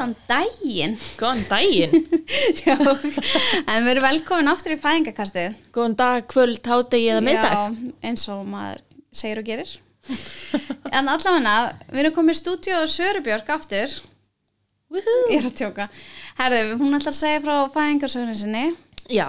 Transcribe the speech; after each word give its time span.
Góðan 0.00 0.14
daginn. 0.24 0.94
Góðan 1.20 1.40
daginn, 1.44 2.06
Já, 2.64 2.72
en 3.68 3.82
við 3.84 3.90
erum 3.92 4.04
velkomin 4.06 4.48
aftur 4.48 4.72
í 4.72 4.78
fæðingakastið 4.80 5.58
góðan 5.76 5.96
dag, 5.98 6.24
kvöld, 6.30 6.62
hádegi 6.64 7.10
eða 7.12 7.24
middag 7.26 7.52
Já, 7.52 7.90
eins 8.08 8.24
og 8.32 8.46
maður 8.48 8.80
segir 9.12 9.42
og 9.42 9.50
gerir. 9.50 9.74
En 10.88 11.10
allavega, 11.12 11.58
við 11.90 12.00
erum 12.00 12.16
komið 12.16 12.32
í 12.32 12.38
stúdíu 12.40 12.78
og 12.78 12.88
Sörubjörg 12.94 13.52
aftur. 13.52 13.98
Ég 14.96 15.36
er 15.36 15.50
að 15.50 15.58
tjóka. 15.60 15.90
Herðu, 16.40 16.80
hún 16.80 16.96
ætlar 16.96 17.12
að 17.12 17.20
segja 17.20 17.44
frá 17.44 17.54
fæðingarsögnin 17.76 18.40
sinni. 18.40 18.64
Já, 19.12 19.28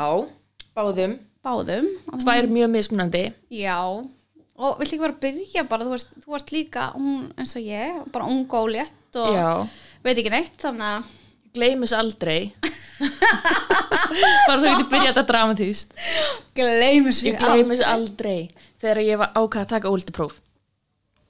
báðum. 0.71 1.19
Báðum. 1.43 1.91
Tvær 2.23 2.47
mjög 2.47 2.75
mismunandi. 2.77 3.27
Já, 3.59 3.75
og 3.91 4.79
vill 4.79 4.87
ekki 4.87 5.03
bara 5.03 5.19
byrja 5.27 5.67
bara, 5.67 5.83
þú 5.83 5.97
veist, 5.97 6.17
þú 6.23 6.39
varst 6.39 6.55
líka 6.55 6.89
hún 6.95 7.27
eins 7.35 7.59
og 7.59 7.67
ég, 7.67 8.03
bara 8.15 8.31
ung 8.31 8.47
og 8.55 8.71
létt 8.71 9.19
og 9.19 9.35
Já, 9.35 9.49
veit 10.05 10.17
ekki 10.17 10.33
neitt, 10.33 10.55
þannig 10.61 10.87
að 10.87 11.09
gleymis 11.55 11.93
aldrei. 11.95 12.53
Bara 13.01 14.59
svo 14.59 14.67
getið 14.67 14.87
byrjað 14.91 15.09
þetta 15.09 15.23
dramatíst 15.29 15.95
gleymis 16.57 17.21
Ég 17.25 17.39
gleymis 17.39 17.81
aldrei. 17.85 18.49
Þegar 18.81 19.01
ég 19.05 19.19
var 19.21 19.31
ákvað 19.33 19.63
að 19.63 19.71
taka 19.71 19.91
óldipróf 19.91 20.37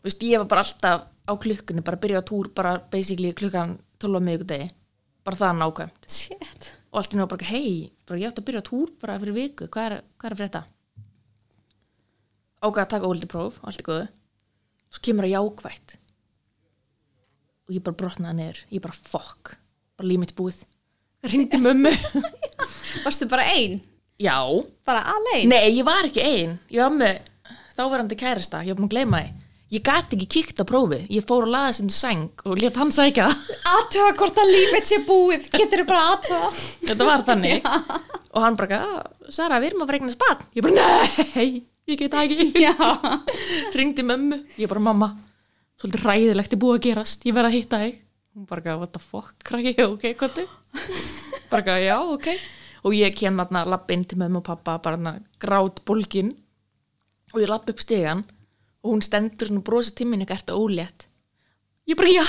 Þú 0.01 0.09
veist, 0.09 0.25
ég 0.25 0.41
var 0.41 0.49
bara 0.49 0.65
alltaf 0.65 1.07
á 1.29 1.33
klukkunni 1.37 1.83
bara 1.85 1.99
að 1.99 2.03
byrja 2.05 2.21
á 2.25 2.25
túr, 2.25 2.49
bara 2.57 2.71
basically 2.91 3.31
klukkan 3.37 3.75
12 4.01 4.17
á 4.17 4.21
miðvikudegi. 4.25 4.69
Bara 5.21 5.37
það 5.37 5.59
nákvæmt. 5.59 6.07
Shit. 6.09 6.69
Og 6.89 6.97
allt 6.97 7.13
í 7.13 7.19
náttúrulega 7.19 7.31
bara, 7.35 7.49
hei, 7.51 7.91
ég 8.17 8.31
átti 8.31 8.41
að 8.41 8.47
byrja 8.47 8.63
á 8.65 8.69
túr 8.71 8.89
bara 8.97 9.19
fyrir 9.21 9.37
viku, 9.37 9.67
hvað 9.69 9.85
er, 9.85 9.95
hvað 10.17 10.31
er 10.31 10.35
að 10.35 10.41
frétta? 10.41 10.63
Ákvað 12.65 12.81
að 12.81 12.91
taka 12.95 13.11
óldipróf 13.11 13.61
allt 13.61 13.83
er 13.83 13.87
góðu, 13.91 14.09
svo 14.89 15.05
kemur 15.05 15.29
að 15.29 15.35
jákvætt 15.35 15.95
og 17.71 17.77
ég 17.77 17.83
bara 17.85 17.95
brotnaði 18.01 18.35
niður, 18.41 18.57
ég 18.75 18.83
bara 18.83 18.97
fokk 19.07 19.53
bara 19.95 20.09
límitt 20.11 20.35
búið. 20.35 20.65
Ringdi 21.31 21.59
mömmu, 21.61 21.91
Varstu 23.05 23.27
bara 23.31 23.45
ein? 23.55 23.79
já. 24.21 24.35
Bara 24.85 25.05
alein? 25.15 25.47
nei, 25.49 25.71
ég 25.77 25.85
var 25.87 26.03
ekki 26.05 26.21
ein, 26.21 26.57
ég 26.69 26.81
var 26.83 26.91
með 26.93 27.21
þáverandi 27.77 28.17
kærasta, 28.19 28.59
ég 28.65 28.73
var 28.75 28.81
búin 28.81 28.89
að 28.89 28.95
gleyma 28.97 29.21
því. 29.23 29.37
Ég 29.71 29.83
gati 29.87 30.17
ekki 30.17 30.27
kíkt 30.35 30.59
á 30.59 30.67
prófið, 30.67 31.05
ég 31.15 31.23
fór 31.23 31.45
og 31.47 31.53
laði 31.53 31.77
sem 31.77 31.89
sæng 31.95 32.41
og 32.43 32.57
lét 32.59 32.75
hann 32.75 32.91
sækja. 32.91 33.29
Það 33.31 33.69
Aðtöða 33.77 34.11
hvort 34.19 34.41
að 34.43 34.51
lífið 34.51 34.89
sé 34.89 34.97
búið. 35.07 35.45
Getur 35.55 35.83
þú 35.85 35.85
bara 35.87 36.01
aðtöða? 36.11 36.49
þetta 36.89 37.07
var 37.07 37.23
þannig. 37.29 37.69
Og 38.35 38.39
hann 38.43 38.55
bara, 38.59 38.77
"Ah, 38.79 39.29
Sara, 39.31 39.57
við 39.63 39.71
erum 39.71 39.81
að 39.83 39.89
fara 39.89 39.97
eignast 40.01 40.19
barn. 40.19 40.43
Ég 40.55 40.63
bara, 40.63 40.83
nei, 41.35 41.63
ég 41.87 41.97
get 41.99 42.11
það 42.11 42.31
ekki. 42.35 42.61
Já. 42.63 42.75
Ringdi 43.79 44.03
mömmu, 44.07 44.37
ég 44.59 44.71
bara, 44.71 44.83
mamma 44.83 45.09
svolítið 45.81 46.05
ræðilegt 46.05 46.55
er 46.55 46.61
búið 46.61 46.77
að 46.77 46.85
gerast. 46.87 47.25
Ég 47.25 47.35
verð 47.35 47.49
að 47.49 47.57
hitta 47.57 47.81
þig. 47.81 47.99
Hún 48.31 48.47
bara, 48.47 48.77
what 48.79 48.93
the 48.95 49.01
fuck, 49.03 49.33
krakki, 49.43 49.73
ok, 49.91 50.05
kottu 50.19 50.45
bara, 51.51 51.75
já, 51.83 51.97
ok. 51.99 52.29
Og 52.87 52.93
ég 52.95 53.13
kem 53.17 53.35
þarna 53.41 53.65
lapp 53.67 53.91
inn 53.91 54.05
til 54.07 54.17
mömmu 54.21 54.39
og 54.39 54.45
pappa 54.47 54.77
bara 54.79 54.95
þarna 54.95 55.17
grát 55.41 55.81
bólgin. 55.85 56.31
Og 57.35 57.41
ég 57.43 57.51
lapp 57.51 57.67
upp 57.71 57.81
stegan 57.83 58.23
og 58.81 58.93
hún 58.95 59.03
stendur 59.05 59.49
svona 59.49 59.61
brosa 59.65 59.91
tíminn 59.97 60.23
eitthvað 60.23 60.39
ertu 60.39 60.55
ólétt. 60.57 61.07
Ég 61.89 61.97
bara, 61.97 62.13
já, 62.13 62.23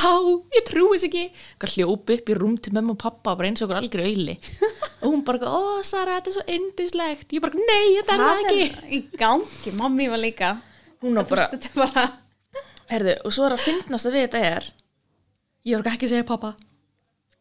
ég 0.57 0.65
trúi 0.67 0.97
þess 0.97 1.07
ekki. 1.07 1.23
Hvað 1.63 1.75
hljóp 1.77 2.11
upp 2.17 2.33
í 2.33 2.37
rúm 2.37 2.57
til 2.59 2.73
mömmu 2.75 2.97
og 2.97 3.01
pappa 3.05 3.37
bara 3.39 3.49
eins 3.49 3.63
og 3.63 3.69
okkur 3.69 3.79
algjör 3.79 4.03
auðli. 4.09 4.35
Og 5.03 5.07
hún 5.07 5.23
bara, 5.29 5.47
ó, 5.55 5.79
Sara, 5.87 6.19
þetta 6.19 6.33
er 6.33 6.37
svo 6.41 6.45
indislegt 6.57 7.37
ég 7.37 7.45
bara, 7.45 7.63
nei, 7.63 7.95
þetta 8.01 8.17
er 8.17 8.25
það 8.27 8.51
ekki. 8.65 8.91
í 8.99 9.01
gangi, 9.23 9.75
mammi 9.79 10.11
var 10.11 10.23
líka 10.23 10.53
hún 11.05 11.21
Þú 11.21 11.27
bara, 11.31 11.47
er 11.55 11.79
bara 11.79 12.05
herðu, 12.93 13.17
og 13.25 13.35
svo 13.35 13.47
er 13.49 13.57
að 13.57 13.65
finnast 13.67 14.09
að 14.09 14.17
við 14.17 14.27
þetta 14.27 14.43
er 14.53 14.69
ég 15.69 15.79
var 15.79 15.93
ekki 15.93 16.09
að 16.09 16.15
segja 16.15 16.29
pappa. 16.29 16.53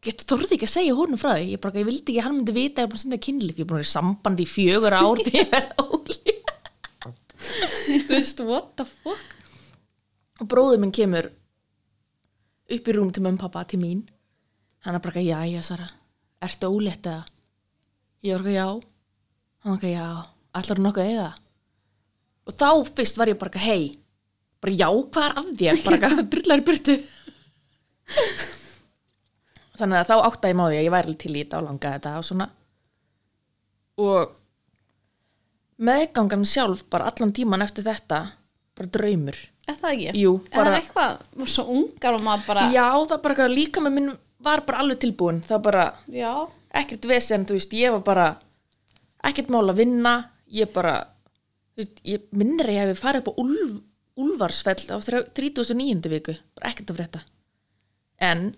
Ég 0.02 0.24
þorði 0.26 0.56
ekki 0.56 0.66
að 0.66 0.72
segja 0.72 0.94
honum 0.98 1.20
frá 1.20 1.32
því. 1.36 1.44
Ég, 1.52 1.60
bara, 1.62 1.78
ég 1.78 1.86
vildi 1.86 2.02
ekki 2.02 2.20
að 2.20 2.26
hann 2.26 2.38
myndi 2.38 2.54
vita 2.56 2.82
að 2.82 2.82
ég 2.82 2.86
er 2.86 2.90
búin 2.90 2.98
að 2.98 3.04
senda 3.04 3.18
kynlíf. 3.26 3.58
Ég 3.58 3.62
er 3.62 3.68
búin 3.70 3.76
að 3.76 3.82
vera 3.82 3.88
í 3.88 3.92
sambandi 3.92 4.46
í 4.46 4.50
fjögur 4.50 4.96
ár 4.98 5.22
því 5.22 5.34
ég 5.36 5.52
verði 5.52 5.86
óli 5.86 6.18
þú 8.06 8.14
veist, 8.14 8.42
what 8.46 8.72
the 8.78 8.86
fuck? 8.86 9.36
Og 10.42 10.48
bróður 10.50 10.80
minn 10.82 10.94
kemur 10.94 11.28
upp 12.72 12.88
í 12.88 12.94
rúm 12.96 13.10
til 13.14 13.22
mömmu 13.26 13.42
pappa 13.42 13.64
til 13.68 13.82
mín. 13.82 14.02
Hann 14.86 14.98
er 14.98 15.02
bara, 15.04 15.22
já, 15.22 15.38
já, 15.50 15.62
Sara. 15.66 15.86
Ertu 16.42 16.70
ólétt 16.70 17.06
eða? 17.06 17.26
Ég 18.22 18.38
var 18.38 18.46
ekki, 18.46 18.56
já. 18.56 18.68
Hann 19.62 19.74
var 19.76 19.78
ekki, 19.78 19.94
já, 19.94 20.08
ætlar 20.58 20.78
þú 20.78 20.86
nokkuð 20.86 21.04
að 21.04 21.12
eiga 21.12 21.30
og 22.42 22.56
þá 22.58 22.68
fyrst 22.96 23.18
var 23.20 23.30
ég 23.30 23.38
bara, 23.38 23.62
hei 23.62 23.82
bara 24.62 24.74
já, 24.78 24.88
hvað 24.88 25.24
er 25.28 25.34
að 25.42 25.52
þér? 25.60 25.80
Bara 25.88 26.08
drullar 26.34 26.62
í 26.62 26.66
burtu. 26.68 26.94
Þannig 29.78 29.98
að 30.02 30.08
þá 30.10 30.14
áttaði 30.28 30.52
ég 30.52 30.58
má 30.58 30.64
því 30.68 30.76
að 30.78 30.84
ég 30.86 30.92
væri 30.94 31.14
til 31.22 31.32
í 31.32 31.40
þetta 31.42 31.58
og 31.62 31.66
langaði 31.68 31.96
þetta 31.96 32.12
og 32.20 32.26
svona. 32.28 32.46
Og 34.02 34.34
meðgangan 35.82 36.44
sjálf 36.48 36.84
bara 36.92 37.08
allan 37.10 37.32
tíman 37.34 37.64
eftir 37.64 37.86
þetta 37.88 38.18
bara 38.78 38.92
draumur. 38.96 39.38
Er 39.70 39.76
það 39.78 39.94
ekki? 39.96 40.12
Jú, 40.22 40.32
það 40.50 40.58
bara- 40.58 40.70
er 40.72 40.80
eitthvað 40.82 41.48
Svo 41.52 41.64
ungar 41.70 42.16
og 42.18 42.22
maður 42.26 42.46
bara 42.48 42.62
já, 42.74 42.86
það 43.06 43.20
bara 43.22 43.34
eitthvað 43.34 43.54
líka 43.56 43.80
með 43.84 43.92
minn 43.96 44.12
var 44.42 44.60
bara 44.66 44.80
alveg 44.82 44.98
tilbúin 45.04 45.36
það 45.46 45.52
var 45.54 45.62
bara 45.68 45.84
Já. 46.10 46.32
ekkert 46.82 47.04
vesen, 47.06 47.44
þú 47.46 47.54
veist, 47.58 47.72
ég 47.78 47.92
var 47.94 48.00
bara 48.02 48.24
ekkert 49.22 49.52
mál 49.54 49.68
að 49.70 49.76
vinna. 49.84 50.14
Ég 50.52 50.72
bara 50.74 50.96
þú 51.76 51.82
veist, 51.84 52.00
ég 52.04 52.24
minnir 52.34 52.66
að 52.66 52.74
ég 52.74 52.82
hefði 52.82 52.98
farið 53.00 53.22
upp 53.22 53.30
á 53.30 53.40
Úlf, 53.44 53.76
Úlfarsfell 54.20 54.90
á 54.92 54.96
39. 55.00 56.10
viku. 56.12 56.34
Bara 56.58 56.72
ekkert 56.72 56.92
að 56.92 56.98
frétta. 57.00 57.22
En 58.22 58.50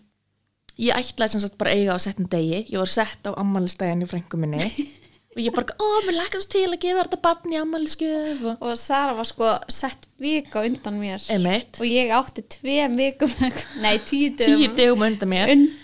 ég 0.81 0.97
ætlaði 0.97 1.37
sem 1.37 1.44
sagt 1.44 1.59
bara 1.60 1.75
eiga 1.76 1.94
á 1.94 1.98
settum 2.03 2.26
degi. 2.31 2.65
Ég 2.72 2.81
var 2.81 2.91
sett 2.91 3.26
á 3.28 3.31
ammælistæðin 3.38 4.04
í 4.04 4.10
frængu 4.10 4.41
minni. 4.41 4.66
Og 5.34 5.41
ég 5.42 5.50
bara, 5.50 5.75
ó, 5.82 5.87
mér 6.06 6.15
lakast 6.15 6.53
til 6.53 6.69
að 6.69 6.78
gefa 6.84 7.03
þetta 7.03 7.19
barn 7.25 7.54
í 7.54 7.56
ammæliskjöf 7.59 8.42
og 8.53 8.60
Og 8.69 8.76
Sara 8.78 9.16
var 9.16 9.26
sko 9.26 9.48
sett 9.66 10.06
vika 10.22 10.62
undan 10.62 11.00
mér. 11.00 11.25
Emitt, 11.34 11.81
Og 11.82 11.88
ég 11.91 12.12
átti 12.15 12.44
tveim 12.54 12.94
vikum 13.00 13.32
Nei, 13.82 13.97
tíu 14.06 14.31
dögum. 14.31 14.60
Tíu 14.62 14.76
degum 14.78 15.03
undan 15.03 15.32
mér. 15.32 15.50
Und, 15.56 15.75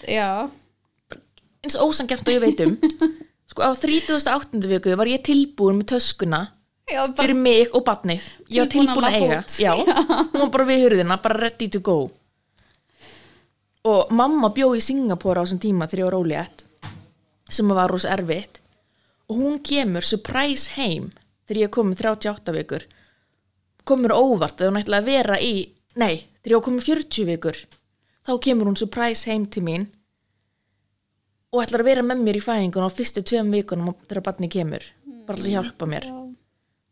eins 1.67 1.79
ósangjart 1.83 2.31
og 2.31 2.37
ég 2.37 2.45
veit 2.45 2.63
um. 2.63 2.79
Sko 3.51 3.67
á 3.67 3.75
38. 3.75 4.63
viku 4.71 4.95
var 4.95 5.11
ég 5.11 5.27
tilbúin 5.27 5.81
með 5.81 5.97
töskuna 5.97 6.45
Já, 6.91 7.05
bara 7.07 7.23
fyrir 7.23 7.39
mig 7.39 7.75
og 7.77 7.85
barnið. 7.87 8.25
Ég 8.51 8.65
var 8.65 8.71
Tilbúin 8.73 9.07
að 9.07 9.17
eiga. 9.19 9.43
já, 9.65 9.73
hún 9.79 10.41
var 10.43 10.51
bara 10.57 10.67
við 10.67 10.83
hurðina, 10.85 11.19
bara 11.23 11.39
ready 11.39 11.69
to 11.71 11.81
go. 11.87 11.99
Og 13.91 14.11
mamma 14.13 14.51
bjó 14.55 14.73
í 14.77 14.83
Singapore 14.85 15.41
á 15.41 15.43
þessum 15.45 15.63
tíma 15.63 15.89
þegar 15.89 16.03
ég 16.03 16.11
var 16.11 16.19
ólétt 16.19 16.65
sem 17.51 17.71
var 17.75 17.91
rosa 17.91 18.11
erfitt. 18.15 18.61
Og 19.31 19.39
hún 19.39 19.61
kemur 19.63 20.07
surprise 20.07 20.75
heim 20.77 21.13
þegar 21.47 21.63
ég 21.65 21.75
kom 21.75 21.93
með 21.93 22.05
38 22.11 22.57
vikur. 22.59 22.87
Komur 23.87 24.15
óvart 24.15 24.61
að 24.61 24.73
hún 24.73 24.83
ætlaði 24.83 25.01
að 25.01 25.11
vera 25.15 25.39
í 25.41 25.55
nei, 25.99 26.27
þegar 26.43 26.57
ég 26.57 26.67
komið 26.67 26.91
40 26.91 27.31
vikur 27.31 27.63
þá 28.27 28.35
kemur 28.45 28.71
hún 28.71 28.79
surprise 28.79 29.31
heim 29.31 29.47
til 29.51 29.65
mín 29.67 29.89
og 31.51 31.65
ætlar 31.65 31.83
að 31.83 31.91
vera 31.91 32.07
með 32.07 32.25
mér 32.27 32.39
í 32.39 32.45
fæðingun 32.45 32.87
á 32.87 32.91
fyrstu 32.93 33.25
tveim 33.27 33.51
vikunum 33.55 33.95
þegar 34.07 34.27
barni 34.29 34.51
kemur. 34.53 34.85
Bara 35.27 35.39
til 35.41 35.51
að 35.51 35.57
hjálpa 35.59 35.89
mér 35.91 36.11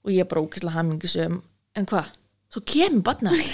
og 0.04 0.14
ég 0.14 0.22
er 0.22 0.30
bara 0.30 0.44
ókvæslega 0.44 0.76
hamingisum 0.76 1.42
en 1.78 1.88
hvað, 1.88 2.08
svo 2.52 2.62
kemur 2.66 3.04
barnið 3.08 3.44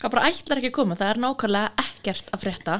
það 0.00 0.08
bara 0.14 0.28
ætlar 0.30 0.60
ekki 0.60 0.70
að 0.70 0.78
koma? 0.78 0.96
Það 0.98 1.12
er 1.12 1.20
nákvæmlega 1.24 1.84
ekkert 1.84 2.32
að 2.34 2.44
frétta. 2.44 2.78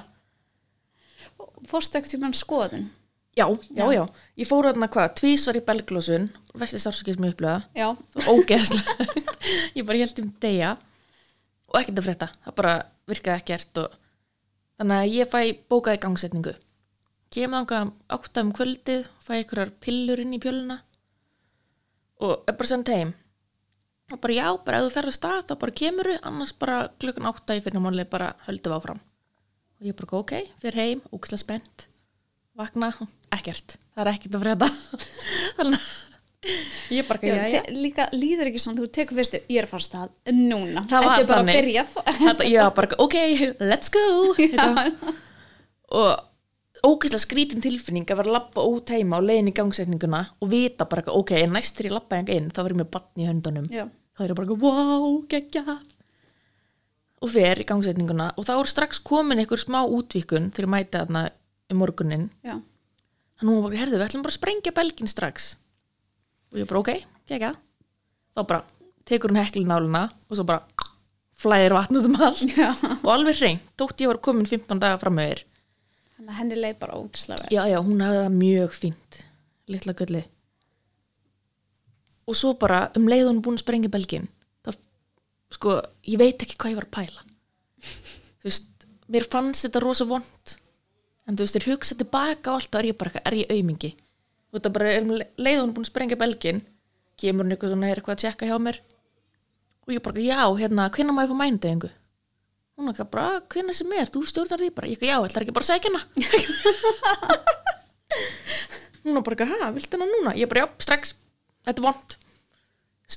Fórstu 1.70 1.98
ekkert 1.98 2.14
tímann 2.14 2.36
skoðun? 2.36 2.88
Já, 3.38 3.46
já, 3.70 3.84
já, 3.94 4.02
ég 4.40 4.48
fór 4.48 4.66
þarna 4.66 4.88
hvað? 4.90 5.12
Tvísvar 5.20 5.58
í 5.60 5.62
belglósun, 5.64 6.24
vestið 6.58 6.82
sársakið 6.82 7.16
sem 7.16 7.26
ég 7.28 7.34
upplöða 7.36 7.60
Já. 7.78 7.86
Ógeðslega. 8.26 9.06
Ég 9.78 9.86
bara 9.86 10.00
held 10.02 10.18
um 10.20 10.32
degja 10.42 10.72
og 11.70 11.78
ekkert 11.78 12.00
að 12.00 12.08
frétta, 12.08 12.28
það 12.44 12.56
bara 12.58 12.72
virkaði 13.08 13.42
ekkert 13.44 13.80
og 13.84 13.94
þannig 14.80 14.96
að 14.96 15.14
ég 15.14 15.30
fæ 15.30 15.40
bókaði 15.70 16.02
gangsetningu. 16.02 16.56
Kemur 17.30 17.62
þangað 17.62 17.92
átta 18.18 18.44
um 18.44 18.52
kvöldið 18.58 19.08
fæ 19.22 19.32
einhverjar 19.38 19.72
pillur 19.86 20.24
inn 20.24 20.34
í 20.34 20.42
pjöluna 20.42 20.80
og 22.20 22.46
er 22.48 22.56
bara 22.56 22.70
sendt 22.70 22.90
heim. 22.92 23.12
Og 24.10 24.18
bara 24.22 24.34
já, 24.34 24.46
bara 24.66 24.80
ef 24.80 24.88
þú 24.88 24.94
ferð 24.96 25.12
að 25.12 25.16
stað 25.18 25.44
þá 25.50 25.54
bara 25.62 25.76
kemur 25.80 26.08
annars 26.18 26.52
bara 26.58 26.78
klukkan 27.00 27.28
átta 27.30 27.56
í 27.56 27.62
fyrir 27.62 27.82
máli 27.84 28.04
bara 28.10 28.32
höldum 28.48 28.74
áfram. 28.76 29.00
Og 29.80 29.86
ég 29.88 29.96
bara 29.96 30.18
ok, 30.20 30.34
fyrir 30.60 30.80
heim, 30.82 31.02
ógislega 31.14 31.44
spennt 31.44 31.86
vakna, 32.60 32.90
ekkert 33.32 33.76
það 33.94 34.02
er 34.02 34.10
ekkert 34.12 34.34
að 34.36 34.42
frétta. 34.44 34.68
Þannig 35.58 35.84
að 35.84 36.94
ég 36.96 37.06
bara, 37.08 37.20
Já, 37.28 37.34
já, 37.36 37.48
já, 37.54 37.62
líka 37.76 38.06
líður 38.16 38.48
ekki 38.50 38.60
svona, 38.62 38.80
þú 38.80 38.88
tekur 38.96 39.18
fyrstu, 39.20 39.40
ég 39.52 39.60
er 39.60 39.66
að 39.68 39.72
fara 39.74 39.82
af 39.82 39.86
stað 39.86 40.34
núna, 40.34 40.82
var 40.88 41.04
er 41.04 41.26
bara 41.28 41.38
þannig. 41.38 41.54
að 41.54 41.58
byrja 41.60 41.84
Þetta, 42.24 42.46
já, 42.48 42.62
bara, 42.76 42.98
ok, 43.04 43.16
let's 43.60 43.92
go. 43.92 44.04
Eitthvað. 44.40 45.14
og 46.00 46.29
ógeðslega 46.86 47.22
skrítin 47.24 47.62
tilfinning 47.64 48.08
að 48.08 48.20
vera 48.20 48.30
að 48.30 48.36
labba 48.38 48.64
út 48.68 48.92
heima 48.94 49.18
og 49.20 49.26
leiðin 49.28 49.50
í 49.50 49.54
gangsetninguna 49.56 50.20
og 50.40 50.50
vita 50.52 50.86
bara, 50.88 51.04
ok, 51.12 51.32
næst 51.50 51.76
þegar 51.76 51.90
ég 51.90 51.96
labba 51.96 52.20
inn 52.20 52.50
þá 52.50 52.60
verður 52.62 52.76
ég 52.76 52.80
með 52.80 52.90
batn 52.96 53.22
í 53.22 53.28
höndunum. 53.28 53.68
Já. 53.72 53.84
þá 54.16 54.24
er 54.24 54.32
ég 54.32 54.40
bara, 54.40 54.58
wow, 54.64 55.06
geggja. 55.30 55.76
Og 57.20 57.32
fer 57.34 57.60
í 57.60 57.68
gangsetninguna 57.68 58.30
og 58.36 58.48
þá 58.48 58.54
er 58.56 58.72
strax 58.72 59.02
komin 59.04 59.42
einhver 59.42 59.60
smá 59.60 59.82
útvíkun 59.84 60.50
þegar 60.54 60.68
ég 60.68 60.74
mæti 60.76 60.96
þarna 60.96 61.24
um 61.70 61.78
morgunin 61.78 62.28
já, 62.42 62.56
hann 62.56 63.50
hún 63.50 63.60
var 63.60 63.68
bara, 63.68 63.80
herðu, 63.82 63.98
við 63.98 64.06
ætlum 64.08 64.24
bara 64.24 64.34
að 64.34 64.38
sprengja 64.40 64.76
belgin 64.76 65.10
strax. 65.10 65.50
Og 66.50 66.62
ég 66.62 66.70
bara, 66.70 66.80
ok, 66.80 67.04
gekka 67.30 67.52
þá 68.34 68.42
bara 68.46 68.64
tekur 69.08 69.34
hún 69.34 69.42
heklináluna 69.42 70.06
og 70.08 70.38
svo 70.38 70.46
bara 70.48 70.64
flæðir 71.40 71.76
vatn 71.76 72.00
út 72.00 72.08
um 72.08 72.18
allt. 72.20 72.56
Já. 72.56 72.72
og 72.72 73.12
alveg 73.12 73.38
hreint, 73.40 73.70
þótt 73.80 74.02
ég 74.04 74.10
var 74.10 74.20
komin 74.24 74.48
15 74.48 74.80
daga 74.80 74.98
fram 75.00 75.18
með 75.18 75.32
þér 75.34 75.46
Þannig 76.20 76.34
að 76.34 76.36
henni 76.36 76.56
leið 76.58 76.74
bara 76.82 76.96
ógislega 77.00 77.46
vel. 77.46 77.54
já, 77.54 77.60
já, 77.64 77.78
hún 77.80 78.00
hafði 78.04 78.18
það 78.20 78.34
mjög 78.36 78.72
fínt 78.76 79.18
litla 79.72 79.92
gulli. 79.96 80.20
Og 82.28 82.36
svo 82.36 82.50
bara 82.60 82.80
um 82.98 83.06
leið 83.08 83.30
hún 83.30 83.38
búin 83.40 83.56
að 83.56 83.62
sprengja 83.62 83.92
belgin 83.94 84.26
þá, 84.60 84.74
sko, 85.56 85.78
ég 86.04 86.20
veit 86.20 86.44
ekki 86.44 86.58
hvað 86.60 86.74
ég 86.74 86.76
var 86.76 86.86
að 86.90 86.92
pæla. 86.98 87.24
Þú 88.42 88.50
veist, 88.50 88.84
mér 89.08 89.26
fannst 89.32 89.64
þetta 89.64 89.82
rosa 89.86 90.06
vond 90.10 90.52
en 91.24 91.38
þú 91.38 91.46
veist, 91.46 91.56
þér 91.56 91.68
hugsa 91.70 91.96
tilbaka 92.02 92.52
og 92.52 92.60
allt 92.60 92.76
og 92.76 92.82
er 92.82 92.90
ég 92.90 92.98
bara, 93.00 93.24
er 93.24 93.38
ég 93.40 93.56
aumingi. 93.56 93.94
Og 94.52 94.58
þetta 94.58 94.74
bara 94.76 94.92
er 94.92 95.06
um 95.06 95.16
leið 95.16 95.62
hún 95.62 95.72
búin 95.72 95.88
að 95.88 95.92
sprengja 95.94 96.20
belgin 96.20 96.60
kemur 97.16 97.48
hún 97.48 97.56
eitthvað 97.56 97.72
svona, 97.72 97.88
er 97.88 98.02
eitthvað 98.02 98.18
að 98.18 98.26
tjekka 98.26 98.50
hjá 98.50 98.60
mér. 98.60 98.82
Og 99.88 99.96
ég 99.96 100.04
bara, 100.04 100.20
já, 100.20 100.44
hérna, 100.60 100.90
hvenær 100.92 101.16
má 101.16 101.24
ég 101.24 101.32
fá 101.32 101.40
mænudeginu 101.40 101.94
hún 102.80 102.92
ekki 102.92 103.06
bara, 103.12 103.42
hvenær 103.52 103.76
sem 103.76 103.92
er, 103.96 104.08
þú 104.10 104.24
stjórnar 104.28 104.62
því 104.62 104.70
bara, 104.76 104.90
ég 104.90 104.98
ekki, 104.98 105.10
já, 105.10 105.18
ætlar 105.20 105.46
ekki 105.46 105.56
bara 105.56 105.66
að 105.66 105.72
sækja 105.74 105.92
hana? 105.92 106.02
Hún 109.00 109.16
er 109.16 109.24
bara, 109.24 109.46
hæ, 109.48 109.70
viltu 109.76 109.96
hana 109.96 110.08
núna? 110.10 110.34
Ég 110.36 110.50
bara, 110.50 110.64
já, 110.64 110.68
strax, 110.84 111.14
þetta 111.68 111.80
er 111.80 111.86
vond 111.86 112.18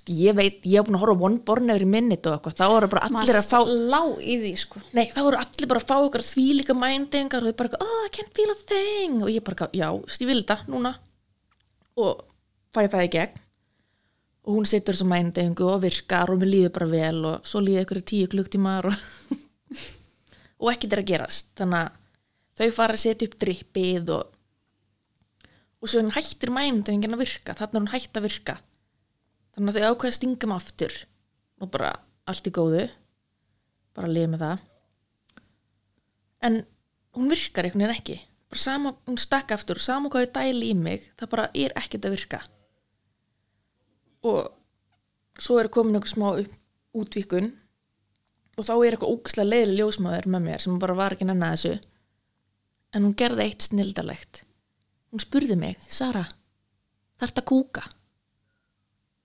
ég 0.09 0.35
veit, 0.35 0.63
ég 0.65 0.79
hef 0.79 0.87
búin 0.87 0.97
að 0.97 1.03
horfa 1.03 1.25
one 1.27 1.39
born 1.45 1.69
eður 1.69 1.85
í 1.85 1.89
minnit 1.89 2.25
og 2.27 2.37
eitthvað, 2.37 2.55
þá 2.57 2.65
eru 2.65 2.89
bara 2.91 3.07
allir 3.07 3.37
að 3.37 3.49
fá 3.51 3.59
lá 3.69 4.01
í 4.19 4.37
því, 4.41 4.53
sko. 4.57 4.81
nei, 4.97 5.05
þá 5.13 5.21
eru 5.21 5.39
allir 5.39 5.69
bara 5.69 5.81
að 5.83 5.87
fá 5.91 5.95
ykkur 6.07 6.25
því 6.27 6.45
líka 6.57 6.75
mændefingar 6.77 7.43
og 7.43 7.51
þau 7.51 7.59
bara, 7.61 7.81
oh, 7.85 8.01
I 8.07 8.11
can't 8.15 8.33
feel 8.33 8.51
a 8.51 8.57
thing. 8.57 9.21
Og 9.21 9.29
ég 9.31 9.45
bara, 9.45 9.69
já, 9.71 9.87
ég 9.93 10.29
vil 10.29 10.41
þetta 10.41 10.57
núna. 10.71 10.95
Og 12.01 12.23
fæ 12.73 12.81
það 12.87 13.05
í 13.05 13.11
gegn. 13.17 13.39
Og 14.43 14.57
hún 14.57 14.67
situr 14.67 14.97
sem 14.97 15.07
mændefingu 15.07 15.69
og 15.69 15.83
virkar 15.85 16.33
og 16.33 16.41
mér 16.41 16.51
líður 16.51 16.75
bara 16.79 16.89
vel 16.91 17.25
og 17.29 17.47
svo 17.47 17.61
líður 17.63 17.85
ykkur 17.85 18.01
í 18.01 18.07
tíu 18.11 18.31
klukktímar 18.33 18.89
og, 18.89 18.97
og 20.59 20.71
ekkert 20.71 20.95
er 20.95 21.03
að 21.03 21.09
gerast. 21.11 21.51
Þannig 21.59 21.83
að 21.83 21.99
þau 22.59 22.77
fara 22.77 22.97
að 22.97 23.03
setja 23.03 23.29
upp 23.29 23.37
drippið 23.41 24.13
og 24.17 24.33
og 25.83 25.91
svo 25.91 25.99
hann 25.99 26.13
hættir 26.15 26.51
mænudöfingin 26.55 27.17
að 27.17 27.25
virka. 27.25 27.55
Þannig 27.57 27.75
er 27.75 27.81
hún 27.81 27.91
hætt 27.91 28.17
að 28.17 28.25
virka. 28.29 28.53
Þannig 29.53 29.73
að 29.73 29.79
þau 29.79 29.89
ákveða 29.91 30.11
að 30.13 30.17
stinga 30.17 30.47
mig 30.47 30.61
aftur. 30.61 30.93
Og 31.59 31.71
bara 31.73 31.89
allt 32.31 32.47
í 32.47 32.53
góðu. 32.55 32.85
Bara 33.93 34.07
að 34.07 34.15
liða 34.15 34.29
með 34.31 34.45
það. 34.45 34.63
En 36.47 36.55
hún 37.17 37.33
virkar 37.33 37.67
einhvern 37.67 37.83
veginn 37.83 37.95
ekki. 37.97 38.17
Bara 38.53 38.63
sama, 38.63 38.93
hún 39.09 39.19
stakk 39.19 39.51
aftur. 39.51 39.81
Sama 39.83 40.11
hvað 40.13 40.29
þau 40.29 40.39
dæli 40.39 40.71
í 40.71 40.77
mig 40.79 41.09
það 41.19 41.33
bara 41.35 41.49
er 41.51 41.75
ekkert 41.83 42.07
að 42.07 42.15
virka. 42.15 42.39
Og 44.23 45.43
svo 45.43 45.59
er 45.59 45.71
komin 45.73 45.99
einhver 45.99 46.13
smá 46.13 46.29
útvíkun 46.95 47.51
og 48.57 48.67
þá 48.67 48.73
er 48.75 48.95
eitthvað 48.95 49.15
ógæslega 49.15 49.49
leiðileg 49.49 49.79
ljósmaður 49.79 50.29
með 50.33 50.45
mér 50.47 50.63
sem 50.63 50.77
bara 50.81 50.97
var 50.97 51.15
ekki 51.15 51.27
nenni 51.29 51.47
að 51.47 51.55
þessu. 51.55 51.73
En 52.93 53.07
hún 53.07 53.17
gerði 53.17 53.47
eitt 53.47 53.65
snildalegt. 53.65 54.43
Hún 55.13 55.23
spurði 55.23 55.57
mig, 55.57 55.81
Sara 55.89 56.27
þarft 57.21 57.41
að 57.41 57.49
kúka? 57.49 57.83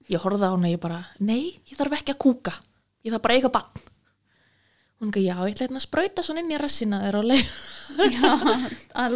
Ég 0.09 0.23
horfði 0.23 0.49
á 0.49 0.53
hana 0.55 0.69
og 0.71 0.73
ég 0.73 0.81
bara 0.81 1.03
nei, 1.21 1.59
ég 1.69 1.77
þarf 1.77 1.99
ekki 1.99 2.15
að 2.15 2.23
kúka. 2.25 2.55
Ég 3.05 3.13
þarf 3.13 3.25
bara 3.25 3.37
að 3.37 3.43
eiga 3.43 3.55
bann 3.59 3.89
hún 4.99 5.13
ekki, 5.13 5.29
já, 5.29 5.37
ég 5.47 5.55
ætla 5.55 5.67
hérna 5.69 5.79
að 5.79 5.85
sprauta 5.85 6.25
svona 6.27 6.43
inn 6.43 6.51
í 6.51 6.59
rassina 6.59 6.99
þér 7.05 7.19
og 7.21 7.29
leif, 7.31 7.51
að 9.03 9.15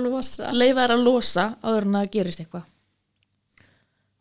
leifa 0.55 0.85
þær 0.85 0.95
að 0.95 1.03
losa 1.03 1.47
áður 1.63 1.89
en 1.89 1.97
að 1.97 2.05
það 2.05 2.13
gerist 2.17 2.43
eitthvað. 2.43 2.69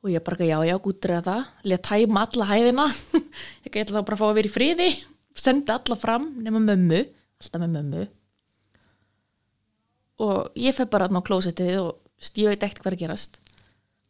Og 0.01 0.09
ég 0.09 0.23
bara, 0.25 0.47
já, 0.49 0.57
já, 0.65 0.75
gúttur 0.81 1.13
það? 1.21 1.41
Lega 1.69 1.85
tæma 1.85 2.23
alla 2.25 2.45
hæðina. 2.49 2.87
Ég 3.67 3.75
ætla 3.83 3.99
þá 3.99 4.05
bara 4.07 4.15
að 4.15 4.21
fá 4.23 4.25
að 4.31 4.37
vera 4.39 4.49
í 4.49 4.53
friði 4.55 4.87
sendi 5.37 5.71
alla 5.73 5.95
fram 5.99 6.27
nema 6.43 6.59
mömmu 6.63 7.01
alltaf 7.41 7.61
með 7.63 7.71
mömmu. 7.77 8.03
Og 10.21 10.51
ég 10.61 10.75
fer 10.77 10.89
bara 10.91 11.07
á 11.09 11.21
klósettið 11.25 11.79
og 11.81 12.35
ég 12.37 12.51
veit 12.51 12.63
ekkert 12.65 12.83
hvað 12.83 12.91
er 12.91 12.97
að 12.97 13.03
gerast. 13.05 13.39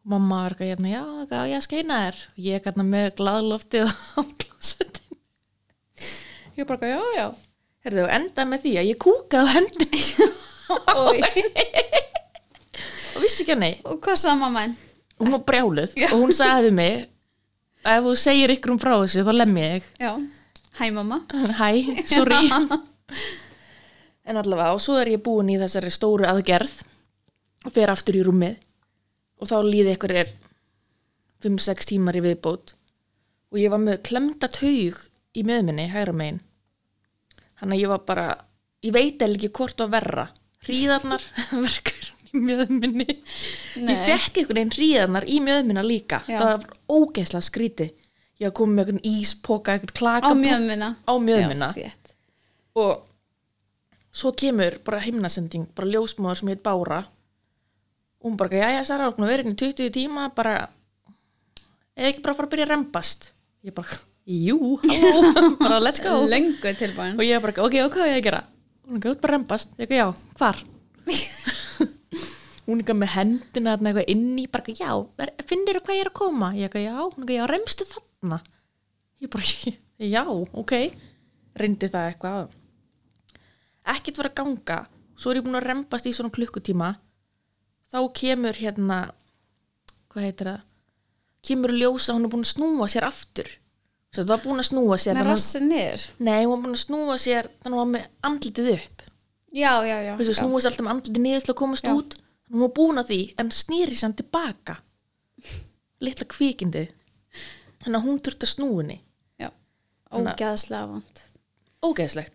Mamma 0.03 0.41
er 0.47 0.55
eitthvað 0.55 0.71
hérna, 0.71 0.89
já, 0.89 1.45
já, 1.51 1.59
skeina 1.61 1.99
þér. 2.07 2.19
Ég 2.41 2.57
er 2.57 2.65
hérna 2.65 2.85
með 2.87 3.07
gladloftið 3.21 3.85
á 3.87 4.21
klósettið 4.41 4.99
ég 6.57 6.67
bara, 6.67 6.89
já, 6.91 7.01
já. 7.15 7.27
Herðu, 7.85 8.03
enda 8.13 8.43
með 8.45 8.65
því 8.65 8.71
að 8.77 8.89
ég 8.91 8.97
kúkaði 9.01 9.47
á 9.47 9.53
hendinni. 9.55 10.01
Ói. 11.01 11.21
og 13.15 13.23
vissi 13.23 13.43
ekki 13.43 13.55
að 13.57 13.59
nei 13.59 13.73
Og 13.83 13.97
hvað 14.03 14.19
sagði 14.21 14.39
mamma 14.39 14.61
einn? 14.67 14.75
hún 15.21 15.33
var 15.35 15.41
brjáluð. 15.47 15.95
Og 16.09 16.13
hún 16.21 16.31
sagði 16.35 16.71
mig 16.75 17.07
ef 17.81 18.05
þú 18.05 18.13
segir 18.17 18.53
ykkur 18.55 18.73
um 18.75 18.79
frá 18.81 18.93
þessu 19.01 19.23
þá 19.25 19.31
lemmi 19.35 19.63
ég 19.65 19.89
Já. 20.01 20.11
Hæ, 20.79 20.91
mamma. 20.95 21.21
hæ, 21.59 21.69
sorry 22.07 22.47
en 24.27 24.37
allavega 24.37 24.75
og 24.75 24.81
svo 24.83 24.99
er 25.01 25.09
ég 25.15 25.23
búin 25.23 25.49
í 25.51 25.57
þessari 25.59 25.91
stóru 25.91 26.27
aðgerð 26.29 26.83
og 27.65 27.73
fer 27.75 27.91
aftur 27.91 28.17
í 28.19 28.23
rúmið 28.25 28.59
og 29.41 29.49
þá 29.49 29.57
líði 29.65 29.95
ykkur 29.95 30.13
er 30.21 30.31
5-6 31.43 31.89
tímar 31.91 32.17
í 32.19 32.23
viðbót 32.23 32.75
og 33.51 33.59
ég 33.59 33.73
var 33.73 33.81
með 33.81 34.03
klemda 34.07 34.47
taug 34.51 34.99
í 35.35 35.43
meðminni, 35.47 35.89
hægra 35.91 36.13
megin 36.15 36.39
þannig 37.59 37.75
að 37.77 37.81
ég 37.81 37.91
var 37.91 38.05
bara 38.07 38.27
ég 38.85 38.93
veit 38.95 39.21
eða 39.21 39.35
ekki 39.37 39.51
hvort 39.57 39.83
að 39.83 39.93
verra 39.97 40.27
hríðarnar 40.67 41.25
verkur 41.65 42.07
í 42.31 42.41
mjöðminni 42.45 43.07
Nei. 43.81 43.91
ég 43.91 44.05
fekk 44.07 44.39
einhvern 44.41 44.61
veginn 44.61 44.75
hríðarnar 44.77 45.27
í 45.27 45.41
mjöðminna 45.43 45.83
líka 45.85 46.21
Já. 46.29 46.37
það 46.37 46.51
var 46.53 46.67
ógeðslega 46.95 47.47
skríti 47.49 47.89
ég 48.41 48.49
var 48.49 48.55
komið 48.57 48.73
með 48.75 48.83
einhvern 48.91 49.05
íspoka, 49.11 49.75
Á 49.77 49.85
klaka 49.93 50.33
mjöðmina. 50.35 50.89
á 51.05 51.13
mjöðminna 51.21 51.67
Já, 51.69 51.73
sétt. 51.77 52.13
og 52.75 53.03
svo 54.11 54.31
kemur 54.35 54.79
bara 54.83 54.99
himnasending, 55.05 55.67
bara 55.77 55.87
ljósmáður 55.93 56.39
sem 56.41 56.49
heit 56.51 56.63
Bára. 56.65 57.03
Og 58.21 58.31
hún 58.31 58.37
bara, 58.37 58.49
jæja 58.57 58.83
Sara, 58.85 59.11
hún 59.11 59.25
verið 59.29 59.45
inn 59.49 59.55
í 59.55 59.59
20 59.61 59.91
tíma 59.95 60.27
bara 60.35 60.55
eða 61.97 62.09
ekki 62.11 62.21
bara 62.25 62.35
fara 62.37 62.47
að 62.49 62.51
byrja 62.55 62.65
að 62.67 62.73
rembast? 62.75 63.29
Ég 63.65 63.73
bara, 63.77 63.97
jú, 64.25 64.57
halló 64.83 65.55
bara 65.63 65.79
let's 65.81 66.01
go. 66.01 66.17
Og 66.21 67.23
ég 67.25 67.41
bara, 67.41 67.55
ok, 67.61 67.77
ok, 67.87 67.95
hvað 67.95 68.05
á 68.05 68.11
ég 68.11 68.19
að 68.19 68.25
gera? 68.27 68.43
Hún 68.87 68.97
er 68.99 69.05
gæt 69.05 69.21
bara 69.23 69.33
að 69.33 69.37
rembast, 69.37 69.73
ég 69.77 69.85
ekki, 69.87 70.01
já, 70.01 70.07
hvar? 70.37 70.61
Hún 72.67 72.77
er 72.77 72.83
ekki 72.85 72.93
með 72.95 73.09
hendina 73.15 73.73
eitthvað 73.77 74.09
inn 74.13 74.27
í, 74.39 74.45
bara, 74.53 74.73
já 74.77 74.91
finnir 75.49 75.79
þú 75.79 75.85
hvað 75.87 75.97
ég 75.97 76.03
er 76.05 76.09
að 76.11 76.17
koma, 76.19 76.51
ég 76.57 76.69
ekki, 76.69 76.83
já. 76.85 76.93
Hún 77.01 77.23
er 77.23 77.25
ekki, 77.25 77.37
já, 77.39 77.45
remstu 77.49 77.87
þarna 78.21 78.41
ég 79.21 79.29
bara, 79.33 79.43
já, 80.15 80.23
ok. 80.29 80.73
Reyndi 81.61 81.89
það 81.91 82.07
eitthvað. 82.13 82.53
Ekkert 83.91 84.17
var 84.21 84.29
að 84.31 84.35
ganga. 84.39 84.77
Svo 85.19 85.31
er 85.33 85.39
ég 85.41 85.45
búin 85.45 85.57
að 85.59 85.65
rembast 85.67 86.07
í 86.09 86.13
svona 86.15 86.31
klukkutíma. 86.33 86.91
Þá 87.91 87.99
kemur 88.15 88.55
hérna 88.57 88.99
hvað 90.11 90.25
heitir 90.27 90.49
það? 90.51 90.61
Kemur 91.45 91.73
að 91.73 91.81
ljósa 91.81 92.15
hún 92.15 92.25
er 92.27 92.31
búin 92.31 92.45
að 92.45 92.51
snúa 92.53 92.87
sér 92.93 93.05
aftur. 93.07 93.49
Það 94.15 94.31
var 94.31 94.41
búin 94.43 94.61
að 94.61 94.67
snúa 94.67 94.97
sér 94.99 95.15
Með 95.17 95.27
rassin 95.29 95.69
niður. 95.71 96.01
nei, 96.19 96.41
hún 96.45 96.51
var 96.55 96.63
búin 96.65 96.75
að 96.75 96.81
snúa 96.85 97.17
sér 97.21 97.47
þannig 97.63 97.75
að 97.75 97.77
hún 97.77 97.81
var 97.81 97.91
með 97.93 98.07
andlitið 98.29 98.71
upp. 98.75 99.03
Já, 99.51 99.71
já, 99.87 99.97
já. 100.07 100.13
Þessu, 100.19 100.35
snúa 100.39 100.59
sér 100.63 100.71
alltaf 100.71 100.85
með 100.87 100.93
andlitið 100.95 101.23
niður 101.25 101.45
til 101.45 101.53
að 101.53 101.59
komast 101.61 101.87
Já. 101.87 101.93
út. 101.95 102.15
Hún 102.51 102.63
var 102.65 102.73
búin 102.79 103.01
að 103.01 103.11
því 103.11 103.19
en 103.43 103.51
snýri 103.55 103.95
sér 103.95 104.07
hann 104.09 104.17
tilbaka 104.19 104.77
litla 106.03 106.27
kvikindið 106.31 106.89
þannig 107.83 107.97
að 107.99 108.05
hún 108.07 108.19
þurfti 108.25 108.47
að 108.47 108.53
snúinni 108.55 108.97
Ógeðslega 110.11 110.87
vant. 110.91 111.21
ógeðslegt 111.81 112.33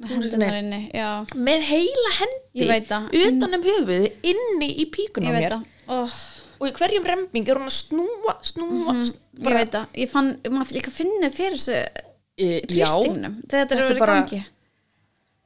með 1.37 1.67
heila 1.69 2.13
hendi 2.21 2.63
Ég 2.63 2.71
veit 2.71 2.87
það. 2.89 3.11
utan 3.21 3.57
um 3.59 3.67
höfuði 3.67 4.09
inni 4.33 4.71
í 4.81 4.87
píkun 4.95 5.29
á 5.29 5.29
Ég 5.29 5.37
veit 5.37 5.45
mér. 5.45 5.59
Oh, 5.93 6.15
og 6.57 6.71
í 6.71 6.73
hverjum 6.79 7.05
remping 7.07 7.45
er 7.53 7.61
hún 7.61 7.69
að 7.69 7.77
snúa 7.77 8.35
snúa, 8.49 8.95
mm 8.97 9.03
ég 9.45 9.59
veit 9.59 9.75
það. 9.75 9.93
Ég 10.01 10.09
fann, 10.11 10.33
líka 10.73 10.91
finna 10.91 11.29
fyrir 11.31 11.61
þessu 11.61 11.77
e, 11.77 12.63
já, 12.65 12.89
þrýstingnum. 12.89 13.35
Þegar 13.45 13.67
þetta 13.67 13.77
er 13.77 13.83
er 13.83 13.91
verið 13.93 14.07
gangi. 14.15 14.41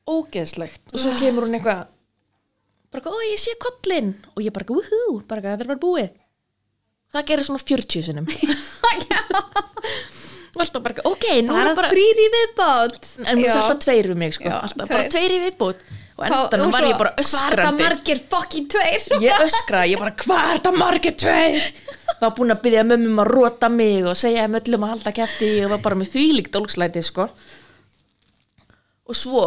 ógeðslegt 0.07 0.95
og 0.95 1.03
svo 1.03 1.17
kemur 1.19 1.49
hún 1.49 1.59
eitthvað 1.59 1.83
bara, 2.95 3.11
ó 3.11 3.19
ég 3.27 3.43
sé 3.43 3.59
kollin 3.59 4.15
og 4.37 4.43
ég 4.47 4.55
bara, 4.55 4.71
úhú, 4.71 5.21
bara 5.27 5.43
þetta 5.43 5.67
er 5.67 5.71
bara 5.75 5.83
búið 5.83 6.09
það 7.15 7.27
gerir 7.31 7.47
svona 7.49 7.63
40 7.63 8.07
sinum 8.07 8.27
alltaf 10.61 10.83
bara, 10.85 11.03
ok, 11.09 11.25
nú 11.47 11.55
Það 11.55 11.71
er 11.71 11.79
bara 11.79 11.91
þrýr 11.95 12.21
í 12.21 12.29
viðbátt. 12.35 13.09
en 13.25 13.39
hún 13.39 13.47
er 13.47 13.57
alltaf 13.57 13.81
tveir 13.85 14.09
við 14.11 14.19
mig, 14.21 14.35
sko. 14.37 14.51
Já, 14.51 14.57
alltaf 14.61 14.91
bara 14.91 15.09
tveir 15.15 15.35
í 15.35 15.41
viðbútt 15.47 15.85
og 16.21 16.25
endanum 16.27 16.75
var 16.75 16.85
ég 16.85 16.99
bara 17.01 17.13
Hvað 17.17 17.23
er 17.23 17.31
það 17.31 17.47
öskrandi. 17.49 17.85
margir 17.87 18.21
fokkin 18.35 18.67
tveir? 18.75 19.07
ég 19.25 19.45
öskraði, 19.47 19.93
ég 19.95 20.03
bara, 20.03 20.15
hvað 20.21 20.43
er 20.45 20.59
þetta 20.59 20.73
margir 20.77 21.15
tveir? 21.23 21.69
Þá 22.11 22.25
var 22.27 22.35
búin 22.37 22.55
að 22.55 22.63
byggja 22.67 22.87
mömmum 22.91 23.23
að 23.25 23.31
rota 23.31 23.71
mig 23.73 24.05
og 24.11 24.19
segja 24.21 24.45
þeim 24.45 24.59
öllum 24.61 24.85
að 24.85 24.93
halda 24.95 25.15
kæfti 25.17 25.51
og 25.65 25.73
var 25.75 25.85
bara 25.87 26.01
með 26.03 26.13
þvílíkt 26.13 26.59
ólgslæti 26.61 27.05
sko. 27.07 27.29
Og 29.09 29.17
svo 29.17 29.47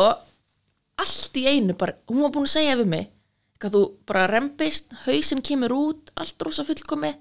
allt 1.03 1.38
í 1.38 1.46
einu 1.51 1.75
bara, 1.77 1.93
hún 2.10 2.25
var 2.25 2.34
búin 2.34 2.50
að 2.50 2.55
segja 2.58 2.79
við 2.82 2.89
mig 2.96 3.10
þú 3.63 3.79
bara 4.03 4.25
rempist 4.27 4.89
hausinn 5.05 5.39
kemur 5.46 5.72
út, 5.72 6.10
allt 6.20 6.41
rosa 6.43 6.65
fullkomi 6.67 7.13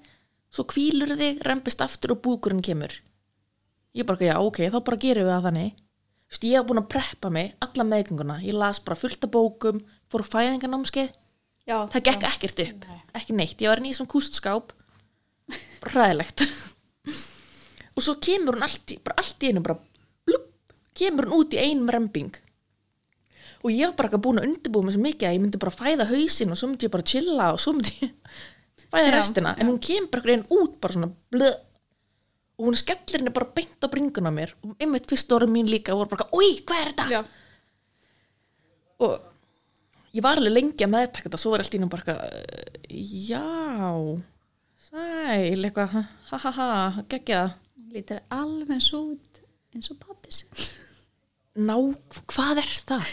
svo 0.53 0.65
kvílur 0.69 1.15
þig, 1.17 1.41
rempist 1.47 1.81
aftur 1.83 2.15
og 2.15 2.21
búkurinn 2.25 2.63
kemur. 2.65 2.93
Ég 3.93 4.07
bara, 4.09 4.25
já 4.25 4.37
ok, 4.41 4.61
þá 4.73 4.79
bara 4.85 5.01
gerum 5.01 5.27
við 5.27 5.33
það 5.33 5.47
þannig. 5.47 5.73
Þú 5.73 6.35
veist, 6.35 6.45
ég 6.49 6.57
hef 6.57 6.69
búin 6.69 6.81
að 6.81 6.91
preppa 6.93 7.29
mig 7.33 7.51
alla 7.61 7.87
meðgönguna, 7.89 8.39
ég 8.45 8.57
las 8.57 8.81
bara 8.81 8.97
fullt 8.97 9.25
af 9.25 9.33
bókum 9.33 9.81
fór 10.09 10.25
fæðingarnámskeið. 10.29 11.11
Já, 11.63 11.77
það 11.93 12.05
gekk 12.09 12.25
ekkert 12.29 12.63
upp, 12.65 12.87
ekki 13.15 13.35
neitt. 13.37 13.61
Ég 13.61 13.71
var 13.71 13.81
í 13.83 13.93
svona 13.95 14.11
kústskáp. 14.11 14.73
Ræðilegt 15.83 16.45
og 17.95 18.03
svo 18.03 18.15
kemur 18.23 18.57
hún 18.57 18.65
allt 18.65 18.93
í, 18.93 18.99
bara 19.03 19.19
allt 19.21 19.43
í 19.43 19.51
einu 19.51 19.63
bara 19.65 19.75
blup, 20.25 20.47
kemur 20.97 21.29
hún 21.29 21.43
út 21.43 21.55
í 21.55 21.61
einum 21.61 21.91
remping 21.93 22.31
og 23.63 23.71
ég 23.71 23.87
var 23.87 23.95
bara 23.99 24.09
ekki 24.11 24.21
búin 24.23 24.41
að 24.41 24.47
undirbúa 24.49 24.85
mig 24.85 24.95
svo 24.95 25.03
mikið 25.03 25.27
að 25.27 25.35
ég 25.35 25.43
myndi 25.43 25.61
bara 25.61 25.75
fæða 25.75 26.07
hausinn 26.09 26.51
og 26.51 26.59
svo 26.59 26.69
myndi 26.69 26.87
ég 26.87 26.93
bara 26.93 27.07
chilla 27.11 27.51
og 27.55 27.61
svo 27.63 27.75
myndi 27.75 27.93
ég 28.03 28.15
Já, 28.93 29.11
restina 29.15 29.55
en 29.57 29.71
hún 29.71 29.79
kemur 29.81 30.09
bara 30.13 30.21
einhvern 30.21 30.43
veginn 30.45 30.61
út 30.61 30.79
bara 30.83 30.97
svona 30.97 31.11
blöð 31.33 31.55
og 32.53 32.67
hún 32.67 32.77
skellir 32.77 33.19
henni 33.19 33.33
bara 33.33 33.49
beint 33.55 33.81
á 33.81 33.87
bringuna 33.89 34.31
mér 34.33 34.53
og 34.61 34.75
einmitt 34.77 35.09
fyrst 35.09 35.31
orðin 35.33 35.55
mín 35.55 35.71
líka 35.71 35.95
voru 35.97 36.11
bara, 36.13 36.29
oi, 36.37 36.59
hvað 36.61 36.83
er 36.83 36.91
þetta? 36.91 37.07
Já, 37.09 37.21
og 39.03 40.13
ég 40.13 40.23
var 40.25 40.37
alveg 40.39 40.53
lengi 40.53 40.85
að 40.85 40.93
meðtaka 40.93 41.27
þetta 41.27 41.41
svo 41.41 41.55
var 41.55 41.63
allt 41.63 41.75
í 41.75 41.81
nú 41.81 41.89
bara 41.91 42.05
eitthvað, 42.05 42.21
já 43.25 43.43
sæl, 44.85 45.65
eitthvað 45.65 45.97
ha 45.97 46.41
ha 46.45 46.51
ha, 46.59 46.69
geggja 47.09 47.43
lítur 47.93 48.21
alveg 48.33 48.75
eins 48.77 48.89
út 48.97 49.41
eins 49.73 49.89
og 49.89 49.99
pappi 50.01 50.33
sinn. 50.33 50.53
ná, 51.65 51.75
hvað 52.29 52.61
er 52.61 52.75
það? 52.85 53.09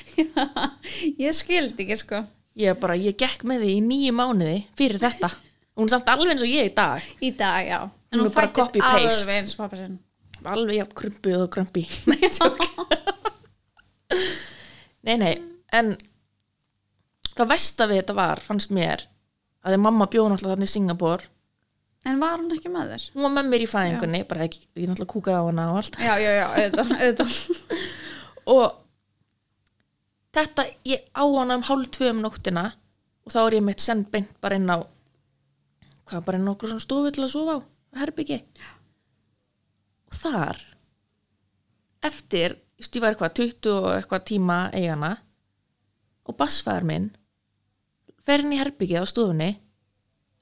Ég 1.24 1.36
skildi 1.36 1.86
ekki, 1.86 1.98
sko. 2.04 2.24
ég 2.60 2.76
bara, 2.80 2.96
ég 3.00 3.16
gekk 3.16 3.44
með 3.48 3.64
því 3.64 3.76
í 3.78 3.84
nýju 3.86 4.16
mánuði 4.16 4.58
fyrir 4.76 5.00
þetta, 5.00 5.32
hún 5.80 5.88
er 5.88 5.94
samt 5.96 6.12
alveg 6.12 6.34
eins 6.36 6.44
og 6.44 6.52
ég 6.52 6.68
í 6.70 6.74
dag 6.76 7.08
Í 7.24 7.32
dag, 7.40 7.60
já. 7.66 7.80
En 8.10 8.18
Hún 8.20 8.26
hún 8.28 8.34
bara 8.36 8.52
copy-paste. 8.52 9.10
alveg 9.10 9.36
eins 9.40 9.52
og 9.56 9.60
pappi 9.64 9.80
sinn. 9.80 9.98
alveg 10.44 10.76
jafn 10.80 10.94
krumpuð 11.00 11.42
og 11.46 11.50
krumpi 11.56 11.82
nei, 12.10 12.18
nei, 15.06 15.16
nei 15.20 15.34
en 15.76 15.92
það 17.36 17.50
versta 17.52 17.86
við 17.90 18.00
þetta 18.02 18.16
var, 18.18 18.40
fannst 18.44 18.72
mér 18.74 19.04
að 19.64 19.74
því 19.74 19.82
mamma 19.84 20.08
bjóð 20.10 20.30
náttúrulega 20.32 20.56
þannig 20.56 20.70
í 20.70 20.74
Singapur 20.76 21.26
En 22.08 22.16
var 22.16 22.38
hún 22.40 22.52
ekki 22.56 22.70
með 22.72 22.94
þér? 22.94 23.02
hún 23.14 23.24
var 23.26 23.32
með 23.36 23.48
mér 23.52 23.62
í 23.62 23.68
fæðingunni, 23.68 24.20
bara 24.28 24.46
ekki, 24.48 24.62
ég 24.80 24.88
náttúrulega 24.88 25.12
kúkaði 25.12 25.36
á 25.36 25.44
hana 25.50 25.66
og 25.74 25.80
allt 25.82 25.98
Já, 26.00 26.14
já, 26.16 26.30
já, 26.38 26.46
auðvitað, 26.48 26.92
auðvitað. 27.04 27.34
og 28.54 28.78
þetta, 30.38 30.64
ég 30.88 31.04
á 31.12 31.24
hana 31.36 31.58
um 31.60 31.66
hálf 31.68 31.90
tvö 31.98 32.08
um 32.14 32.22
nóttina 32.24 32.64
og 33.26 33.34
þá 33.34 33.40
er 33.44 33.58
ég 33.58 33.66
meitt 33.68 33.84
send 33.84 34.08
beint 34.14 34.32
bara 34.40 34.56
inn 34.56 34.72
á 34.72 34.78
hvað, 36.10 36.26
bara 36.26 36.40
inn 36.40 36.50
á 36.50 36.52
okkur 36.52 36.72
svona 36.72 36.84
stofu 36.84 37.14
til 37.14 37.24
að 37.24 37.32
sofa 37.34 37.56
á? 37.56 37.58
Herbyggi 38.00 38.38
og 40.10 40.18
þar 40.18 40.60
eftir, 42.06 42.54
var 43.00 43.12
eitthvað 43.14 43.34
20 43.40 43.72
og 43.74 43.88
eitthvað 43.96 44.26
tíma 44.30 44.58
eigana 44.74 45.14
og 46.26 46.36
bassfæðar 46.38 46.86
minn 46.86 47.10
fer 48.26 48.44
inn 48.44 48.54
í 48.54 48.60
herbyggið 48.60 49.02
á 49.02 49.06
stofunni 49.10 49.50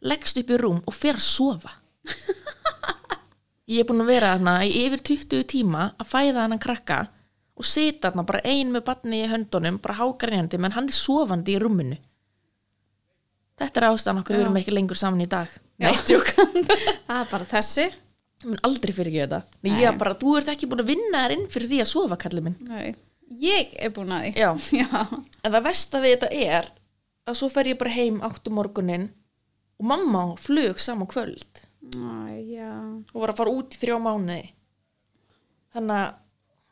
leggst 0.09 0.41
upp 0.41 0.51
í 0.53 0.59
rúm 0.61 0.81
og 0.87 0.95
fer 0.95 1.17
að 1.19 1.25
sofa. 1.27 1.73
Ég 3.69 3.83
er 3.83 3.89
búin 3.89 4.01
að 4.05 4.13
vera 4.13 4.35
þarna 4.35 4.55
í 4.65 4.71
yfir 4.87 5.03
20 5.11 5.47
tíma 5.51 5.91
að 6.01 6.11
fæða 6.13 6.45
hann 6.45 6.61
krakka 6.63 7.01
og 7.59 7.67
sita 7.67 8.09
þarna 8.09 8.25
bara 8.29 8.45
ein 8.49 8.71
með 8.73 8.87
batni 8.87 9.25
í 9.25 9.29
höndunum 9.29 9.81
bara 9.83 9.99
hákarjandi, 9.99 10.61
menn 10.61 10.77
hann 10.77 10.89
er 10.89 10.97
sofandi 10.97 11.57
í 11.57 11.61
rúminu 11.61 11.99
þetta 13.59 13.81
er 13.81 13.87
ástæðan 13.91 14.21
okkur 14.23 14.37
við 14.37 14.45
erum 14.45 14.61
ekki 14.61 14.75
lengur 14.75 15.00
saman 15.00 15.25
í 15.25 15.29
dag 15.31 15.50
Já. 15.79 15.88
Nei, 15.88 15.99
tjók. 16.09 16.31
Það 17.09 17.21
er 17.21 17.29
bara 17.31 17.47
þessi. 17.53 17.85
ég 17.88 18.49
mun 18.49 18.65
aldrei 18.67 18.95
fyrir 18.95 19.12
ekki 19.12 19.23
þetta 19.25 19.43
Nei, 19.62 19.71
ég 19.79 19.85
er 19.91 20.00
bara, 20.00 20.17
þú 20.19 20.35
ert 20.41 20.50
ekki 20.53 20.71
búin 20.71 20.83
að 20.83 20.91
vinna 20.91 21.23
þær 21.25 21.35
inn 21.37 21.47
fyrir 21.53 21.71
því 21.71 21.79
að 21.85 21.91
sofa 21.93 22.19
kallið 22.25 22.49
minn 22.49 22.59
Nei. 22.67 22.88
Ég 23.38 23.75
er 23.85 23.93
búin 23.95 24.12
að 24.17 24.27
því. 24.27 24.33
Já. 24.41 24.50
Já. 24.83 25.05
en 25.45 25.55
það 25.55 25.65
versta 25.69 26.03
við 26.03 26.15
þetta 26.17 26.31
er 26.49 26.71
að 27.29 27.38
svo 27.38 27.50
fer 27.53 27.71
ég 27.71 27.79
bara 27.81 27.95
heim 27.95 28.21
áttu 28.25 28.53
morgunin 28.55 29.11
og 29.79 29.91
mamma 29.93 30.23
flug 30.41 30.81
saman 30.83 31.09
kvöld 31.11 31.62
já. 31.95 32.71
og 33.15 33.21
var 33.23 33.33
að 33.33 33.38
fara 33.38 33.53
út 33.55 33.75
í 33.77 33.81
þrjá 33.81 33.99
mánuði 34.03 34.49
þannig 35.75 36.00
að 36.00 36.17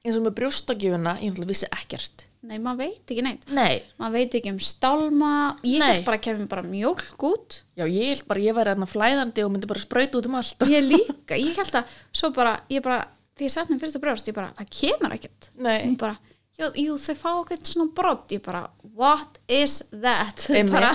eins 0.07 0.19
og 0.19 0.25
með 0.27 0.37
brjóstakjöfuna 0.41 1.17
ég 1.21 1.31
náttúrulega 1.31 1.53
vissi 1.53 1.69
ekkert 1.71 2.26
Nei, 2.47 2.59
maður 2.63 2.79
veit 2.85 3.11
ekki 3.13 3.23
neitt. 3.27 3.45
nei, 3.51 3.81
Maður 3.99 4.13
veit 4.21 4.37
ekki 4.39 4.53
um 4.55 4.61
stálma. 4.63 5.31
Ég 5.67 5.81
Nei. 5.83 5.89
held 5.93 6.05
bara 6.07 6.19
að 6.21 6.25
kemur 6.29 6.49
bara 6.53 6.63
mjólk 6.63 7.25
út. 7.27 7.59
já 7.77 7.85
ég 7.91 8.13
held 8.13 8.27
bara 8.31 8.41
ég 8.45 8.55
væri 8.55 8.71
þarna 8.75 8.89
flæðandi 8.93 9.45
og 9.45 9.51
myndi 9.55 9.67
bara 9.73 9.83
sprauta 9.83 10.19
út 10.21 10.29
um 10.31 10.39
allt 10.39 10.67
Ég 10.71 10.87
líka. 10.93 11.35
Ég 11.41 11.59
held 11.59 11.81
að, 11.83 11.99
svo 12.15 12.31
bara, 12.37 12.55
ég 12.71 12.83
bara, 12.87 13.01
því 13.37 13.49
ég 13.49 13.55
sett 13.57 13.69
mér 13.73 13.83
fyrsta 13.83 13.99
brjóst, 14.05 14.31
ég 14.31 14.37
bara, 14.39 14.53
það 14.61 14.71
kemur 14.81 15.17
ekkert. 15.19 15.51
Nei. 15.59 15.81
Hún 15.89 15.97
bara, 16.01 16.15
jú, 16.61 16.71
jú 16.87 16.95
þau 17.03 17.17
fá 17.21 17.31
okkur 17.43 17.59
svona 17.67 17.91
brott. 17.99 18.31
Ég 18.37 18.45
bara, 18.47 18.63
what 18.95 19.41
is 19.49 19.81
that? 19.91 20.47
Einmitt. 20.51 20.73
Bara, 20.73 20.95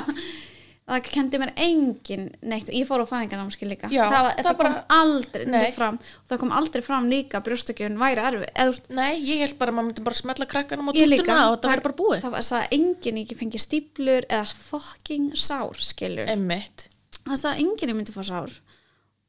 það 0.92 1.08
kendi 1.16 1.40
mér 1.42 1.52
engin 1.66 2.26
neitt. 2.52 2.70
Ég 2.76 2.86
fór 2.90 3.02
á 3.04 3.08
fæðingarnámski 3.10 3.68
líka. 3.70 3.90
Já, 3.92 4.04
það, 4.12 4.24
var, 4.28 4.34
það 4.38 4.48
það 4.50 4.58
bara- 4.62 4.74
kom 4.74 4.98
aldrei 4.98 5.72
fram. 5.76 6.00
Og 6.02 6.28
það 6.32 6.40
kom 6.44 6.52
aldrei 6.60 6.82
fram 6.86 7.10
líka 7.10 7.40
að 7.40 7.46
brjóstakjöfun 7.48 7.98
væri 8.02 8.26
erfið. 8.30 8.82
Nei, 8.90 9.14
ég 9.26 9.40
held 9.46 9.58
bara 9.60 9.72
að 9.72 9.76
maður 9.80 9.88
myndi 9.92 10.04
bara 10.10 10.20
smetla 10.22 10.46
krakkanum 10.52 10.92
ég 10.94 11.08
líka. 11.08 11.24
tútuna 11.24 11.50
og 11.52 11.58
þetta 11.58 11.72
væri 11.74 11.86
bara 11.88 12.00
búið 12.02 12.22
Það 12.22 12.32
var 12.38 12.48
það 12.52 12.62
að 12.62 12.76
enginn 12.80 13.22
ekki 13.24 13.40
fengi 13.42 13.60
stíplur 13.66 14.28
eða 14.30 14.54
fucking 14.70 15.32
sár, 15.36 15.76
skilur. 15.80 16.28
emmitt, 16.30 16.88
Það 17.26 17.46
að 17.52 17.60
enginn 17.66 17.96
myndi 17.96 18.12
fá 18.16 18.24
sár. 18.26 18.52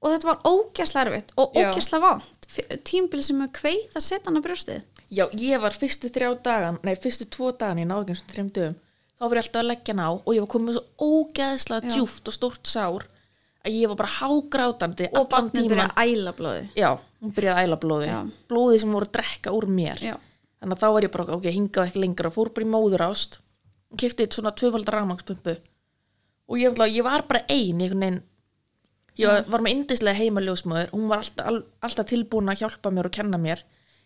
Og 0.02 0.10
þetta 0.10 0.24
var 0.26 0.38
ógæslega 0.48 1.06
erfitt 1.06 1.32
og 1.38 1.52
Já. 1.54 1.70
ógæslega 1.70 2.00
vant. 2.02 2.48
Tímbil 2.84 3.22
sem 3.22 3.40
er 3.42 3.48
kveið 3.48 3.94
að 3.96 4.02
setja 4.02 4.26
hann 4.28 4.36
á 4.36 4.42
brjóstið. 4.44 4.82
já 5.12 5.28
ég 5.36 5.60
var 5.60 5.70
fyrstu 5.76 6.08
þrjá 6.08 6.42
dagan 6.42 6.78
nei, 6.82 6.94
fyrstu 6.96 7.26
tvo 7.28 7.52
dagan 7.52 7.78
í 7.78 7.84
náðgjum 7.84 8.16
sem 8.16 8.28
þreim 8.32 8.50
dögum 8.50 8.76
þá 9.22 9.26
var 9.30 9.38
ég 9.38 9.44
alltaf 9.46 9.60
að 9.62 9.68
leggja 9.70 9.94
hana 9.94 10.06
á 10.10 10.12
og 10.18 10.32
ég 10.34 10.42
var 10.42 10.50
komið 10.56 10.76
svo 10.78 11.08
ógeðslega 11.22 11.86
Já. 11.86 11.94
djúft 11.94 12.28
og 12.32 12.34
stórt 12.36 12.66
sár 12.70 13.04
að 13.62 13.76
ég 13.78 13.92
var 13.92 13.98
bara 14.02 14.14
hágrátandi 14.18 15.06
Og 15.12 15.18
allan 15.20 15.30
barnið 15.30 15.68
byrja 15.70 15.86
tíman 15.86 15.92
að 15.94 16.10
æla 16.10 16.32
blóði. 16.34 16.64
já, 16.74 16.90
hún 17.22 17.34
byrjaði 17.36 17.60
að 17.62 17.68
æla 17.68 17.78
blóði 17.84 18.08
Já. 18.10 18.18
blóði 18.50 18.80
sem 18.82 18.92
voru 18.96 19.06
að 19.06 19.12
drekka 19.18 19.52
úr 19.54 19.66
mér. 19.70 20.02
Já. 20.02 20.16
þannig 20.58 20.74
að 20.76 20.82
þá 20.82 20.88
var 20.96 21.06
ég 21.06 21.12
bara, 21.14 21.36
ok, 21.36 21.46
hingað 21.54 21.86
ekki 21.88 22.02
lengur 22.02 22.26
og 22.28 22.34
fór 22.34 22.50
bara 22.54 22.66
í 22.66 22.70
móðurást. 22.72 23.38
Og 23.92 23.98
kefti 24.02 24.24
eitt 24.26 24.34
svona 24.34 24.52
tvöfaldar 24.56 24.94
rafmagspumpu 24.98 25.54
og 26.52 26.58
ég, 26.58 26.72
ætla, 26.72 26.88
ég 26.90 27.04
var 27.06 27.22
bara 27.28 27.44
ein 27.48 27.78
einhvern 27.80 28.00
veginn. 28.02 28.20
Ég 29.20 29.28
var, 29.28 29.44
var 29.52 29.60
með 29.62 29.74
indislega 29.76 30.16
heimaljósmóður 30.18 30.90
hún 30.94 31.06
var 31.10 31.20
alltaf, 31.22 31.46
all, 31.46 31.62
alltaf 31.84 32.06
tilbúin 32.08 32.48
að 32.50 32.62
hjálpa 32.64 32.90
mér 32.90 33.06
og 33.10 33.12
kenna 33.14 33.38
mér 33.38 33.62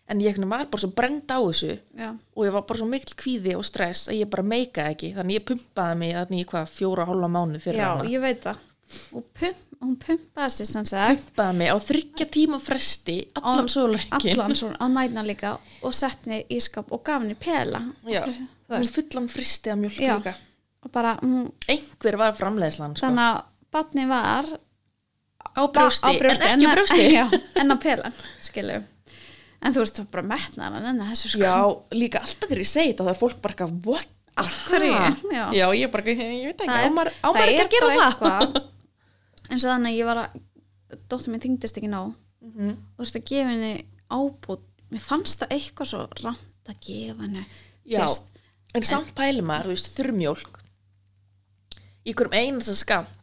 en 0.07 0.21
ég 0.23 0.37
var 0.47 0.65
bara 0.71 0.81
svo 0.81 0.89
brend 0.95 1.27
á 1.27 1.37
þessu 1.43 1.73
Já. 1.97 2.09
og 2.15 2.45
ég 2.47 2.53
var 2.55 2.63
bara 2.69 2.79
svo 2.79 2.87
mikil 2.89 3.17
kvíði 3.19 3.55
og 3.59 3.65
stress 3.67 4.07
að 4.07 4.21
ég 4.21 4.29
bara 4.31 4.45
meikaði 4.47 4.93
ekki 4.95 5.09
þannig 5.17 5.39
ég 5.39 5.45
pumpaði 5.49 5.99
mig 6.01 6.13
þannig 6.15 6.43
í 6.43 6.49
hvað 6.51 6.71
fjóra 6.71 7.03
og 7.05 7.11
hálfa 7.11 7.29
mánu 7.35 7.61
fyrir 7.63 7.81
Já, 7.81 7.87
hana 7.91 8.11
ég 8.11 8.23
veit 8.23 8.41
það. 8.47 8.61
Og 9.11 9.23
pump, 9.35 9.63
hún 9.83 9.95
pumpaði 9.99 10.53
sér 10.55 10.69
sem 10.69 10.85
sagt. 10.87 11.25
pumpaði 11.27 11.57
mig 11.59 11.71
á 11.75 11.77
þryggja 11.89 12.27
tíma 12.31 12.59
fresti 12.63 13.17
allan 13.41 13.67
sólarreikin 13.71 14.31
Allan 14.37 14.55
svona 14.55 14.79
á 14.79 14.85
nætna 14.87 15.25
líka 15.27 15.57
og 15.83 15.95
sett 15.97 16.23
henni 16.23 16.45
í 16.55 16.61
skap 16.63 16.93
og 16.95 17.03
gaf 17.03 17.25
henni 17.25 17.35
pela. 17.35 17.83
Já, 18.07 18.23
hún 18.71 18.87
fullan 18.95 19.27
fristi 19.31 19.73
að 19.73 19.83
mjölk 19.83 19.99
Já. 19.99 20.15
líka 20.15 20.37
Og 20.85 20.91
bara, 20.93 21.17
hún, 21.19 21.49
einhver 21.67 22.15
var 22.15 22.35
framleiðslan 22.37 22.93
sko. 22.95 23.03
þannig 23.09 23.25
að 23.27 23.39
batni 23.75 24.05
var 24.07 24.45
á 25.57 25.61
brjósti 25.67 26.13
en 26.47 26.63
ekki 26.63 27.07
já, 27.17 27.25
en 27.59 27.73
á 27.73 27.77
pelan, 27.81 28.13
skilju 28.45 28.83
en 29.61 29.73
þú 29.73 29.81
veist, 29.83 29.95
það 29.97 30.05
var 30.05 30.11
bara 30.15 30.27
metnaðan 30.33 30.85
en 30.91 31.01
þessu 31.11 31.31
sko 31.33 31.41
já, 31.43 31.55
líka 31.97 32.21
alltaf 32.21 32.47
þegar 32.49 32.61
ég 32.63 32.69
segi 32.71 32.91
þetta 32.93 33.07
þá 33.07 33.11
er 33.13 33.19
fólk 33.23 33.41
bara 33.41 33.55
eitthvað, 33.55 33.79
what? 33.87 34.13
Af 34.37 34.51
hverju? 34.67 34.91
Já. 35.33 35.43
já, 35.57 35.65
ég 35.73 35.89
bara, 35.91 36.03
ég 36.13 36.19
veit 36.51 36.61
ekki, 36.61 36.81
ámar, 36.85 37.09
ekki 37.09 37.63
að 37.63 37.71
gera 37.73 38.09
það 38.19 38.59
eins 39.49 39.63
og 39.65 39.71
þannig 39.71 39.89
að 39.89 39.97
ég 39.97 40.05
var 40.11 40.19
að 40.21 40.97
dóttir 41.09 41.33
minn 41.33 41.43
þyngdist 41.47 41.79
ekki 41.81 41.89
nóg 41.91 42.13
Mhm. 42.47 42.69
og 42.69 43.01
þú 43.01 43.03
veist 43.03 43.15
að 43.17 43.23
gefa 43.27 43.49
henni 43.49 43.71
ábútt 44.13 44.61
mér 44.93 45.01
fannst 45.03 45.41
það 45.41 45.55
eitthvað 45.57 45.87
svo 45.89 46.03
rámt 46.21 46.69
að 46.69 46.77
gefa 46.85 47.25
henni 47.25 47.41
já, 47.89 47.99
Veist, 48.05 48.29
en 48.77 48.85
samt 48.87 49.09
pæli 49.17 49.41
maður, 49.43 49.65
þú 49.67 49.73
veist, 49.73 49.89
þurrmjólk 49.97 50.59
í 52.07 52.13
hverjum 52.13 52.37
einasta 52.37 52.75
skamt 52.77 53.16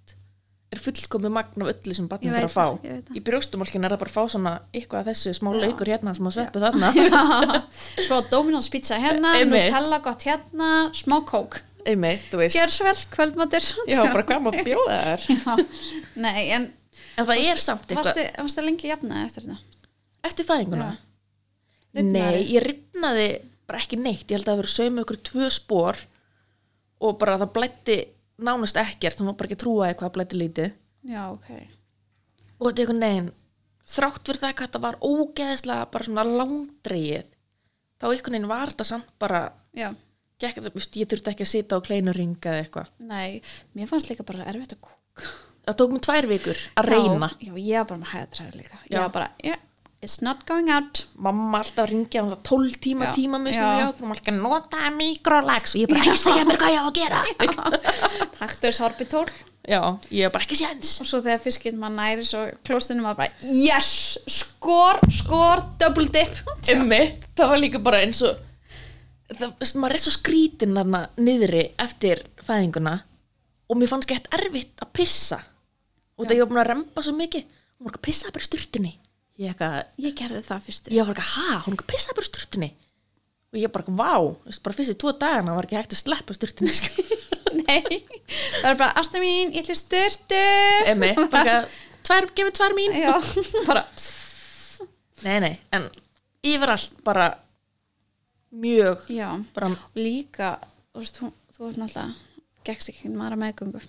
er 0.75 0.83
fullkomi 0.85 1.31
magn 1.33 1.64
af 1.64 1.71
öllu 1.73 1.97
sem 1.97 2.09
barnið 2.11 2.37
þarf 2.37 2.49
að 2.49 2.54
fá 2.54 2.64
það, 2.64 2.78
ég 2.85 2.95
veit 2.95 3.09
það. 3.09 3.19
í 3.19 3.25
brjóstumálkin 3.28 3.87
er 3.88 3.95
það 3.95 4.02
bara 4.04 4.12
að 4.12 4.16
fá 4.19 4.35
svona 4.35 4.54
eitthvað 4.75 5.00
af 5.00 5.09
þessu 5.11 5.35
smá 5.38 5.50
laukur 5.59 5.93
hérna 5.95 6.14
sem 6.19 6.31
að 6.31 6.37
sveppu 6.38 6.64
þarna. 6.64 6.93
Svo 8.09 8.21
Dominos 8.31 8.71
pizza 8.73 9.00
hérna 9.02 9.35
Einmitt. 9.40 9.69
Nutella 9.71 10.00
gott 10.04 10.26
hérna, 10.28 10.71
smá 10.97 11.19
kók 11.28 11.61
einmitt, 11.85 12.31
þú 12.31 12.38
veist, 12.40 12.57
gjör 12.57 12.71
svo 12.73 12.87
vel, 12.88 12.97
kvöldmatur. 13.12 13.66
Já, 13.90 13.99
bara 14.09 14.25
hvað 14.25 14.45
maður 14.47 14.69
bjóða 14.71 14.95
þær 15.04 15.25
Já. 15.35 15.57
nei, 16.25 16.45
en 16.57 16.71
en 17.19 17.28
það 17.28 17.43
er 17.50 17.61
samt 17.61 17.85
eitthvað 17.88 18.09
varstu, 18.11 18.25
varstu 18.43 18.64
lengi 18.64 18.90
jafnaði 18.90 19.26
eftir 19.28 19.47
þetta? 19.47 19.83
Eftir 20.25 20.49
fæðinguna? 20.49 20.88
Nei, 21.95 22.40
ég 22.50 22.64
ripnaði 22.64 23.28
bara 23.69 23.81
ekki 23.83 23.99
neitt, 24.00 24.26
ég 24.28 24.38
held 24.38 24.49
að 24.49 24.50
það 24.50 24.61
verið 24.62 24.75
saum 24.75 25.00
ykkur 25.04 25.21
tvö 25.28 25.50
spór 25.52 26.00
og 27.04 27.19
bara 27.21 27.38
það 27.43 27.52
blætti 27.59 27.99
nánast 28.38 28.79
ekkert, 28.81 29.21
hún 29.21 29.31
var 29.31 29.38
bara 29.38 29.50
ekki 29.50 29.59
að 29.59 29.64
trúa 29.64 29.93
hvað 29.95 30.14
blætti 30.17 30.41
lítið. 30.41 30.75
Já, 31.05 31.23
ok. 31.31 31.49
Og 32.59 32.69
þetta 32.69 32.75
er 32.75 32.85
einhvern 32.85 33.05
veginn 33.05 33.33
þrátt 33.85 34.25
fyrir 34.25 34.41
það 34.41 34.55
hvað 34.55 34.67
þetta 34.69 34.83
var 34.85 34.99
ógeðislega 35.05 35.88
bara 35.93 36.07
svona 36.09 36.25
langdreið 36.25 37.31
þá 38.00 38.07
einhvern 38.09 38.37
veginn 38.37 38.50
var 38.50 38.73
þetta 38.73 38.87
samt 38.88 39.11
bara 39.21 39.41
já, 39.76 39.91
gekk, 40.43 40.62
veist, 40.75 40.97
ég 41.00 41.11
þurfti 41.11 41.33
ekki 41.33 41.47
að 41.47 41.50
sita 41.50 41.79
á 41.79 41.85
kleinuring 41.85 42.37
eða 42.41 42.62
eitthvað. 42.62 42.93
Nei, 43.05 43.43
mér 43.76 43.91
fannst 43.91 44.11
líka 44.11 44.26
bara 44.26 44.47
erfitt 44.50 44.76
að 44.76 44.83
kúka. 44.88 45.29
Það 45.64 45.79
tók 45.81 45.95
mér 45.95 46.03
tvær 46.05 46.29
vikur 46.29 46.64
að 46.81 46.88
reyna. 46.91 47.31
já, 47.41 47.49
já, 47.49 47.55
ég 47.61 47.79
var 47.79 47.87
bara 47.91 48.00
með 48.03 48.11
hæðatræður 48.12 48.59
líka. 48.61 48.81
Já. 48.83 48.91
ég 48.91 49.05
var 49.05 49.14
bara, 49.14 49.31
yeah, 49.45 49.62
it's 50.04 50.20
not 50.23 50.44
going 50.46 50.68
out. 50.70 51.06
Mamma 51.16 51.62
alltaf 51.62 51.88
ringja 51.88 52.23
um 52.23 52.30
það 52.34 52.42
12 52.50 52.78
tíma 52.84 53.08
tíma 53.16 53.40
með 53.40 53.56
smjög 53.56 53.88
og 53.88 54.04
maður 54.04 54.20
alltaf 54.20 54.37
nota 54.38 54.90
mikrolags 54.94 55.75
og 55.75 55.80
ég 55.80 55.90
bara 55.90 56.04
ekki 56.04 56.20
segja 56.20 56.46
mér 56.49 56.61
hvað 56.61 56.75
ég 56.75 56.80
á 56.80 56.87
að 56.87 56.96
gera? 56.99 57.23
Taktur 58.40 58.76
sorbitól 58.76 59.25
já, 59.64 59.80
ég 60.12 60.34
bara 60.34 60.44
ekki 60.44 60.58
séns. 60.61 60.92
Og 61.00 61.08
svo 61.08 61.23
þegar 61.25 61.40
fiskinn 61.44 61.80
maður 61.80 61.96
næri 62.00 62.26
svo 62.28 62.42
klóstunum 62.68 63.08
var 63.08 63.18
bara 63.23 63.54
yes, 63.64 64.18
skor, 64.30 65.00
skor, 65.08 65.64
double 65.80 66.11
dip. 66.12 66.37
Einmitt, 66.75 67.30
það 67.38 67.54
var 67.54 67.62
líka 67.64 67.82
bara 67.88 68.04
eins 68.04 68.20
og 68.26 68.37
það, 69.32 69.56
maður 69.80 69.96
er 69.96 70.04
svo 70.04 70.14
skrítin 70.18 70.76
þarna 70.76 71.06
niðri 71.16 71.66
eftir 71.80 72.26
fæðinguna 72.44 72.99
og 73.64 73.80
mér 73.80 73.90
fannst 73.90 74.11
gett 74.12 74.28
erfitt 74.37 74.84
að 74.84 74.92
pissa. 75.00 75.40
Og 76.14 76.28
það 76.28 76.37
ég 76.37 76.44
var 76.44 76.52
búin 76.52 76.62
að 76.62 76.70
rempa 76.75 77.02
svo 77.02 77.16
mikið 77.16 77.49
hún 77.75 77.88
var 77.88 77.94
ekki 77.94 78.02
að 78.02 78.06
pissa 78.06 78.30
bara 78.30 78.44
í 78.44 78.46
sturtunni 78.46 78.92
ég, 79.41 79.50
eitthvað, 79.50 79.76
ég 80.05 80.17
gerði 80.19 80.43
það 80.47 80.67
fyrst. 80.69 80.91
Ég 80.95 81.07
var 81.07 81.14
ekki 81.14 81.25
að 81.25 81.33
ha, 81.35 81.61
hún 81.64 81.75
var 81.75 81.79
ekki 81.79 81.87
að 81.87 81.93
pissa 81.95 82.17
bara 82.17 82.26
í 82.26 82.31
sturtunni? 82.31 82.71
Og 83.55 83.61
ég 83.61 83.73
bara, 83.75 83.95
vá, 84.00 84.12
bara 84.67 84.76
fyrst 84.76 84.95
í 84.95 84.99
tvo 84.99 85.14
dagana 85.19 85.57
var 85.57 85.69
ekki 85.69 85.79
hægt 85.79 85.95
að 85.95 86.03
sleppa 86.03 86.37
sturtunni 86.37 86.75
sko. 86.75 87.07
nei, 87.62 88.03
það 88.26 88.69
var 88.69 88.79
bara 88.83 88.93
ástu 89.00 89.23
mín, 89.23 89.55
ég 89.55 89.62
ætla 89.62 89.76
í 89.76 89.81
styrtu 89.81 90.43
Einmitt, 90.91 91.21
bara 91.33 91.57
eitthvað, 91.57 91.79
tvær, 92.09 92.29
gefið 92.38 92.59
tvær 92.59 92.76
mín. 92.79 92.99
Já, 92.99 93.14
bara 93.71 93.87
nei, 95.25 95.38
nei, 95.47 95.55
en 95.75 95.88
yfirallt 96.45 97.00
bara 97.07 97.31
mjög 98.55 99.09
já. 99.11 99.29
bara 99.55 99.73
líka, 99.99 100.57
þú 100.93 101.03
veist, 101.03 101.19
þú, 101.19 101.31
þú 101.57 101.67
veist 101.67 101.81
náttúrulega 101.81 102.64
gekkst 102.64 102.91
ekki 102.93 103.11
maður 103.12 103.41
meðgöngu. 103.43 103.83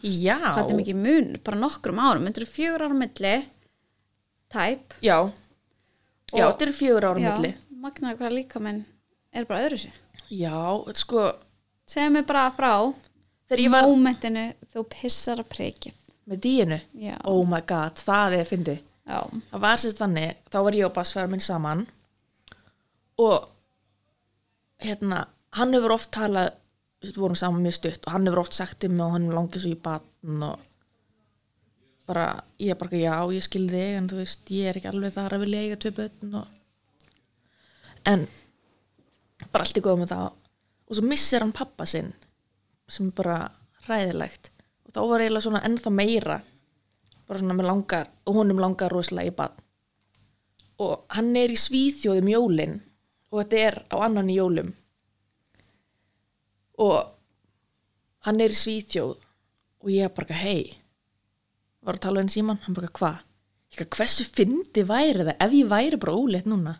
Já, 0.00 0.36
hvað 0.40 0.70
er 0.70 0.78
mikið 0.78 1.00
mun, 1.00 1.32
bara 1.44 1.60
nokkrum 1.60 1.98
árum 2.00 2.22
myndir 2.24 2.46
fjögur 2.48 2.86
ára 2.86 2.96
milli 2.96 3.34
tæp 4.52 4.96
já, 5.04 5.16
já, 6.32 6.44
þetta 6.46 6.66
eru 6.66 6.76
fjögur 6.76 7.06
já, 7.22 7.34
milli. 7.36 7.52
Magnaði 7.80 8.18
hvað 8.20 8.36
líka 8.36 8.62
menn 8.62 8.82
er 9.32 9.46
bara 9.48 9.66
öðru 9.68 9.80
sér 9.84 9.96
Já, 10.30 10.58
sko, 10.94 11.30
segðu 11.90 12.16
mig 12.18 12.26
bara 12.28 12.50
frá 12.54 12.72
var 13.72 13.88
mómentinu 13.88 14.50
þú 14.70 14.84
pissar 14.92 15.40
að 15.42 15.50
prikið 15.50 15.96
með 16.30 16.42
díinu? 16.44 16.78
Já, 17.02 17.16
Oh 17.26 17.42
my 17.48 17.62
god, 17.66 17.98
það 17.98 18.36
er 18.38 18.46
fyndi 18.46 18.76
já, 18.78 19.18
Það 19.50 19.64
var 19.64 19.80
sérst 19.82 20.02
þannig, 20.02 20.36
þá 20.52 20.58
var 20.66 20.78
ég 20.78 20.86
og 20.86 20.94
Bassfæður 20.94 21.32
minn 21.32 21.42
saman. 21.42 21.86
Og 23.20 23.48
hérna, 24.84 25.24
hann 25.58 25.74
hefur 25.74 25.96
oft 25.96 26.12
talað 26.14 26.52
við 27.02 27.18
vorum 27.18 27.38
saman 27.38 27.64
mjög 27.64 27.78
stutt 27.78 28.06
og 28.06 28.14
hann 28.14 28.28
hefur 28.28 28.42
oft 28.44 28.56
sagt 28.56 28.84
um 28.86 28.94
mig 28.96 29.06
og 29.06 29.14
hann 29.16 29.30
langið 29.32 29.64
svo 29.64 29.72
í 29.72 29.80
batn 29.88 30.44
og 30.46 30.66
bara, 32.10 32.26
ég 32.58 32.74
er 32.74 32.78
bara 32.80 32.98
já, 32.98 33.14
ég 33.30 33.46
skil 33.46 33.66
þig 33.70 33.96
en 34.00 34.10
þú 34.10 34.18
veist, 34.20 34.50
ég 34.54 34.70
er 34.70 34.80
ekki 34.80 34.90
alveg 34.90 35.14
þar 35.14 35.36
að 35.36 35.44
vilja 35.44 35.62
eiga 35.64 35.78
tvö 35.80 35.92
börn 36.00 36.36
og 36.40 36.58
en 38.10 38.26
bara 39.50 39.64
allt 39.64 39.78
í 39.78 39.84
góð 39.84 40.02
með 40.02 40.12
það 40.14 40.28
og 40.90 40.98
svo 40.98 41.06
missir 41.06 41.44
hann 41.44 41.54
pappa 41.54 41.86
sinn 41.86 42.10
sem 42.90 43.10
er 43.10 43.16
bara 43.16 43.36
hræðilegt. 43.86 44.50
Og 44.86 44.94
þá 44.94 45.00
var 45.06 45.22
eiginlega 45.22 45.46
svona 45.46 45.62
ennþá 45.68 45.92
meira 45.94 46.40
bara 47.28 47.38
svona 47.38 47.54
með 47.54 47.68
langar 47.70 48.10
og 48.26 48.40
honum 48.40 48.62
langar 48.62 48.90
rosalega 48.90 49.30
í 49.30 49.36
badn 49.38 49.66
og 50.80 51.04
hann 51.14 51.34
er 51.36 51.52
í 51.52 51.58
svíþjóðum 51.60 52.30
jólin 52.32 52.78
og 53.30 53.42
þetta 53.42 53.58
er 53.68 53.76
á 53.92 53.96
annan 54.02 54.30
í 54.32 54.38
jólum. 54.38 54.72
Og 56.80 56.96
hann 58.26 58.40
er 58.40 58.54
í 58.54 58.56
svíþjóð 58.56 59.12
og 59.84 59.90
ég 59.92 60.08
er 60.08 60.14
bara 60.16 60.38
hei 60.40 60.79
var 61.86 61.96
að 61.96 62.04
tala 62.06 62.22
um 62.24 62.30
síman, 62.30 62.60
hann 62.64 62.76
bara 62.76 62.92
hvað 62.92 63.26
hversu 63.78 64.26
fyndi 64.26 64.82
væri 64.86 65.24
það 65.24 65.36
ef 65.46 65.52
ég 65.54 65.70
væri 65.70 65.98
bara 66.02 66.16
ólétt 66.18 66.48
núna? 66.50 66.74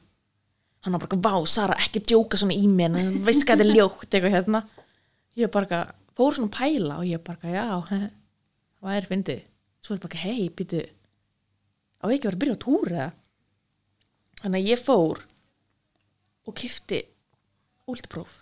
Hann 0.85 0.97
var 0.97 1.05
bara, 1.05 1.21
vá, 1.21 1.47
Sara, 1.47 1.77
ekki 1.79 2.03
djóka 2.03 2.39
svona 2.41 2.57
í 2.57 2.67
mér 2.67 2.97
en 2.97 3.11
veist 3.27 3.45
hvað 3.45 3.61
þetta 3.61 3.67
er 3.69 3.77
ljótt 3.77 4.07
eitthvað 4.09 4.35
hérna. 4.35 4.63
Ég 5.39 5.53
bara, 5.53 5.81
fór 6.17 6.35
svona 6.35 6.55
pæla 6.57 6.99
og 7.03 7.07
ég 7.07 7.23
bara, 7.25 7.53
já, 7.53 7.67
það 8.81 8.89
væri 8.89 9.11
fyndið. 9.11 9.43
Svo 9.81 9.97
er 9.97 10.03
bara, 10.03 10.23
hei, 10.25 10.49
býtu 10.57 10.81
á 12.01 12.05
ekki 12.09 12.27
vera 12.27 12.37
að 12.37 12.43
byrja 12.43 12.57
á 12.57 12.65
túr 12.65 12.93
eða? 12.95 13.09
Þannig 14.41 14.63
að 14.63 14.71
ég 14.73 14.81
fór 14.81 15.25
og 16.49 16.57
kifti 16.57 17.03
últipróf 17.91 18.39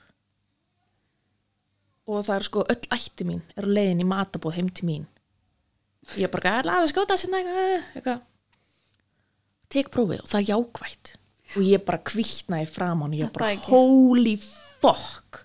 og 2.09 2.23
það 2.25 2.35
er 2.38 2.47
sko 2.47 2.64
öll 2.73 2.90
ætti 2.94 3.27
mín 3.29 3.42
er 3.59 3.68
leiðin 3.68 4.05
í 4.05 4.09
matabóð 4.09 4.57
heim 4.57 4.68
til 4.73 4.87
mín 4.88 5.07
ég 6.16 6.31
bara 6.33 6.55
að 6.62 6.71
aðeins 6.73 6.92
skjóta 6.94 7.16
sinna 7.21 7.40
eitthvað, 7.42 7.87
eitthvað. 7.99 8.23
Tek 9.68 9.90
prófið 9.92 10.23
og 10.23 10.31
það 10.31 10.40
er 10.40 10.49
jákvætt. 10.53 11.12
Og 11.57 11.62
ég 11.64 11.85
bara 11.85 12.01
kvittnaði 12.05 12.68
framan 12.73 13.12
og 13.14 13.18
ég 13.21 13.33
bara 13.35 13.51
holy 13.68 14.35
fuck. 14.40 15.44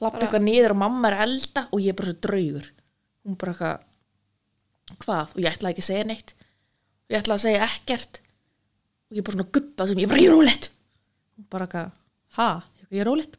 Bara- 0.00 0.18
eitthvað 0.20 0.44
niður 0.44 0.74
og 0.74 0.80
mamma 0.82 1.08
er 1.10 1.16
að 1.18 1.26
elda 1.28 1.66
og 1.70 1.80
ég 1.80 1.94
er 1.94 1.98
bara 2.00 2.16
draugur. 2.26 2.66
Hún 3.24 3.38
bara 3.38 3.54
eitthvað 3.54 4.98
hvað? 5.04 5.34
Og 5.34 5.40
ég 5.42 5.50
ætlaði 5.52 5.72
ekki 5.74 5.84
að 5.84 5.90
segja 5.90 6.04
neitt. 6.10 6.34
Og 7.06 7.14
ég 7.14 7.22
ætlaði 7.22 7.38
að 7.38 7.44
segja 7.46 7.68
ekkert. 7.70 8.20
Og 9.08 9.16
ég 9.16 9.22
er 9.22 9.26
bara 9.28 9.36
svona 9.38 9.52
guppað 9.54 9.88
sem 9.92 10.02
ég 10.02 10.10
bara 10.10 10.24
ég 10.24 10.30
er 10.30 10.34
rólegt 10.34 10.70
hún 11.34 11.46
bara 11.50 11.66
eitthvað 11.66 11.90
ha, 12.38 12.48
ég, 12.90 13.00
er 13.00 13.08
rólegt 13.08 13.38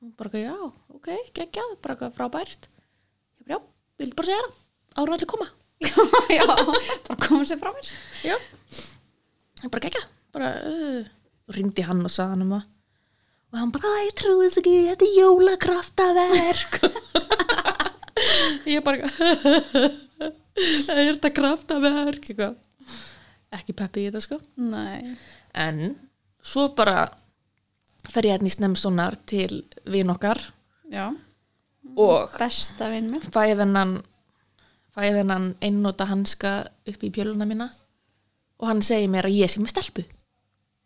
hún 0.00 0.12
bara 0.16 0.30
eitthvað 0.30 0.46
já, 0.46 0.72
ok, 0.96 1.08
geggjað 1.36 1.74
bara 1.84 1.94
eitthvað 1.96 2.14
frábært. 2.16 2.68
Ég 3.40 3.46
bara 3.46 3.58
já, 3.58 3.60
ég 3.60 4.06
vil 4.06 4.14
bara 4.16 4.30
segja 4.30 4.46
það? 4.46 4.54
Ára 4.96 5.16
allir 5.16 5.30
koma 5.32 5.48
já, 6.38 6.46
bara 6.48 7.18
koma 7.26 7.44
sér 7.48 7.60
frá 7.62 7.72
mér. 7.74 7.90
Já, 8.26 8.36
ég 9.62 9.70
bara 9.72 9.84
geggjað. 9.86 10.06
Bara, 10.32 10.52
uh, 10.64 11.02
ringdi 11.52 11.84
hann 11.84 12.04
og 12.06 12.12
sagði 12.12 12.36
hann 12.36 12.46
um 12.46 12.54
það 12.56 12.68
og 13.52 13.58
hann 13.60 13.72
bara, 13.72 13.84
"Æ, 13.84 14.06
ég 14.08 14.14
trúi 14.16 14.46
þess 14.46 14.60
ekki, 14.62 14.76
þetta 14.88 15.04
er 15.04 15.16
jólakraftaverk. 15.20 16.72
Ég 18.72 18.82
bara 18.84 19.02
er 20.92 21.10
þetta 21.16 21.30
kraftaverk? 21.34 22.28
Eitthvað. 22.30 22.54
ekki 23.52 23.74
peppi 23.76 24.04
í 24.04 24.06
þetta 24.08 24.22
sko. 24.24 24.38
Nei, 24.56 25.16
en 25.52 25.96
svo 26.40 26.68
bara 26.76 27.04
fer 28.08 28.28
ég 28.28 28.36
hérna 28.36 28.48
í 28.48 28.54
snemsonar 28.54 29.18
til 29.28 29.64
vin 29.84 30.12
okkar. 30.12 30.40
Já, 30.92 31.10
og 31.96 32.32
besta 32.38 32.88
vinn 32.92 33.10
mér 33.12 33.26
fæði 33.34 33.58
þennan 33.60 33.98
fæði 34.92 35.20
þennan 35.20 35.46
einnóta 35.64 36.06
hanska 36.10 36.52
upp 36.88 37.06
í 37.06 37.12
pjöluna 37.14 37.46
mína 37.48 37.68
og 38.62 38.68
hann 38.68 38.82
segir 38.84 39.10
mér 39.10 39.28
að 39.28 39.38
ég 39.40 39.50
sé 39.50 39.62
með 39.62 39.72
stelpu. 39.74 40.04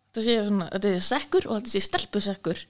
Þetta 0.09 0.25
sé 0.25 0.37
svona, 0.47 0.69
þetta 0.73 0.93
sé 0.95 1.03
sekkur 1.11 1.49
og 1.51 1.59
þetta 1.59 1.73
sé 1.75 1.83
stelpusekkur. 1.85 2.63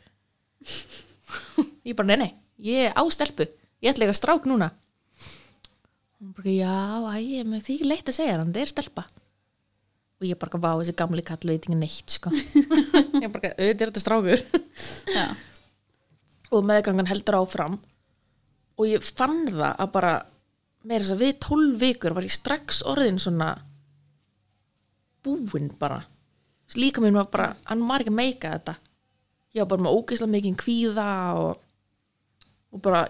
Ég 1.86 1.94
bara, 1.94 2.08
nei, 2.10 2.16
nei, 2.24 2.32
ég 2.66 2.96
á 2.96 3.02
stelpu. 3.12 3.46
Ég 3.84 3.92
ætla 3.92 4.08
ekki 4.08 4.16
að 4.16 4.18
strák 4.18 4.48
núna. 4.50 4.72
Hún 6.18 6.32
bara, 6.34 6.50
já, 6.50 6.74
æ, 7.12 7.14
ég 7.20 7.46
með 7.46 7.62
því 7.66 7.76
ekki 7.76 7.90
leitt 7.90 8.10
að 8.10 8.18
segja 8.18 8.34
hann, 8.40 8.50
þetta 8.50 8.64
er 8.64 8.72
stelpa. 8.72 9.04
Og 10.16 10.24
ég 10.26 10.38
bara, 10.40 10.58
vá, 10.58 10.70
þessi 10.80 10.94
gamli 10.96 11.22
kall 11.28 11.44
veit 11.44 11.60
ekki 11.60 11.76
neitt, 11.76 12.14
sko. 12.16 12.30
Ég 13.22 13.28
bara, 13.28 13.50
auðvitað 13.52 13.82
er 13.84 13.90
þetta 13.90 14.00
strákur. 14.00 14.42
Og 16.56 16.64
meðgangan 16.64 17.10
heldur 17.10 17.36
áfram. 17.42 17.76
Og 18.80 18.88
ég 18.88 19.04
fann 19.04 19.42
það 19.50 19.74
að 19.74 19.90
bara 19.92 20.14
meira 20.86 21.02
þess 21.04 21.14
að 21.16 21.22
við 21.24 21.36
12 21.46 21.78
vikur 21.82 22.14
var 22.16 22.26
ég 22.26 22.34
strax 22.34 22.82
orðin 22.86 23.18
svona 23.22 23.50
búinn 25.26 25.70
bara. 25.80 26.00
Líka 26.78 27.02
mér 27.02 27.14
var 27.20 27.28
bara, 27.32 27.46
hann 27.70 27.84
var 27.88 28.02
ekki 28.02 28.12
að 28.12 28.18
meika 28.20 28.50
þetta. 28.56 28.74
Ég 29.56 29.62
var 29.64 29.70
bara 29.72 29.84
með 29.86 29.96
ógeðslega 29.98 30.32
mikið 30.34 30.58
kvíða 30.60 31.06
og, 31.40 31.62
og 32.74 32.82
bara, 32.84 33.04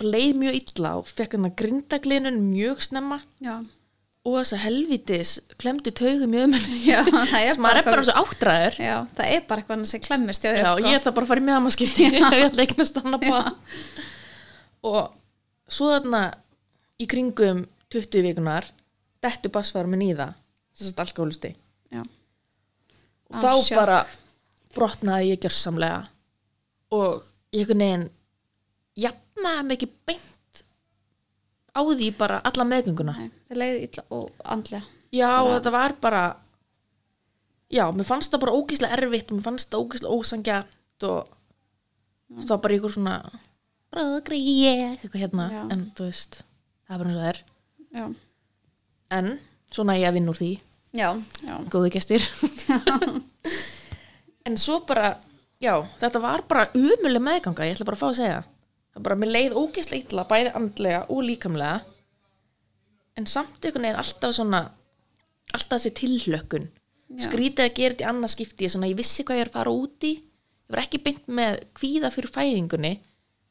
leið 0.00 0.38
mjög 0.40 0.56
illa 0.62 0.94
og 1.00 1.10
fekk 1.10 1.36
hann 1.36 1.48
að 1.50 1.56
grindaglinu 1.60 2.32
mjög 2.40 2.82
snemma. 2.86 3.20
Já, 3.44 3.58
og 4.20 4.34
þess 4.36 4.52
að 4.56 4.62
helvitis 4.66 5.30
klemdi 5.60 5.92
taugum 5.96 6.34
já 6.36 6.98
það 7.06 7.36
er 7.38 7.52
sem 7.54 7.64
bara 7.64 7.80
eitthvað- 7.80 8.04
svo 8.10 8.16
áttræður. 8.20 8.74
Já, 8.84 8.96
það 9.16 9.30
er 9.36 9.44
bara 9.48 9.62
eitthvað 9.62 9.84
sem 9.88 10.02
klemmist 10.04 10.44
Já, 10.44 10.52
sko. 10.66 10.84
ég 10.84 10.98
ætla 10.98 11.14
bara 11.16 11.24
að 11.24 11.30
fara 11.32 11.40
í 11.40 11.46
meðamaskipti 11.46 12.08
ég 12.10 12.44
ætla 12.50 12.66
ekki 12.66 12.76
að 12.82 12.90
stanna 12.90 13.20
på 13.22 13.38
og 14.90 15.14
svo 15.70 15.88
þarna 15.94 16.20
í 17.00 17.06
kringum 17.10 17.64
20 17.92 18.24
vikunar 18.28 18.68
dettu 19.24 19.50
bassfæður 19.52 19.90
minn 19.92 20.06
í 20.08 20.12
það 20.16 20.34
þess 20.78 20.92
að 20.94 21.02
alkoholisti 21.06 21.50
já, 21.92 22.02
og 23.30 23.40
þá 23.40 23.50
sjokk. 23.56 23.76
bara 23.80 23.98
brotnaði 24.74 25.32
ég 25.32 25.42
gjörsamlega 25.44 26.02
og 26.96 27.24
ég 27.52 27.64
einhvern 27.64 27.82
veginn 27.84 28.06
jafnaði 29.00 29.76
ekki 29.78 29.90
beint 30.08 30.62
á 31.70 31.80
því 31.86 32.08
bara 32.18 32.40
alla 32.44 32.64
meðgönguna. 32.66 33.12
Það 33.48 33.58
leiði 33.60 33.82
illa 33.86 34.02
og 34.10 34.30
andlega. 34.44 34.82
Já, 35.14 35.28
Bara- 35.30 35.52
þetta 35.58 35.72
var 35.74 35.92
bara 36.02 36.22
Já, 37.70 37.84
mér 37.94 38.02
fannst 38.06 38.32
það 38.34 38.40
bara 38.42 38.54
ógíslega 38.58 38.96
erfitt 38.98 39.28
og 39.30 39.36
mér 39.38 39.44
fannst 39.46 39.70
það 39.70 39.82
ógíslega 39.84 40.14
ósangjart 40.18 41.04
og 41.06 41.28
það 42.40 42.50
var 42.50 42.58
bara 42.64 42.74
ykkur 42.74 42.94
svona 42.96 43.14
bróðgri 43.94 44.40
ég 44.42 44.80
eitthvað 44.96 45.20
hérna, 45.22 45.44
Já. 45.54 45.60
en 45.70 45.84
þú 45.94 46.08
veist 46.08 46.40
það 46.90 46.96
er 46.96 47.00
bara 47.00 47.10
eins 47.10 47.16
og 47.16 47.22
það 47.22 47.30
er. 47.30 47.40
Já, 47.94 48.04
en 49.16 49.30
svona 49.70 49.98
ég 49.98 50.10
að 50.10 50.16
vinna 50.18 50.32
úr 50.34 50.40
því. 50.40 50.50
Já, 50.98 51.08
já, 51.46 51.54
góði 51.70 51.92
gestir. 51.94 52.24
En 54.48 54.54
svo 54.56 54.78
bara 54.88 55.18
já, 55.60 55.74
þetta 56.00 56.20
var 56.22 56.42
bara 56.48 56.70
umulig 56.72 57.20
meðganga 57.22 57.66
ég 57.68 57.76
ætla 57.76 57.86
bara 57.90 57.98
að 57.98 58.00
fá 58.00 58.06
að 58.08 58.18
segja. 58.18 58.38
Það 58.90 59.02
bara, 59.04 59.16
mér 59.20 59.32
leið 59.34 59.56
ógeðslega 59.60 60.06
illa, 60.06 60.24
bæði 60.30 60.52
andlega 60.58 61.00
og 61.12 61.20
líkamlega. 61.26 61.74
En 63.20 63.28
samt 63.28 63.60
einhvern 63.60 63.84
veginn 63.84 64.00
alltaf 64.00 64.32
svona 64.34 64.62
alltaf 65.52 65.76
þessi 65.76 65.92
tilhlökkun. 66.00 66.70
Já. 67.10 67.24
skrítið 67.26 67.64
að 67.64 67.72
gera 67.74 67.94
þetta 67.94 68.04
í 68.04 68.06
annað 68.06 68.32
skipti 68.36 68.66
ég, 68.70 68.96
vissi 68.96 69.24
hvað 69.26 69.40
ég 69.40 69.44
er 69.44 69.48
að 69.50 69.56
fara 69.58 69.70
út 69.74 70.04
í. 70.06 70.12
Ég 70.20 70.72
var 70.72 70.82
ekki 70.84 71.00
beint 71.02 71.24
með 71.26 71.56
kvíða 71.74 72.10
fyrir 72.14 72.30
fæðingunni 72.30 72.92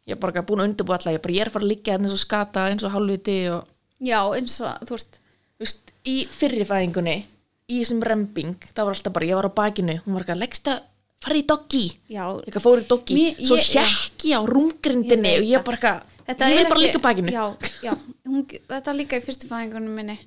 ég 0.09 0.15
er 0.17 0.21
bara 0.21 0.41
búin 0.49 0.63
að 0.63 0.69
undirbúa 0.71 0.97
alla 0.99 1.13
ég, 1.15 1.19
er 1.19 1.23
bara, 1.25 1.35
ég 1.37 1.45
er 1.45 1.53
fara 1.53 1.65
að 1.67 1.71
liggja 1.73 1.93
hérna 1.95 2.09
eins 2.09 2.17
og 2.17 2.23
skata 2.25 2.67
eins 2.71 2.85
og 2.87 2.93
hálfviti 2.95 3.37
og 3.53 3.65
já, 4.09 4.19
eins 4.39 4.55
og, 4.65 4.85
þú 4.89 4.95
veist 4.97 5.19
þú 5.59 5.65
veist, 5.67 5.91
í 6.09 6.15
fyrri 6.31 6.65
fæðingunni 6.67 7.17
í 7.69 7.79
þessum 7.83 7.99
remping, 8.09 8.55
það 8.73 8.87
var 8.87 8.95
alltaf 8.95 9.13
bara 9.13 9.27
ég 9.29 9.37
var 9.37 9.47
á 9.51 9.57
bakinu, 9.59 9.95
hún 10.05 10.15
var 10.17 10.23
ekki 10.25 10.33
að 10.35 10.41
leggst 10.43 10.69
að 10.73 10.79
fara 11.21 11.35
í 11.37 11.43
doggi, 11.51 11.83
eitthvað 12.47 12.63
fór 12.65 12.81
í 12.81 12.87
doggi 12.89 13.17
svo 13.45 13.57
ég- 13.59 13.67
hjekk 13.75 14.25
ég 14.31 14.39
á 14.39 14.43
veit 15.29 15.41
og 15.43 15.49
ég 15.51 15.59
það. 15.59 15.65
bara 15.67 15.77
eitthvað 15.77 16.49
ég 16.49 16.55
er 16.55 16.63
vil 16.63 16.69
bara 16.71 16.81
líka 16.85 16.97
á 16.97 17.05
bakinu. 17.05 17.31
Já, 17.35 17.45
já, 17.83 17.93
hún, 18.29 18.45
þetta 18.71 18.95
líka 18.95 19.19
í 19.19 19.25
fyrstu 19.25 19.49
fæðingunum 19.51 19.95
minni 19.99 20.17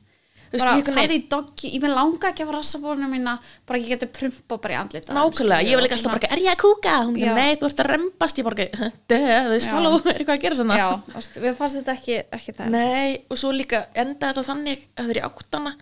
bara 0.60 0.94
farið 0.98 1.14
í 1.16 1.22
doggi, 1.32 1.70
ég 1.72 1.82
með 1.84 1.94
langa 1.96 2.30
ekki 2.30 2.44
að 2.44 2.50
fara 2.50 2.60
rassabórinu 2.60 3.08
mína, 3.12 3.36
bara 3.68 3.80
ég 3.80 3.92
geti 3.94 4.08
prumpa 4.18 4.58
bara 4.62 4.74
í 4.74 4.78
andlita 4.80 5.16
nákvæmlega, 5.16 5.68
ég 5.68 5.78
var 5.78 5.86
líka 5.86 5.98
alltaf 5.98 6.16
bara 6.16 6.32
er 6.36 6.42
ég 6.44 6.52
að 6.52 6.60
kúka? 6.62 6.96
Hún 7.06 7.16
ekki, 7.16 7.36
nei, 7.38 7.56
þú 7.60 7.70
ert 7.70 7.82
að 7.84 7.90
rembast. 7.92 8.40
Ég 8.42 8.48
bara, 8.48 8.66
döð, 9.12 9.30
þú 9.32 9.54
veist, 9.54 9.72
halló, 9.76 9.94
er 10.12 10.18
eitthvað 10.18 10.36
að 10.36 10.44
gera 10.46 10.60
svona 10.60 10.80
Já, 10.80 10.88
við 11.46 11.56
fannst 11.60 11.80
þetta 11.80 11.96
ekki, 11.96 12.18
ekki 12.38 12.56
það. 12.58 12.76
Nei, 12.76 13.24
og 13.28 13.40
svo 13.40 13.54
líka 13.56 13.86
endaði 13.94 14.28
þetta 14.32 14.46
þannig 14.50 14.86
að 14.96 15.08
þegar 15.08 15.22
ég 15.22 15.30
áttana 15.30 15.74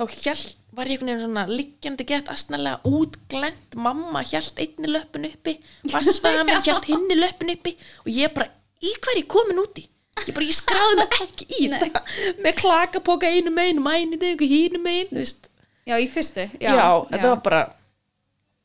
þá 0.00 0.04
hjælt, 0.16 0.56
var 0.70 0.86
ég 0.86 1.00
einhvern 1.00 1.10
veginn 1.10 1.24
svona 1.24 1.44
liggjandi 1.50 2.06
gett 2.08 2.28
astnalega 2.30 2.78
útglent 2.88 3.74
mamma 3.76 4.22
hjælt 4.24 4.60
einni 4.62 4.92
löppin 4.94 5.26
uppi 5.28 5.56
vassfæða 5.92 6.44
minn 6.46 6.62
hjælt 6.64 6.86
hinni 6.88 7.16
löppin 7.18 7.50
uppi 7.56 7.74
og 8.04 8.12
ég 8.14 8.32
bara, 8.36 8.46
í 8.80 8.92
hverju 9.02 9.26
komin 9.34 9.60
úti 9.64 9.88
ég 10.26 10.34
bara, 10.36 10.46
ég 10.46 10.56
skráði 10.56 10.96
mig 11.00 11.18
ekki 11.24 11.46
í 11.60 11.68
þetta 11.72 12.02
með 12.44 12.56
klakapoka 12.60 13.30
einu 13.30 13.52
megin 13.54 13.82
mænið 13.84 14.26
einhver 14.30 14.50
hínu 14.50 14.80
megin 14.84 15.10
þú 15.12 15.20
veist. 15.22 15.48
Já, 15.88 15.96
í 15.98 16.08
fyrstu 16.12 16.44
já, 16.60 16.74
þetta 17.10 17.30
var 17.34 17.40
bara 17.46 17.60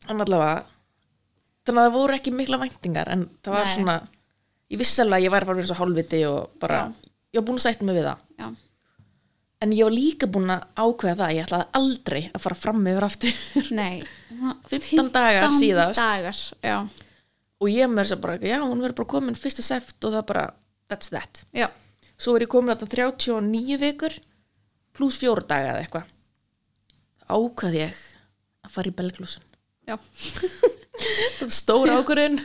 hann 0.09 0.21
allavega 0.25 0.65
þannig 1.65 1.79
að 1.81 1.87
það 1.87 1.95
voru 1.95 2.17
ekki 2.19 2.33
mikla 2.35 2.59
væntingar 2.61 3.09
en 3.15 3.23
það 3.45 3.55
var 3.55 3.65
Nei. 3.65 3.73
svona 3.77 3.95
ég 4.73 4.81
vissi 4.81 5.01
alveg 5.01 5.17
að 5.21 5.25
ég 5.25 5.33
væri 5.33 5.49
bara 5.49 5.63
eins 5.63 5.71
og 5.73 5.79
hálfviti 5.79 6.19
og 6.29 6.51
bara, 6.61 6.81
Já. 6.83 7.09
ég 7.33 7.39
var 7.41 7.47
búin 7.47 7.61
að 7.61 7.65
sætta 7.69 7.87
mig 7.87 7.97
við 7.99 8.07
það 8.11 8.21
Já, 8.43 8.47
En 9.63 9.71
ég 9.71 9.87
var 9.87 9.93
líka 9.95 10.27
búin 10.29 10.51
að 10.51 10.65
ákveða 10.75 11.15
það, 11.21 11.33
ég 11.37 11.45
ætlaði 11.47 11.65
aldrei 11.79 12.19
að 12.35 12.41
fara 12.43 12.57
fram 12.59 12.81
yfir 12.91 13.05
aftur. 13.07 13.69
nei 13.71 14.03
15 14.69 15.09
dagar 15.15 15.53
síðast. 15.55 16.01
dagar, 16.01 16.41
já, 16.61 16.77
Og 17.63 17.69
ég 17.71 17.87
með 17.89 18.03
þess 18.03 18.15
að 18.17 18.21
bara, 18.25 18.35
já, 18.43 18.57
hún 18.61 18.81
verður 18.83 18.97
bara 18.99 19.11
komin 19.15 19.37
fyrsta 19.39 19.63
seft 19.65 20.05
og 20.05 20.11
það 20.17 20.25
bara, 20.33 20.43
that's 20.91 21.09
that. 21.13 21.43
já, 21.53 21.67
Svo 22.17 22.35
er 22.37 22.45
ég 22.45 22.51
komin 22.51 22.71
þetta 22.75 22.87
39 22.87 23.77
vikur, 23.81 24.13
pluss 24.95 25.17
fjóra 25.19 25.43
daga 25.49 25.73
eða 25.73 25.81
eitthvað. 25.83 26.11
Ákvað 27.27 27.75
ég 27.81 28.03
að 28.65 28.71
fara 28.71 28.91
í 28.91 28.95
belglúsun. 28.95 29.43
já 29.87 29.97
Það 31.35 31.41
var 31.41 31.51
stór 31.51 31.91
ákvörðin. 31.91 32.39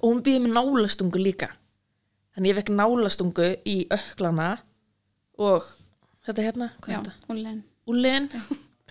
og 0.00 0.06
hún 0.08 0.22
býði 0.24 0.40
með 0.46 0.54
nálastungu 0.56 1.20
líka. 1.20 1.50
Þannig 2.34 2.50
ég 2.50 2.56
vekk 2.62 2.72
nálastungu 2.74 3.50
í 3.68 3.76
öklana 3.94 4.48
og 5.38 5.66
þetta 6.26 6.46
hérna, 6.48 6.70
hvað 6.80 6.94
er 6.96 7.04
þetta? 7.04 7.52
úlin 7.92 8.26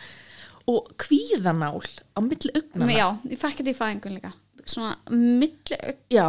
og 0.72 0.94
kvíðanál 1.02 1.82
á 2.14 2.20
milli 2.24 2.54
augnana 2.54 2.94
Já, 2.94 3.08
ég 3.28 3.40
fekk 3.42 3.60
þetta 3.60 3.74
í 3.74 3.78
fæðingun 3.80 4.16
líka 4.20 4.32
Svona 4.64 4.94
milli 5.10 5.80
Já. 6.14 6.28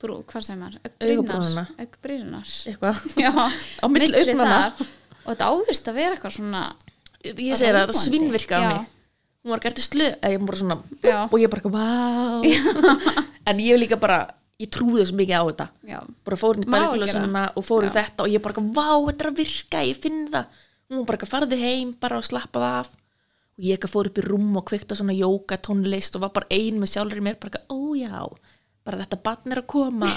Brú, 0.00 0.20
hvað 0.24 0.44
sem 0.46 0.62
er? 0.64 0.78
Augbrúnar 1.84 2.48
eitthvað. 2.64 3.02
Á 3.84 3.86
milli 3.92 4.22
augnanna. 4.22 4.60
þar. 4.78 4.88
Og 5.20 5.28
þetta 5.34 5.50
ávist 5.52 5.90
að 5.90 5.98
vera 6.00 6.16
eitthvað 6.16 6.36
svona 6.38 6.62
ég 7.20 7.58
segir 7.60 7.76
að 7.76 7.82
þetta 7.90 8.00
svinnvirka 8.00 8.56
á 8.56 8.62
mig. 8.64 8.86
Hún 9.40 9.54
var 9.54 9.62
gert 9.64 9.80
í 9.80 9.84
slö 9.84 10.06
eða 10.08 10.30
ég 10.32 10.40
var 10.40 10.48
bara 10.50 10.60
svona 10.60 10.76
og 11.26 11.36
ég 11.40 11.52
bara, 11.52 11.72
vá. 11.72 11.88
En 13.50 13.60
ég 13.64 13.78
líka 13.80 13.96
bara, 14.00 14.18
ég 14.60 14.68
trúði 14.72 15.06
svo 15.08 15.16
mikið 15.18 15.36
á 15.36 15.44
þetta. 15.48 15.66
Já, 15.88 15.98
bara 16.28 16.38
fór 16.40 16.58
inn 16.58 16.66
í 16.66 16.70
bælglösununa 16.70 17.44
og 17.56 17.66
fór 17.66 17.86
í 17.86 17.90
Já. 17.90 17.94
þetta 17.98 18.24
og 18.26 18.32
ég 18.32 18.44
bara, 18.44 18.64
vá, 18.76 18.88
þetta 19.08 19.24
er 19.24 19.30
að 19.30 19.40
virka 19.40 19.84
ég 19.88 20.00
finn 20.00 20.20
það, 20.32 20.58
hún 20.92 21.06
bara 21.08 21.28
farði 21.28 21.60
heim 21.60 21.92
bara 22.00 22.20
og 22.20 22.26
slappaði 22.28 22.72
af. 22.80 22.90
Og 23.60 23.66
ég 23.68 23.88
fór 23.92 24.08
upp 24.08 24.20
í 24.20 24.24
rúm 24.24 24.52
og 24.60 24.64
kveikta 24.68 24.96
svona 24.96 25.16
jóka 25.16 25.60
tónlist 25.60 26.16
og 26.16 26.24
var 26.24 26.34
bara 26.36 26.48
ein 26.52 26.80
með 26.80 26.94
sjálfur 26.94 27.20
í 27.20 27.24
mér 27.24 27.40
bara, 27.40 27.64
ó 27.72 27.80
já, 27.96 28.12
bara 28.86 29.00
þetta 29.02 29.20
barn 29.24 29.54
er 29.54 29.62
að 29.62 29.70
koma. 29.70 30.10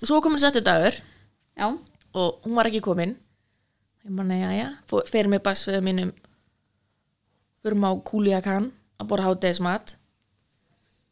Og 0.00 0.06
svo 0.08 0.20
komin 0.24 0.42
sættu 0.42 0.62
dagur. 0.64 0.96
Já, 1.58 1.66
og 2.14 2.46
hún 2.46 2.56
var 2.56 2.70
ekki 2.70 2.82
komin. 2.84 3.16
Ég 4.04 4.14
manna, 4.16 4.38
já, 4.40 4.50
já, 4.56 4.68
fer 5.10 5.28
með 5.28 5.44
basfiðu 5.44 5.82
mínum. 5.84 6.14
Förum 7.60 7.84
á 7.84 7.92
Kúliakan 8.00 8.70
að 9.00 9.10
bora 9.10 9.26
hátegismat 9.28 9.96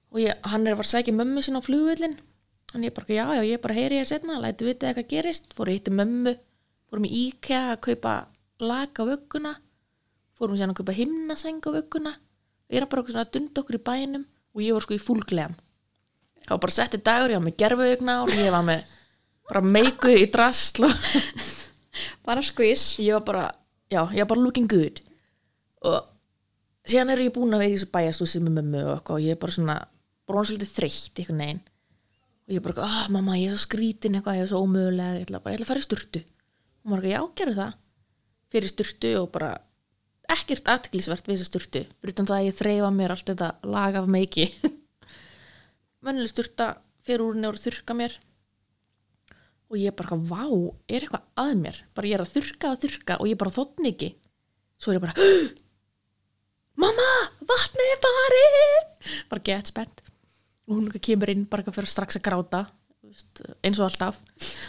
og 0.09 0.22
ég, 0.22 0.33
hann 0.48 0.64
er 0.64 0.72
að 0.72 0.78
fara 0.81 0.87
að 0.87 0.92
sækja 0.94 1.12
mömmu 1.12 1.42
sinna 1.44 1.61
á 1.61 1.66
flugvöllin 1.66 2.14
hann 2.72 2.85
ég 2.85 2.94
bara, 2.96 3.09
já, 3.09 3.24
já, 3.37 3.42
ég 3.44 3.61
bara 3.61 3.76
heyri 3.76 3.98
hér 4.00 4.09
setna 4.09 4.38
lætu 4.40 4.68
vita 4.68 4.88
eitthvað 4.88 5.09
gerist, 5.12 5.52
fóru 5.57 5.72
að 5.72 5.78
hitta 5.78 5.94
mömmu. 5.96 6.35
Fórum 6.88 7.07
í 7.09 7.12
IKEA 7.28 7.74
að 7.74 7.81
kaupa 7.87 8.14
lag 8.61 9.00
á 9.00 9.02
vögguna. 9.09 9.54
Fórum 10.37 10.57
síðan 10.57 10.74
að 10.74 10.81
kaupa 10.81 10.96
himnasæng 10.96 11.61
á 11.64 11.70
vögguna. 11.76 12.12
Og 12.68 12.76
ég 12.76 12.83
er 12.83 12.88
bara 12.88 13.04
okkur 13.04 13.16
svona 13.16 13.26
að 13.28 13.33
dunda 13.37 13.62
okkur 13.62 13.78
í 13.78 13.85
bænum 13.88 14.26
og 14.55 14.63
ég 14.65 14.77
var 14.77 14.85
sko 14.85 14.97
í 14.97 15.03
fúlgleam 15.03 15.57
það 16.49 16.55
var 16.55 16.63
bara 16.65 16.75
settu 16.75 17.01
dagur, 17.05 17.33
ég 17.33 17.41
var 17.41 17.45
með 17.45 17.59
gerfuðugna 17.61 18.15
og 18.25 18.33
ég 18.33 18.53
var 18.55 18.65
með 18.65 18.93
bara 19.49 19.65
meikuð 19.65 20.21
í 20.23 20.29
drasl 20.33 20.87
og 20.89 21.09
bara 22.27 22.45
skvís 22.45 22.95
ég 23.03 23.17
var 23.19 23.25
bara, 23.27 23.45
já, 23.93 24.01
ég 24.15 24.23
var 24.23 24.31
bara 24.33 24.45
looking 24.45 24.69
good. 24.71 25.03
Og 25.85 25.99
síðan 26.89 27.13
er 27.15 27.25
ég 27.27 27.35
búin 27.35 27.53
að 27.53 27.65
vera 27.65 27.73
í 27.73 27.77
þessu 27.77 27.91
bæjastúsi 27.93 28.43
með 28.45 28.59
mömmu 28.61 28.85
og 28.87 28.93
eitthvað 28.97 29.19
og 29.19 29.27
ég 29.27 29.37
er 29.37 29.43
bara 29.43 29.57
svona, 29.57 29.77
hún 30.29 30.49
svolítið 30.49 30.73
þreytt 30.75 31.23
einhvern 31.23 31.45
veginn. 31.45 31.63
Og 32.49 32.55
ég 32.55 32.61
er 32.61 32.65
bara, 32.65 32.89
ah, 32.89 33.07
mamma, 33.13 33.37
ég 33.37 33.53
er 33.53 33.57
svo 33.57 33.67
skrítin 33.67 34.17
eitthvað, 34.17 34.41
ég 34.41 34.47
er 34.47 34.51
svo 34.53 34.63
ómögulega, 34.65 35.19
ég 35.19 35.29
ætla 35.29 35.43
bara, 35.45 35.55
ég 35.55 35.61
ætla 35.61 35.69
að 35.69 35.73
fara 35.73 35.83
í 35.83 35.87
sturtu. 35.87 36.25
Og 36.85 36.93
maður 36.93 37.09
ekki, 37.09 37.15
já, 37.15 37.23
gerðu 37.41 37.59
það. 37.59 37.75
Fyrir 38.49 38.73
sturtu 38.73 39.15
og 39.21 39.31
bara 39.35 39.51
ekkert 40.33 40.69
aðtiklisvert 40.69 41.29
við 41.29 41.38
þessa 41.38 41.49
sturtu 41.49 41.83
brutan 42.03 42.29
það 42.29 42.38
að 42.38 42.47
ég 42.49 42.57
þreifa 42.59 42.91
mér 42.95 43.14
allt 43.14 43.31
þetta 43.31 43.51
lag 43.69 43.99
af 43.99 44.09
meiki. 44.11 44.47
Vennileg 46.05 46.33
sturta 46.33 46.69
fyrir 47.07 47.25
úr 47.25 47.38
og 47.49 47.61
þurka 47.61 47.97
mér. 47.97 48.17
Og 49.69 49.77
ég 49.81 49.93
bara, 49.97 50.17
vá, 50.17 50.45
er 50.88 51.05
eitthvað 51.05 51.25
að 51.37 51.55
mér? 51.61 51.81
Bara 51.97 52.09
ég 52.09 52.17
er 52.17 52.25
að 52.25 52.35
þurka 52.37 52.73
og 52.73 52.83
þurka 52.85 53.19
og 53.21 53.29
ég 53.29 53.41
bara 53.41 53.53
þotni 53.53 53.93
ekki. 53.93 54.11
Svo 54.81 54.93
er 54.93 55.01
ég 55.01 55.05
bara 55.05 55.29
mamma, 56.83 57.09
vatnið 57.49 57.93
er 57.93 58.01
farið 58.07 58.59
bara 59.33 59.45
get 59.45 59.73
spennt. 59.73 60.03
Og 60.69 60.79
hún 60.79 60.88
kemur 61.01 61.33
inn 61.33 61.47
bara 61.49 61.73
fyrir 61.73 61.91
strax 61.91 62.21
að 62.21 62.27
gráta 62.29 62.64
eins 63.64 63.81
og 63.81 63.88
alltaf. 63.88 64.21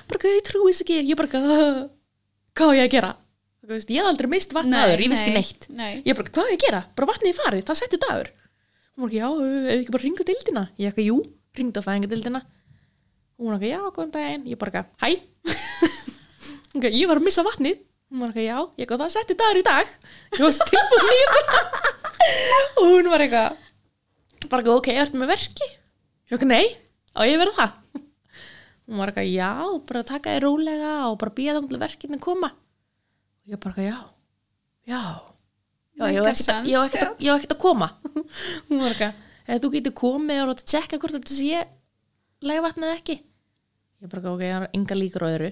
Bara 0.07 0.35
ég 0.35 0.45
trúi 0.47 0.71
þess 0.71 0.85
ekki. 0.85 1.01
Ég 1.03 1.19
bara 1.19 1.31
hvað 2.59 2.71
á 2.71 2.77
ég 2.79 2.87
að 2.87 2.95
gera 2.95 3.15
veist, 3.75 3.89
ég 3.93 4.01
hef 4.01 4.09
aldrei 4.09 4.29
mist 4.31 4.53
vatn 4.55 4.71
Nei, 4.73 4.79
aður, 4.83 5.03
ég 5.05 5.11
veist 5.13 5.25
ekki 5.25 5.33
nei, 5.33 5.41
neitt. 5.43 5.67
nei. 5.69 5.91
ég 6.05 6.17
bara, 6.17 6.31
hvað 6.35 6.47
á 6.47 6.51
ég 6.51 6.59
að 6.59 6.63
gera, 6.65 6.83
bara 6.97 7.09
vatnið 7.11 7.31
er 7.33 7.37
farið 7.39 7.67
það 7.69 7.79
settu 7.81 7.99
dagur. 8.01 8.31
Hún 8.95 9.03
var 9.05 9.11
ekki, 9.11 9.19
já, 9.19 9.27
eða 9.49 9.75
ekki 9.79 9.95
bara 9.95 10.05
ringu 10.05 10.25
dildina. 10.27 10.63
Ég 10.79 10.93
ekki, 10.93 11.05
jú, 11.09 11.19
ringdu 11.59 11.81
að 11.81 11.87
fæðinga 11.89 12.11
dildina 12.13 12.41
hún 13.39 13.53
var 13.53 13.61
ekki, 13.61 13.71
já, 13.71 13.79
góðan 13.95 14.11
daginn. 14.11 14.47
Ég 14.51 14.59
bara 14.59 14.81
ekki, 14.81 14.89
hæ? 14.99 15.09
Ekki, 16.75 16.91
ég 16.99 17.07
var 17.09 17.17
að 17.17 17.25
missa 17.25 17.43
vatnið. 17.47 17.79
Hún 18.11 18.23
var 18.25 18.33
ekki, 18.33 18.43
já, 18.45 18.57
ég 18.77 18.83
ekki, 18.85 18.97
það 18.99 19.13
setti 19.15 19.37
dagur 19.39 19.59
í 19.61 19.65
dag. 19.65 19.93
Ég 20.35 20.43
var 20.43 20.53
svo 20.57 20.67
tilbúin 20.69 21.13
í 21.13 21.19
þetta. 21.35 21.61
Og 22.81 22.85
hún 22.85 23.09
var 23.13 23.23
eitthvað 23.25 24.49
bara 24.49 24.63
ekki, 24.63 24.73
ok, 24.75 24.89
ertu 25.03 25.21
með 25.21 25.31
verki? 25.33 25.69
Ég 26.29 26.35
ekki, 26.37 26.49
nei, 26.49 26.65
á 27.15 27.19
ég 27.25 27.37
að 27.37 27.43
vera 27.45 27.55
það? 27.57 28.03
Hún 28.89 29.01
var 29.01 29.11
eitthvað, 29.13 29.31
já, 29.31 29.51
bara 29.89 30.05
taka 30.11 30.35
þér 30.35 30.45
rólega 30.47 30.93
og 31.07 31.17
bara 31.21 31.35
býða 31.39 31.59
þá 31.59 31.69
til 31.71 31.81
verkinu 31.85 32.21
koma 32.23 32.51
og 33.49 33.55
ég 33.55 33.61
bara 33.63 33.83
já, 33.87 33.97
já. 34.85 35.01
Já, 35.99 36.05
ég 36.13 36.21
var 36.23 36.29
ekkert 36.31 36.51
að- 36.53 36.67
að- 37.09 37.23
var 37.33 37.39
að 37.57 37.59
koma. 37.59 37.87
Hún 38.69 38.79
var 38.83 38.93
eitthvað, 38.93 39.15
eða 39.49 39.61
þú 39.63 39.71
getur 39.73 39.95
komið 39.99 40.41
og 40.43 40.47
láta 40.51 40.67
tjekka 40.69 40.99
hvort 41.01 41.15
þetta 41.17 41.33
sé 41.35 41.63
lægvatn 42.45 42.85
eða 42.85 42.99
ekki. 43.01 43.15
Ég 43.99 44.11
bara, 44.13 44.31
ok, 44.31 44.43
ég 44.45 44.53
har 44.55 44.67
enga 44.77 44.95
líkur 44.95 45.25
á 45.25 45.29
öðru. 45.33 45.49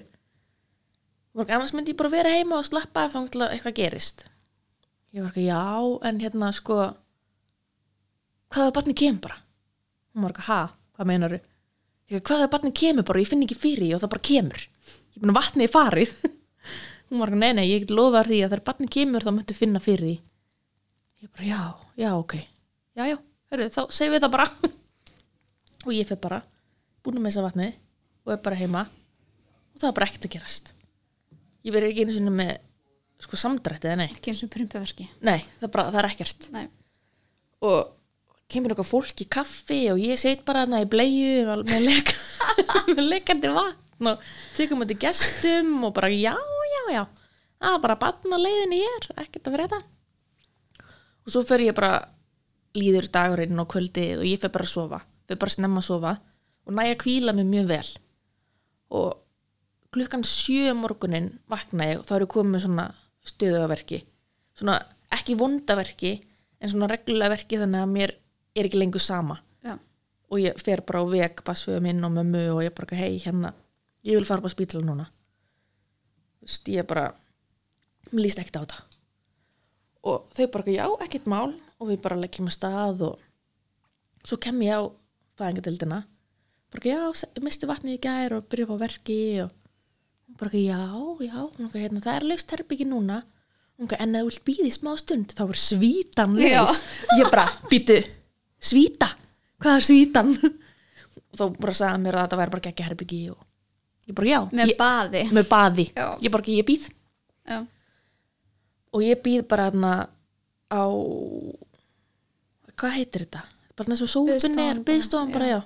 Eitthvað, 1.36 1.52
annars 1.58 1.74
myndi 1.76 1.92
ég 1.92 1.98
bara 2.00 2.12
vera 2.14 2.32
heima 2.32 2.56
og 2.62 2.64
slappa 2.64 3.04
ef 3.04 3.12
þá 3.12 3.18
eitthvað 3.50 3.76
gerist. 3.76 4.24
Ég 5.12 5.20
var 5.26 5.34
eitthvað, 5.34 5.50
já, 5.50 6.08
en 6.08 6.22
hérna 6.22 6.48
sko 6.56 6.78
hvaða 8.54 8.72
barni 8.78 8.94
kemur 8.96 9.20
bara? 9.26 9.36
Hún 10.14 10.24
var 10.24 10.32
eitthvað, 10.32 10.48
ha, 10.48 10.60
hvað 10.96 11.10
meinaru 11.12 11.38
ég, 12.08 12.22
hvaða 12.24 12.48
barni 12.54 12.72
kemur 12.72 13.04
bara, 13.04 13.20
og 13.20 13.26
ég 13.26 13.30
finn 13.34 13.44
ekki 13.44 13.58
fyrir 13.60 13.94
og 13.98 14.00
það 14.06 14.14
bara 14.16 14.26
kemur. 14.32 14.64
Ég 15.12 15.20
meina 15.22 15.36
vatnið 15.42 15.72
farið 15.76 16.16
hún 17.08 17.22
var 17.22 17.32
eitthvað, 17.32 17.42
nei, 17.42 17.56
nei, 17.58 17.66
ég 17.70 17.84
get 17.84 17.94
lofað 17.94 18.30
því 18.30 18.38
að 18.42 18.52
þegar 18.52 18.64
barni 18.68 18.90
kemur 18.98 19.26
þá 19.26 19.32
möntu 19.34 19.56
finna 19.56 19.82
fyrir 19.82 20.04
því. 20.04 20.14
Ég 21.24 21.32
bara, 21.34 21.48
já, 21.48 21.62
já, 22.04 22.10
ok. 22.18 22.36
Já, 22.98 23.02
já, 23.08 23.18
hörru, 23.52 23.68
þá 23.74 23.82
segjum 23.88 24.14
við 24.14 24.24
það 24.24 24.34
bara. 24.36 24.48
Og 25.86 25.92
ég 25.94 26.08
fyrir 26.08 26.22
bara 26.22 26.40
búin 27.04 27.22
með 27.22 27.32
þessa 27.32 27.44
vatnið 27.46 27.76
og 28.26 28.32
er 28.34 28.40
bara 28.44 28.58
heima. 28.58 28.86
Og 29.72 29.80
það 29.80 29.90
er 29.90 29.94
bara 29.96 30.08
ekkert 30.10 30.26
að 30.28 30.34
gerast. 30.34 30.72
Ég 31.64 31.74
verið 31.74 31.92
ekki 31.92 32.04
einu 32.04 32.16
sinni 32.16 32.32
með 32.34 32.56
sko 33.24 33.38
samdrætti 33.40 33.88
eða 33.88 34.00
nei, 34.02 34.10
ekki 34.12 34.32
eins 34.32 34.42
og 34.44 34.50
prumpuverki. 34.52 35.06
Nei, 35.26 35.38
það, 35.58 35.68
er 35.68 35.72
bara, 35.74 35.86
það 35.94 36.00
er 36.02 36.10
ekkert. 36.12 36.50
Nei. 36.54 36.66
og 37.66 37.94
kemur 38.48 38.72
eitthvað 38.72 38.88
fólk 38.88 39.22
í 39.24 39.26
kaffi 39.28 39.78
og 39.92 39.98
ég 40.00 40.20
seit 40.20 40.44
bara 40.46 40.62
þarna 40.64 40.84
í 40.84 40.88
bleiu 40.88 41.56
með, 41.68 41.82
leka, 41.84 42.14
með 42.94 43.02
lekandi 43.10 43.50
vatn 43.52 44.08
og 44.12 44.28
tekum 44.56 44.84
þetta 44.84 45.00
gestum 45.02 45.72
og 45.88 45.92
bara 45.96 46.08
já, 46.12 46.32
já, 46.74 46.82
já. 46.94 47.02
Það 47.58 47.74
er 47.74 47.84
bara 47.84 48.00
batn 48.02 48.34
á 48.34 48.38
leiðinni 48.38 48.82
hér, 48.82 49.08
ekkert 49.24 49.48
að 49.48 49.56
vera 49.56 49.70
þetta 49.70 49.84
og 51.28 51.32
svo 51.34 51.42
fer 51.44 51.60
ég 51.60 51.76
bara 51.76 51.98
líður 52.78 53.10
dagurinn 53.12 53.60
og 53.60 53.66
kvöldið 53.68 54.22
og 54.22 54.28
ég 54.28 54.40
fer 54.40 54.52
bara 54.54 54.64
að 54.64 54.72
sofa. 54.72 55.00
Fer 55.28 55.36
bara 55.36 55.52
snemma 55.52 55.82
að 55.82 55.88
sofa 55.90 56.12
og 56.64 56.76
næja 56.76 56.94
að 56.94 57.02
kvíla 57.02 57.34
mig 57.36 57.48
mjög 57.50 57.66
vel. 57.68 57.88
Og 58.96 59.18
klukkan 59.92 60.24
sjö 60.24 60.70
um 60.72 60.80
morgunin 60.86 61.34
vakna 61.52 61.90
ég 61.90 62.00
og 62.00 62.06
þá 62.08 62.14
er 62.16 62.24
ég 62.24 62.32
komið 62.32 62.64
svona 62.64 62.86
stöðugaverki 63.28 64.00
svona 64.58 64.78
ekki 65.14 65.36
vondaverki 65.38 66.14
en 66.58 66.72
svona 66.72 66.88
reglulega 66.90 67.34
verki 67.36 67.60
þannig 67.60 67.84
að 67.84 67.92
mér 67.92 68.14
er 68.58 68.68
ekki 68.68 68.80
lengur 68.80 69.02
sama. 69.02 69.38
Já. 69.64 69.76
og 70.30 70.40
ég 70.40 70.58
fer 70.60 70.82
bara 70.86 71.02
á 71.02 71.04
veg 71.08 71.40
basföðu 71.44 71.82
minn 71.84 72.04
og 72.04 72.12
mömmu 72.14 72.42
og 72.54 72.64
ég 72.64 72.74
bara 72.76 72.96
hei 72.96 73.18
hérna, 73.20 73.52
ég 74.04 74.16
vil 74.16 74.26
fara 74.28 74.40
bara 74.44 74.52
á 74.52 74.56
spítala 74.56 74.84
núna 74.84 75.08
ég 76.72 76.86
bara 76.88 77.10
líst 78.16 78.40
ekkert 78.40 78.60
á 78.60 78.62
þetta. 78.64 78.84
Og 80.08 80.28
þau 80.36 80.46
bara, 80.54 80.72
já, 80.72 80.86
ekkert 81.04 81.26
mál. 81.28 81.50
Og 81.78 81.92
við 81.92 82.00
bara 82.02 82.18
leggjum 82.18 82.48
að 82.50 82.56
stað 82.56 83.02
og 83.06 83.26
svo 84.26 84.38
kem 84.42 84.62
ég 84.66 84.80
á 84.80 84.82
fæðingadeildina 85.38 86.02
bara, 86.72 86.84
já, 86.84 87.00
misti 87.44 87.68
vatnið 87.68 87.96
í 87.96 88.02
gær 88.02 88.36
og 88.36 88.48
byrja 88.50 88.66
upp 88.66 88.74
á 88.76 88.82
verki 88.82 89.20
og 89.44 89.52
bara, 90.38 90.52
já, 90.52 90.80
já 91.24 91.38
bara, 91.38 91.80
hérna, 91.80 92.02
það 92.04 92.14
er 92.14 92.28
laust 92.28 92.54
herbyggi 92.54 92.88
núna. 92.88 93.22
Bara, 93.78 94.00
en 94.02 94.16
ef 94.18 94.24
þú 94.24 94.30
vilt 94.32 94.44
býða 94.48 94.68
í 94.68 94.74
smá 94.74 94.92
stund 94.98 95.34
þá 95.38 95.44
er 95.46 95.60
svítan 95.62 96.36
laus. 96.38 96.82
Ég 97.16 97.30
bara, 97.30 97.46
býtu, 97.70 97.98
svíta? 98.58 99.12
Hvað 99.62 99.78
er 99.78 99.86
svítan? 99.86 100.34
Og 100.38 101.36
þá 101.38 101.44
bara 101.58 101.76
sagði 101.78 102.02
mér 102.04 102.18
að 102.18 102.26
þetta 102.26 102.40
væri 102.42 102.54
bara 102.56 102.66
geggja 102.68 102.88
herbyggi 102.88 103.22
og 103.32 103.44
ég 104.08 104.16
bara, 104.16 104.30
já, 104.30 104.40
með 104.52 104.72
ég, 104.72 104.78
baði. 104.80 105.22
með 105.36 105.50
baði. 105.50 105.86
Já. 105.92 106.06
ég 106.24 106.34
bara, 106.34 106.54
ég 106.54 106.68
býð. 106.68 106.88
Já. 107.48 107.58
og 108.92 109.04
ég 109.04 109.22
býð 109.24 109.44
bara 109.48 109.68
hérna 109.68 109.92
á 110.68 110.84
hvað 112.78 112.96
heitir 112.96 113.24
þetta? 113.26 113.44
bara 113.78 113.96
sófun 113.96 114.32
Biðstofan 114.32 114.58
er 114.58 114.74
bara, 114.74 114.84
byggstofan 114.88 115.32
bara, 115.32 115.48
já. 115.52 115.60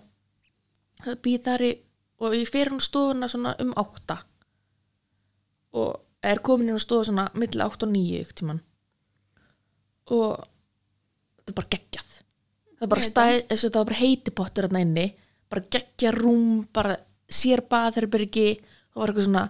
býð 1.24 1.40
þar 1.46 1.64
í 1.66 1.72
og 2.22 2.36
ég 2.36 2.50
fer 2.50 2.70
hún 2.70 2.82
stofuna 2.82 3.28
svona 3.30 3.54
um 3.62 3.72
átta. 3.80 4.20
Og 5.74 5.96
er 6.22 6.42
komin 6.44 6.70
inn 6.70 6.78
á 6.78 6.82
stofu 6.82 7.08
svona 7.08 7.30
milli 7.34 7.62
átta 7.64 7.88
og 7.88 7.92
níu 7.94 8.20
ykkur 8.22 8.38
tíman 8.42 8.60
og 10.12 10.42
þetta 11.40 11.52
er 11.52 11.56
bara 11.56 11.72
geggjað. 11.72 12.10
Það 12.76 12.84
er 12.86 12.90
bara 12.92 13.06
stæð, 13.06 13.36
það 13.48 13.78
var 13.78 13.88
bara 13.88 14.00
heitipottur 14.00 14.66
hérna 14.66 14.82
inni, 14.84 15.06
bara 15.50 15.64
geggja 15.72 16.12
rúm 16.14 16.62
bara 16.74 16.96
sér 17.34 17.64
baðherbyrgi 17.72 18.48
það 18.60 19.00
var 19.00 19.12
eitthvað 19.12 19.28
svona 19.28 19.44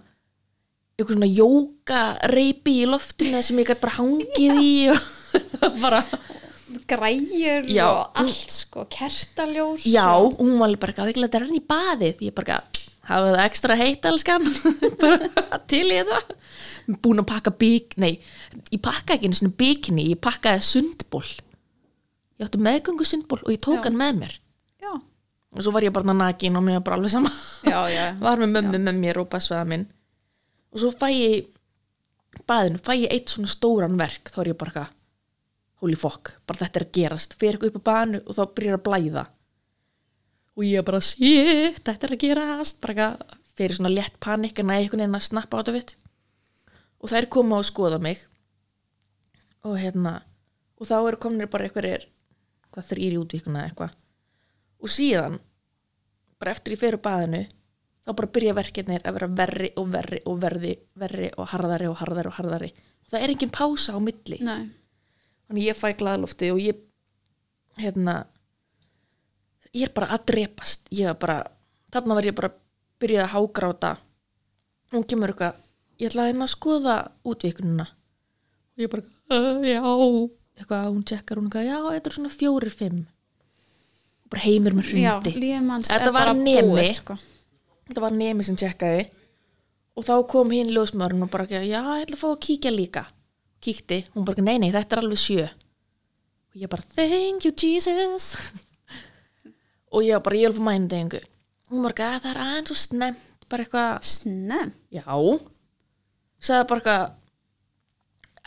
eitthvað 0.93 1.17
svona 1.17 1.31
jóka 1.33 2.03
reypi 2.31 2.77
í 2.83 2.89
loftinu 2.89 3.43
sem 3.43 3.61
ég 3.63 3.71
gæti 3.73 3.83
bara 3.83 3.97
hangið 3.99 4.61
í 4.63 4.73
og 4.93 5.79
bara, 5.85 6.03
græjur 6.89 7.69
Já. 7.71 7.87
og 7.89 8.21
allt 8.23 8.55
sko 8.55 8.85
kertaljós 8.93 9.87
já, 9.89 10.07
og... 10.17 10.37
hún 10.41 10.59
var 10.61 10.71
alveg 10.71 10.83
bara 10.83 10.93
eitthvað, 10.93 11.11
við 11.11 11.19
glæðum 11.21 11.57
í 11.57 11.63
baðið. 11.73 12.23
Ég 12.29 12.37
bara, 12.37 12.59
hafa 13.09 13.31
það 13.33 13.45
ekstra 13.47 13.79
heitt 13.81 14.09
elskan. 14.09 14.47
Bara 15.03 15.61
til 15.71 15.87
í 15.89 15.97
þetta. 15.97 16.37
Búin 17.03 17.23
að 17.23 17.29
pakka 17.31 17.55
bík, 17.55 17.97
nei 18.03 18.17
ég 18.73 18.81
pakka 18.83 19.17
ekki 19.17 19.31
einu 19.31 19.39
sinni 19.39 19.57
bíkni, 19.59 20.09
ég 20.13 20.21
pakkaði 20.23 20.65
sundból. 20.67 21.25
Ég 22.39 22.49
átti 22.49 22.61
meðgöngu 22.63 23.07
sundból 23.07 23.41
og 23.45 23.53
ég 23.55 23.63
tók 23.63 23.81
Já. 23.81 23.87
hann 23.89 24.01
með 24.01 24.25
mér 24.25 24.39
og 25.53 25.61
svo 25.65 25.73
var 25.75 25.85
ég 25.85 25.93
bara 25.93 26.15
nakin 26.17 26.57
og 26.57 26.65
mér 26.65 26.79
var 26.81 26.87
bara 26.87 26.97
alveg 26.99 27.13
sama. 27.13 27.33
Já, 27.67 27.81
já, 27.93 28.05
var 28.27 28.41
með 28.41 28.55
mömmu 28.57 28.81
með 28.87 29.01
mér 29.03 29.21
og 29.21 29.29
basveða 29.33 29.67
minn. 29.69 29.85
Og 30.73 30.81
svo 30.81 30.93
fæ 30.95 31.11
ég 31.13 31.37
í 31.37 32.43
baðinu, 32.49 32.81
fæ 32.81 32.93
ég 32.97 33.13
eitt 33.13 33.33
svona 33.33 33.53
stóran 33.53 33.99
verk 34.01 34.33
þá 34.33 34.41
er 34.43 34.53
ég 34.53 34.59
bara 34.61 34.73
eitthvað 34.73 34.99
holy 35.83 35.99
fuck, 35.99 36.37
bara 36.47 36.63
þetta 36.63 36.79
er 36.79 36.87
að 36.87 36.97
gerast. 36.97 37.37
Fer 37.37 37.57
eitthvað 37.57 37.73
upp 37.73 37.81
á 37.83 37.89
baðinu 37.91 38.23
og 38.23 38.39
þá 38.39 38.43
byrjar 38.57 38.79
að 38.79 38.85
blæða. 38.89 39.25
Og 40.57 40.67
ég 40.69 40.85
bara 40.87 41.01
shit, 41.05 41.81
þetta 41.83 42.09
er 42.09 42.15
að 42.17 42.23
gerast. 42.23 42.81
Bara 42.85 42.95
eitthvað, 42.95 43.39
fer 43.59 43.75
í 43.75 43.79
svona 43.79 43.93
létt 43.93 44.21
panik 44.23 44.61
en 44.63 44.73
að 44.73 44.81
einhvern 44.81 45.05
veginn 45.05 45.19
að 45.19 45.27
snappa 45.29 45.59
á 45.59 45.61
þetta 45.61 45.77
vitt 45.77 45.97
og 47.03 47.11
þær 47.11 47.27
koma 47.35 47.59
og 47.59 47.67
skoða 47.67 47.99
mig. 48.01 48.21
Og 49.67 49.75
hérna 49.79 50.21
og 50.79 50.89
þá 50.89 50.97
eru 51.01 51.19
kominir 51.21 51.51
bara 51.51 51.67
einhverjir 51.69 52.07
hvað 52.73 52.89
þrýr 52.89 53.17
í 53.17 53.19
útvíkuna 53.21 53.67
eitthvað 53.67 53.93
og 54.83 54.91
síðan 54.91 55.39
bara 56.43 56.55
eftir 56.57 56.75
ég 56.75 56.83
fer 56.83 56.97
úr 56.97 57.05
baðinu 57.05 57.43
þá 58.03 58.13
bara 58.19 58.31
byrja 58.35 58.55
verkefnir 58.59 59.05
að 59.07 59.19
vera 59.19 59.31
verri 59.41 59.71
og 59.79 59.91
verri 59.93 60.21
og 60.27 60.39
verri, 60.43 60.73
verri 60.99 61.31
og 61.39 61.51
harðari 61.53 61.89
og 61.91 61.99
harðari 62.01 62.31
og 62.33 62.39
harðari. 62.39 62.71
Og 63.07 63.13
það 63.13 63.25
er 63.25 63.35
engin 63.35 63.55
pása 63.55 63.95
á 63.95 63.99
milli. 64.03 64.39
Nei. 64.43 64.63
Þannig 65.47 65.69
ég 65.69 65.79
fæ 65.79 65.93
glaðlofti 66.01 66.51
og 66.51 66.61
ég 66.63 66.81
hérna 67.79 68.17
ég 69.73 69.87
er 69.87 69.95
bara 69.95 70.11
að 70.17 70.27
drepast. 70.33 70.91
Ég 70.91 71.13
er 71.13 71.19
bara, 71.19 71.39
þarna 71.95 72.19
var 72.19 72.29
ég 72.29 72.37
bara 72.39 72.53
byrjað 73.03 73.27
að 73.29 73.35
hágráta. 73.37 73.93
Og 74.91 74.99
hún 74.99 75.09
kemur 75.09 75.33
eitthvað 75.33 75.63
ég 76.03 76.11
ætla 76.11 76.27
að 76.27 76.33
hérna 76.33 76.47
að 76.49 76.55
skoða 76.57 76.97
útvikununa 77.29 77.87
og 78.73 78.83
ég 78.83 78.91
bara, 78.91 79.05
já. 79.63 79.83
Eitthvað, 80.59 80.87
hún 80.91 81.05
tjekkar 81.09 81.39
hún 81.39 81.49
eitthvað, 81.49 81.69
já, 81.69 81.77
þetta 81.95 82.11
er 82.11 82.15
svona 82.17 82.33
fjórir, 82.33 82.73
fimm. 82.75 83.03
og 83.05 83.22
bara 84.33 84.45
heimur 84.47 84.77
með 84.79 84.91
hrundi. 84.91 85.33
Þetta 85.93 86.13
var 86.17 86.33
nemi. 86.39 86.87
sko. 86.97 87.17
þetta 87.89 88.05
var 88.05 88.17
nemi 88.17 88.47
sem 88.47 88.59
tjekkaði. 88.59 89.09
Og 89.97 90.07
þá 90.09 90.15
kom 90.33 90.53
hinn 90.55 90.73
ljósmörun 90.73 91.27
og 91.27 91.33
bara, 91.33 91.45
já, 91.51 91.61
ég 91.61 91.77
ætla 91.77 92.17
að 92.17 92.23
fá 92.23 92.29
að 92.31 92.39
kíkja 92.47 92.73
líka. 92.73 93.07
Kíkti, 93.63 94.05
hún 94.15 94.25
bara, 94.25 94.43
nei, 94.43 94.57
nei, 94.59 94.71
þetta 94.73 94.97
er 94.97 95.03
alveg 95.05 95.21
sjö. 95.21 95.45
Og 96.53 96.63
ég 96.65 96.73
bara, 96.73 96.87
thank 96.97 97.45
you 97.45 97.53
Jesus. 97.53 98.33
Og 99.93 100.07
ég 100.07 100.23
bara, 100.25 100.41
ég 100.41 100.49
vil 100.49 100.57
fá 100.57 100.65
mænudegingu 100.73 101.21
hún 101.73 101.89
bara, 101.89 102.13
"Að, 102.13 102.21
það 102.23 102.31
er 102.31 102.41
aðeins 102.45 102.71
og 102.75 102.77
snemt 102.77 103.49
bara 103.49 103.65
eitthvað, 103.65 104.05
snem 104.05 104.73
já. 104.93 105.05
Sagði 106.43 106.69
bara 106.69 106.81
eitthvað 106.81 107.13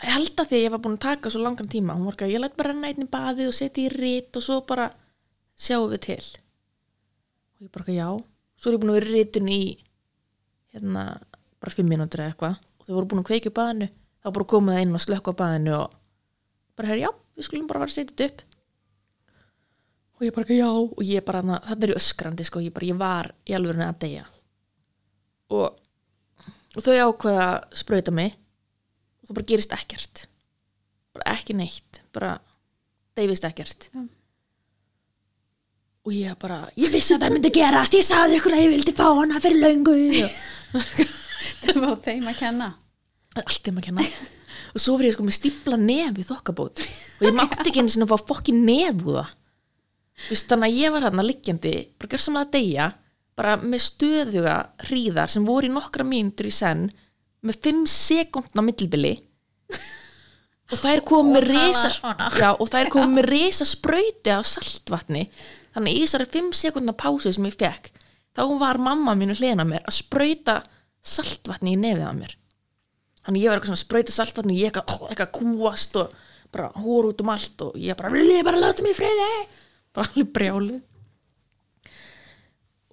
ég 0.06 0.12
held 0.12 0.40
að 0.40 0.48
því 0.48 0.56
að 0.56 0.64
ég 0.64 0.72
var 0.74 0.82
búin 0.84 0.96
að 0.96 1.06
taka 1.06 1.30
svo 1.30 1.42
langan 1.42 1.68
tíma. 1.72 1.94
Hún 1.94 2.04
var 2.06 2.14
eitthvað, 2.14 2.32
ég 2.34 2.40
læt 2.40 2.56
bara 2.56 2.70
renna 2.70 2.88
einn 2.88 3.06
í 3.06 3.10
baðið 3.10 3.50
og 3.50 3.54
setja 3.54 3.84
í 3.86 3.92
rít 3.94 4.36
og 4.36 4.42
svo 4.42 4.60
bara 4.66 4.90
sjáum 5.56 5.90
við 5.92 6.02
til. 6.06 6.24
Og 7.56 7.66
ég 7.66 7.72
bara 7.72 7.84
eitthvað, 7.86 8.00
já. 8.00 8.08
Svo 8.56 8.70
er 8.70 8.76
ég 8.76 8.82
búin 8.82 8.92
að 8.92 8.98
vera 8.98 9.10
í 9.10 9.14
rítun 9.16 9.52
í 9.52 9.60
hérna, 10.76 11.04
bara 11.60 11.72
fimm 11.72 11.88
mínútur 11.92 12.22
eða 12.22 12.34
eitthvað. 12.34 12.58
Og 12.80 12.88
þau 12.88 12.94
voru 12.96 13.08
búin 13.12 13.22
að 13.22 13.30
kveikja 13.30 13.52
upp 13.52 13.58
baðinu. 13.58 13.88
Þá 14.20 14.28
bara 14.36 14.50
komið 14.52 14.76
það 14.76 14.84
inn 14.84 14.98
og 14.98 15.04
slökka 15.04 15.32
á 15.32 15.40
baðinu 15.40 15.74
og 15.76 15.96
bara, 16.76 16.90
herri, 16.90 17.04
já, 17.06 17.10
við 17.36 17.48
skulum 17.48 17.68
bara 17.70 17.82
vera 17.84 17.96
þetta 17.96 18.28
upp. 18.28 18.44
Og 20.16 20.24
ég 20.24 20.36
bara, 20.36 20.46
eitthvað, 20.46 20.60
já. 20.60 20.70
Og 20.84 21.04
ég 21.04 21.26
bara, 21.28 21.42
þetta 21.68 21.88
er 21.88 21.92
í 21.92 21.98
öskrandi 22.00 22.48
sko, 22.48 22.64
ég 22.64 22.76
bara, 22.76 22.90
ég 22.90 23.00
var 23.00 23.30
í 23.44 23.56
alveg 23.56 23.84
að 23.86 24.00
deyja. 24.04 24.26
Og, 25.56 25.80
og 26.76 26.84
þau 26.84 26.96
ákveða 27.06 27.46
að 27.46 27.78
sprauta 27.82 28.16
mig. 28.16 28.36
Og 29.22 29.30
það 29.30 29.40
bara 29.40 29.50
gerist 29.52 29.76
ekkert. 29.76 30.26
Bara 31.16 31.32
ekki 31.36 31.56
neitt. 31.56 32.02
Bara 32.16 32.36
deyfist 33.16 33.48
ekkert. 33.48 33.88
Já. 33.92 34.04
Og 36.06 36.14
ég 36.14 36.36
bara 36.38 36.60
ég 36.78 36.92
vissi 36.94 37.16
að 37.16 37.24
það 37.24 37.34
myndi 37.34 37.52
gerast, 37.54 37.96
ég 37.98 38.06
sagði 38.06 38.38
ykkur 38.38 38.54
að 38.54 38.62
ég 38.62 38.74
vildi 38.76 38.94
fá 38.94 39.06
hana 39.10 39.40
fyrir 39.42 39.62
og 39.66 39.96
það 41.64 41.80
var 41.82 41.96
þeim 42.04 42.28
að 42.30 42.38
kenna. 42.40 42.68
Allt 43.36 43.70
um 43.70 43.80
að 43.80 43.88
kenna. 43.88 44.06
Og 44.76 44.82
svo 44.82 44.94
var 44.96 45.08
ég 45.08 45.16
sko 45.16 45.26
með 45.26 45.38
stípla 45.38 45.78
nef 45.80 46.20
í 46.20 46.26
þokkabót. 46.26 46.84
Og 47.18 47.26
ég 47.26 47.34
mátti 47.36 47.58
ekki 47.64 47.82
sinni 47.88 48.06
að 48.06 48.12
fá 48.12 48.30
fokkin 48.30 48.62
nef 48.66 49.02
úr 49.02 49.18
það. 49.18 49.34
Þú 50.16 50.30
veist, 50.32 50.48
þannig 50.50 50.70
að 50.70 50.78
ég 50.80 50.94
var 50.94 51.06
hérna 51.06 51.26
liggjandi 51.26 51.74
bara 51.98 52.12
gjörsamlega 52.12 52.46
að 52.46 52.54
deyja 52.54 52.86
bara 53.36 53.56
með 53.60 53.82
stöðuga 53.84 54.54
hríðar 54.86 55.32
sem 55.32 55.44
voru 55.44 55.68
í 55.68 55.72
nokkra 55.74 56.06
mínútur 56.08 56.48
í 56.48 56.54
senn 56.54 56.86
með 57.44 57.58
5 57.66 57.82
sekundna 57.92 58.64
millibili. 58.64 59.12
Og 60.66 60.80
þær 60.80 61.02
kom 61.06 61.28
með 61.34 61.50
Og 61.52 62.62
og 62.62 62.70
þær 62.72 62.88
kom 62.90 63.12
með 63.14 63.28
risa 63.28 63.66
sprauti 63.68 64.32
af 64.34 64.48
saltvatni 64.48 65.26
þannig 65.76 65.98
í 65.98 66.02
þessari 66.06 66.28
5 66.38 66.56
sekundna 66.56 66.96
pásu 66.96 67.32
sem 67.36 67.46
ég 67.46 67.58
fekk 67.60 67.92
þá 68.36 68.42
var 68.60 68.80
mamma 68.80 69.14
mínu 69.16 69.36
hliðina 69.36 69.64
á 69.64 69.70
mér 69.70 69.84
að 69.84 69.98
sprauta 70.00 70.56
saltvatni 71.06 71.76
í 71.76 71.80
nefið 71.80 72.06
að 72.06 72.18
mér. 72.20 72.34
Þannig 73.26 73.42
ég 73.42 73.50
var 73.50 73.58
eitthvað 73.58 73.70
svona 73.70 73.80
að 73.80 73.84
sprauta 73.84 74.14
saltvatni 74.14 74.56
og 74.56 74.60
ég 74.60 74.70
eitthvað, 74.72 75.06
eitthvað 75.10 75.32
kúast 75.36 75.98
og 76.00 76.16
bara 76.54 76.68
hóru 76.78 77.12
út 77.12 77.22
um 77.24 77.32
allt 77.32 77.64
og 77.66 77.78
ég 77.80 77.98
bara, 77.98 78.12
ég 78.22 78.46
bara 78.46 78.60
láta 78.60 78.84
mig 78.86 78.96
friði? 78.96 79.28
Bara 79.96 80.10
alveg 80.10 80.32
brjálu 80.36 80.80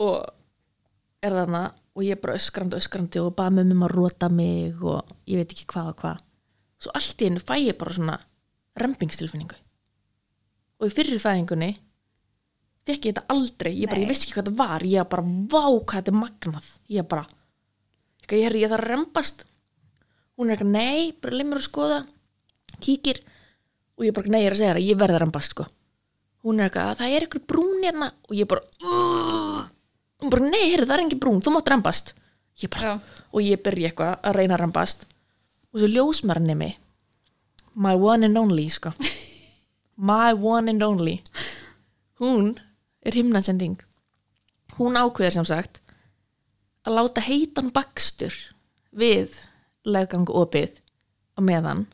og 0.04 1.24
er 1.24 1.36
þarna 1.38 1.64
og 1.94 2.06
ég 2.08 2.20
bara 2.22 2.38
öskrandi, 2.40 2.80
öskrandi 2.80 3.22
og 3.22 3.36
bað 3.38 3.60
með 3.60 3.76
um 3.76 3.86
að 3.86 3.94
rota 3.94 4.30
mig 4.32 4.82
og 4.82 5.14
ég 5.30 5.40
veit 5.40 5.54
ekki 5.54 5.68
hvað 5.70 5.92
og 5.92 6.00
hvað. 6.02 6.24
Svo 6.82 6.96
allt 6.98 7.22
í 7.22 7.30
hennu 7.30 7.44
fæ 7.44 7.56
ég 7.62 7.78
bara 7.80 7.96
svona 7.96 8.18
rempingstilfinningu 8.82 9.60
og 10.82 10.90
í 10.90 10.94
fyrir 10.94 11.22
fæðingunni 11.22 11.76
fekk 12.88 13.08
ég 13.08 13.14
þetta 13.14 13.26
aldrei, 13.34 13.74
ég 13.80 13.92
bara, 13.92 14.02
ég 14.04 14.12
vissi 14.12 14.28
ekki 14.28 14.36
hvað 14.38 14.48
þetta 14.50 14.60
var. 14.60 14.86
Ég 14.88 15.10
bara, 15.14 15.24
vá 15.24 15.64
hvað 15.66 15.98
þetta 16.00 16.14
er 16.14 16.18
magnað. 16.20 16.70
Ég 16.92 17.08
bara, 17.14 17.26
ég, 18.24 18.36
ég, 18.40 18.58
ég 18.64 18.72
þarf 18.74 18.84
að 18.84 18.92
rempast 18.92 19.46
hún 20.34 20.50
er 20.50 20.56
eitthvað, 20.58 20.74
nei, 20.74 21.14
bara 21.22 21.38
leið 21.38 21.50
mér 21.52 21.62
að 21.62 21.68
skoða. 21.68 22.00
Kíkir 22.84 23.22
og 23.98 24.08
ég 24.08 24.16
bara, 24.18 24.34
nei, 24.34 24.42
ég 24.44 24.50
er 24.50 24.58
að 24.58 24.62
segja 24.64 24.74
það, 24.74 24.88
ég 24.90 25.00
verð 25.04 25.18
að 25.18 25.24
rempast 25.24 25.56
sko. 25.56 25.68
Hún 26.44 26.60
er 26.60 26.68
eitthvað, 26.68 26.98
það 27.00 27.14
er 27.16 27.26
eitthvað 27.28 27.48
brún 27.54 27.86
hérna. 27.86 28.10
Og 28.28 28.36
ég 28.36 28.50
bara 28.50 28.64
"Ugh." 28.82 29.70
hún 30.24 30.32
bara, 30.32 30.50
nei, 30.50 30.72
heyrðu, 30.72 30.88
það 30.88 30.98
er 30.98 31.04
engin 31.04 31.20
brún, 31.20 31.42
þú 31.44 31.54
mátt 31.54 31.70
rempast 31.72 32.14
ég 32.62 32.70
bara, 32.70 32.94
Já. 32.96 33.24
og 33.34 33.42
ég 33.42 33.62
byrja 33.64 33.90
eitthvað 33.90 34.14
að 34.24 34.36
reyna 34.38 34.56
að 34.56 34.62
rempast 34.64 35.06
og 35.74 35.80
svo 35.82 35.88
ljósmarinn 35.90 36.58
mig. 36.58 36.78
My 37.76 37.96
one 37.98 38.26
and 38.26 38.38
only, 38.38 38.68
sko. 38.70 38.94
My 39.98 40.34
one 40.34 40.70
and 40.70 40.84
only. 40.84 41.22
Hún 42.22 42.60
er 43.04 43.18
himnansending 43.18 43.82
hún 44.78 44.98
ákveður 44.98 45.40
sem 45.40 45.50
sagt 45.50 45.82
að 46.84 46.98
láta 47.00 47.24
heitan 47.24 47.72
bakstur 47.74 48.36
við 48.92 49.36
leggang 49.88 50.30
opið 50.30 50.80
á 51.36 51.40
meðan. 51.42 51.86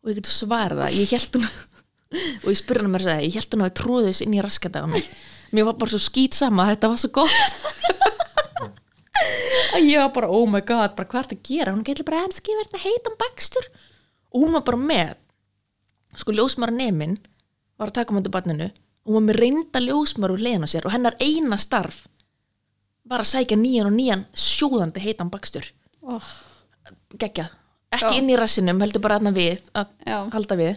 Og 0.00 0.12
ég 0.12 0.20
getur 0.20 0.34
svarað 0.34 0.84
það 0.84 1.00
ég 1.00 1.12
held 1.14 1.38
hún 1.38 1.50
og 2.42 2.48
ég 2.50 2.58
spurði 2.58 2.84
hann 2.84 2.94
mér 2.94 3.04
að 3.04 3.10
segja, 3.10 3.28
ég 3.28 3.36
held 3.38 3.56
hún 3.56 3.66
að 3.66 3.76
tróði 3.80 4.08
þess 4.10 4.24
inn 4.24 4.36
í 4.36 4.44
raskata 4.44 4.82
á 4.82 4.86
mig 4.90 5.06
mér 5.50 5.66
var 5.66 5.78
bara 5.78 5.92
svo 5.92 6.00
skýt 6.02 6.36
sama 6.38 6.68
þetta 6.70 6.90
var 6.90 7.00
svo 7.00 7.10
gott. 7.14 7.30
Að 9.74 9.86
ég 9.86 10.00
var 10.00 10.12
bara, 10.14 10.30
oh 10.30 10.46
my 10.50 10.62
god 10.66 10.96
bara 10.98 11.08
hvað 11.10 11.20
er 11.20 11.26
þetta 11.30 11.38
að 11.38 11.48
gera, 11.50 11.74
hún 11.74 11.86
getur 11.86 12.06
bara 12.08 12.22
enski 12.26 12.54
verið 12.56 12.70
þetta 12.70 12.86
heitan 12.86 13.18
bakstur. 13.20 13.66
Og 14.30 14.36
hún 14.44 14.54
var 14.56 14.64
bara 14.66 14.80
með. 14.80 15.12
Sko 16.18 16.34
ljósmara 16.34 16.74
nemin 16.74 17.14
var 17.78 17.90
að 17.90 17.96
taka 18.00 18.14
um 18.14 18.20
þetta 18.20 18.34
barninu 18.34 18.68
hún 19.08 19.16
var 19.16 19.26
með 19.28 19.38
reynda 19.40 19.80
ljósmara 19.82 20.34
úr 20.36 20.42
leiðan 20.44 20.66
á 20.66 20.72
sér 20.72 20.86
og 20.88 20.94
hennar 20.94 21.16
eina 21.22 21.58
starf 21.60 22.04
var 23.10 23.24
að 23.24 23.30
sækja 23.32 23.58
nýjan 23.58 23.88
og 23.88 23.96
nýjan 23.96 24.26
sjóðandi 24.36 25.02
heitan 25.02 25.30
bakstur. 25.32 25.66
Oh, 26.00 26.28
geggjað, 27.18 27.50
ekki 27.96 28.12
Já. 28.12 28.18
inn 28.20 28.30
í 28.30 28.38
rassinum 28.38 28.82
heldur 28.84 29.02
bara 29.02 29.18
aðna 29.18 29.32
við 29.34 29.64
að 29.74 29.90
Já. 30.06 30.18
halda 30.34 30.58
við. 30.60 30.76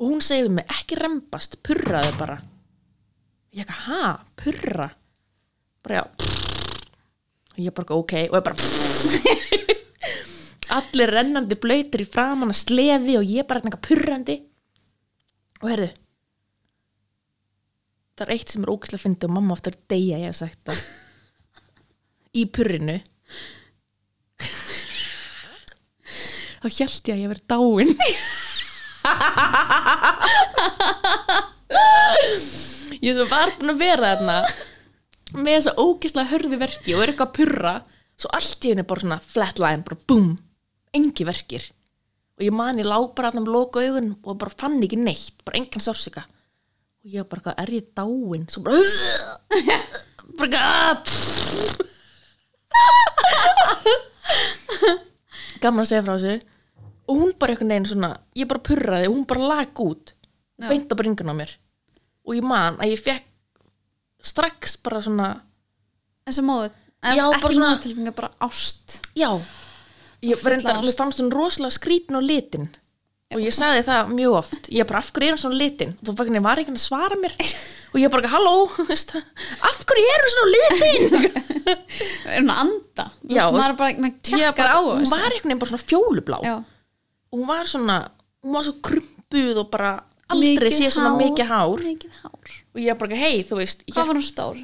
Og 0.00 0.12
hún 0.12 0.22
segir 0.24 0.46
við 0.46 0.54
mig, 0.60 0.70
ekki 0.78 0.98
rembast 1.00 1.58
purraðu 1.66 2.12
bara. 2.20 2.36
Ég 3.50 3.64
ekki, 3.64 3.78
ha, 3.88 4.12
purra? 4.38 4.86
Bara 5.82 5.98
já. 5.98 6.04
Og 7.50 7.58
ég 7.58 7.74
bara, 7.74 7.96
ok, 7.98 8.14
og 8.30 8.38
ég 8.38 8.44
bara 8.46 8.56
allir 10.78 11.10
rennandi 11.10 11.58
blöytir 11.58 12.04
í 12.04 12.06
framan 12.06 12.52
að 12.54 12.60
slefi 12.60 13.16
og 13.18 13.26
ég 13.26 13.48
bara 13.48 13.64
eitthvað 13.64 13.86
purrandi. 13.88 14.38
Og 15.60 15.72
heyrðu 15.72 15.90
það 18.20 18.28
er 18.28 18.34
eitt 18.36 18.52
sem 18.52 18.64
er 18.66 18.70
ógæslega 18.74 19.00
fyndið 19.00 19.30
og 19.30 19.32
mamma 19.32 19.54
ofta 19.56 19.70
er 19.72 19.78
deyja, 19.88 20.18
ég 20.20 20.28
hef 20.28 20.36
sagt 20.36 20.60
það. 20.68 20.80
Í 22.40 22.42
purrinu. 22.52 22.98
Þá 26.60 26.66
hjælti 26.76 27.08
ég 27.08 27.14
að 27.14 27.22
ég 27.22 27.30
verið 27.32 27.46
dáin. 27.48 27.92
Ég 33.00 33.16
sem 33.16 33.28
var 33.30 33.48
búin 33.56 33.72
að 33.72 33.78
vera 33.80 34.08
þarna 34.10 34.34
með 35.40 35.54
þessa 35.54 35.72
ógislega 35.80 36.30
hörðu 36.34 36.56
verki 36.60 36.92
og 36.92 37.00
er 37.00 37.12
eitthvað 37.14 37.30
að 37.30 37.36
purra. 37.38 37.72
Svo 38.20 38.28
allt 38.36 38.66
í 38.66 38.72
henni 38.74 38.84
bara 38.84 39.00
svona 39.00 39.16
flatline 39.24 39.86
bara 39.86 39.96
búm, 40.10 40.34
engi 40.92 41.24
verkir. 41.24 41.64
Og 42.36 42.44
ég 42.44 42.52
man 42.52 42.76
ég 42.76 42.84
lá 42.84 42.98
bara 43.00 43.30
þarna 43.30 43.46
með 43.46 43.54
loka 43.56 43.80
augun 43.86 44.10
og 44.20 44.36
bara 44.42 44.52
fann 44.52 44.76
ekki 44.84 44.98
neitt 45.00 45.40
bara 45.46 45.62
engan 45.62 45.80
sársika 45.86 46.26
og 47.00 47.08
ég 47.14 47.28
bara, 47.30 47.42
hvað, 47.46 47.60
er 47.62 47.70
ég 47.72 47.86
dáin? 47.96 48.44
Svo 48.52 48.60
bara 48.66 48.76
bara 50.38 50.48
eitthvað 50.50 52.10
gaman 55.60 55.84
að 55.84 55.90
segja 55.90 56.04
frá 56.06 56.14
þessu. 56.16 56.34
Og 57.10 57.18
hún 57.20 57.32
bara 57.40 57.54
eitthvað 57.54 57.70
neginn 57.72 57.88
svona 57.90 58.10
ég 58.38 58.48
bara 58.50 58.62
purraði 58.64 59.08
og 59.10 59.16
hún 59.16 59.26
bara 59.28 59.48
lag 59.54 59.82
út 59.84 60.14
beint 60.60 60.92
á 60.92 60.94
bringun 60.96 61.32
á 61.32 61.34
mér. 61.36 61.54
Og 62.28 62.36
ég 62.36 62.44
man 62.46 62.76
að 62.80 62.92
ég 62.94 63.00
fekk 63.02 63.26
strax 64.20 64.76
bara 64.84 65.00
svona 65.04 65.30
Þessi 66.28 66.44
móðu 66.44 66.68
Já, 67.00 67.24
Ekki 67.32 67.54
svona- 67.56 67.70
móðu 67.72 67.82
tilfengi, 67.82 68.12
bara 68.12 68.28
ást. 68.44 69.00
Já. 69.16 69.30
Ég 70.20 70.36
ást. 70.36 70.84
mér 70.84 70.96
fannst 70.98 71.16
svona 71.16 71.32
rosalega 71.34 71.72
skrítin 71.72 72.18
á 72.20 72.20
litin 72.20 72.68
og 73.30 73.38
ég 73.44 73.54
sagði 73.54 73.82
það 73.86 74.08
mjög 74.16 74.32
oft 74.40 74.68
ég 74.74 74.86
bara, 74.88 74.98
af 75.02 75.10
hverju 75.14 75.28
er 75.28 75.34
hann 75.36 75.40
svona 75.44 75.58
litin? 75.60 75.92
Var 76.02 76.24
ekki 76.26 76.42
var 76.46 76.60
ekki 76.62 76.72
að 76.74 76.80
svara 76.82 77.18
mér. 77.20 77.34
Og 77.90 77.98
ég 78.02 78.10
bara, 78.12 78.30
halló 78.32 78.54
af 79.70 79.78
hverju 79.86 80.08
er 80.14 80.24
hann 80.24 80.34
svona 80.34 80.50
litin? 80.54 81.02
Er 82.30 82.40
hún 82.40 82.50
að 82.50 82.60
anda? 82.64 83.04
Þú 83.22 83.30
Já, 83.36 83.42
veist, 83.44 83.46
og- 83.46 83.58
maður 83.60 83.76
bara, 83.78 83.98
maður 84.02 84.16
tjekkar 84.26 84.70
á 84.74 84.78
hún 84.82 85.08
var 85.12 85.26
veginn 85.36 85.60
bara 85.62 85.70
svona 85.70 85.86
fjólublá. 85.86 86.38
Já, 86.46 86.54
og 87.30 87.38
hún 87.38 87.46
var 87.50 87.68
svona, 87.70 87.96
hún 88.42 88.56
var 88.56 88.66
svo 88.66 88.74
krumpuð 88.88 89.60
og 89.62 89.68
bara 89.70 89.90
aldrei 90.30 90.70
sé 90.74 90.90
svona 90.90 91.12
hár, 91.14 91.20
mikið 91.22 91.50
hár. 91.50 91.84
Mikið 91.86 92.18
hár. 92.24 92.54
Og 92.74 92.82
ég 92.82 92.98
bara, 92.98 93.18
hei, 93.18 93.42
þú 93.46 93.60
veist 93.62 93.86
Hvað 93.90 94.10
var 94.10 94.18
hún 94.18 94.26
stór? 94.26 94.60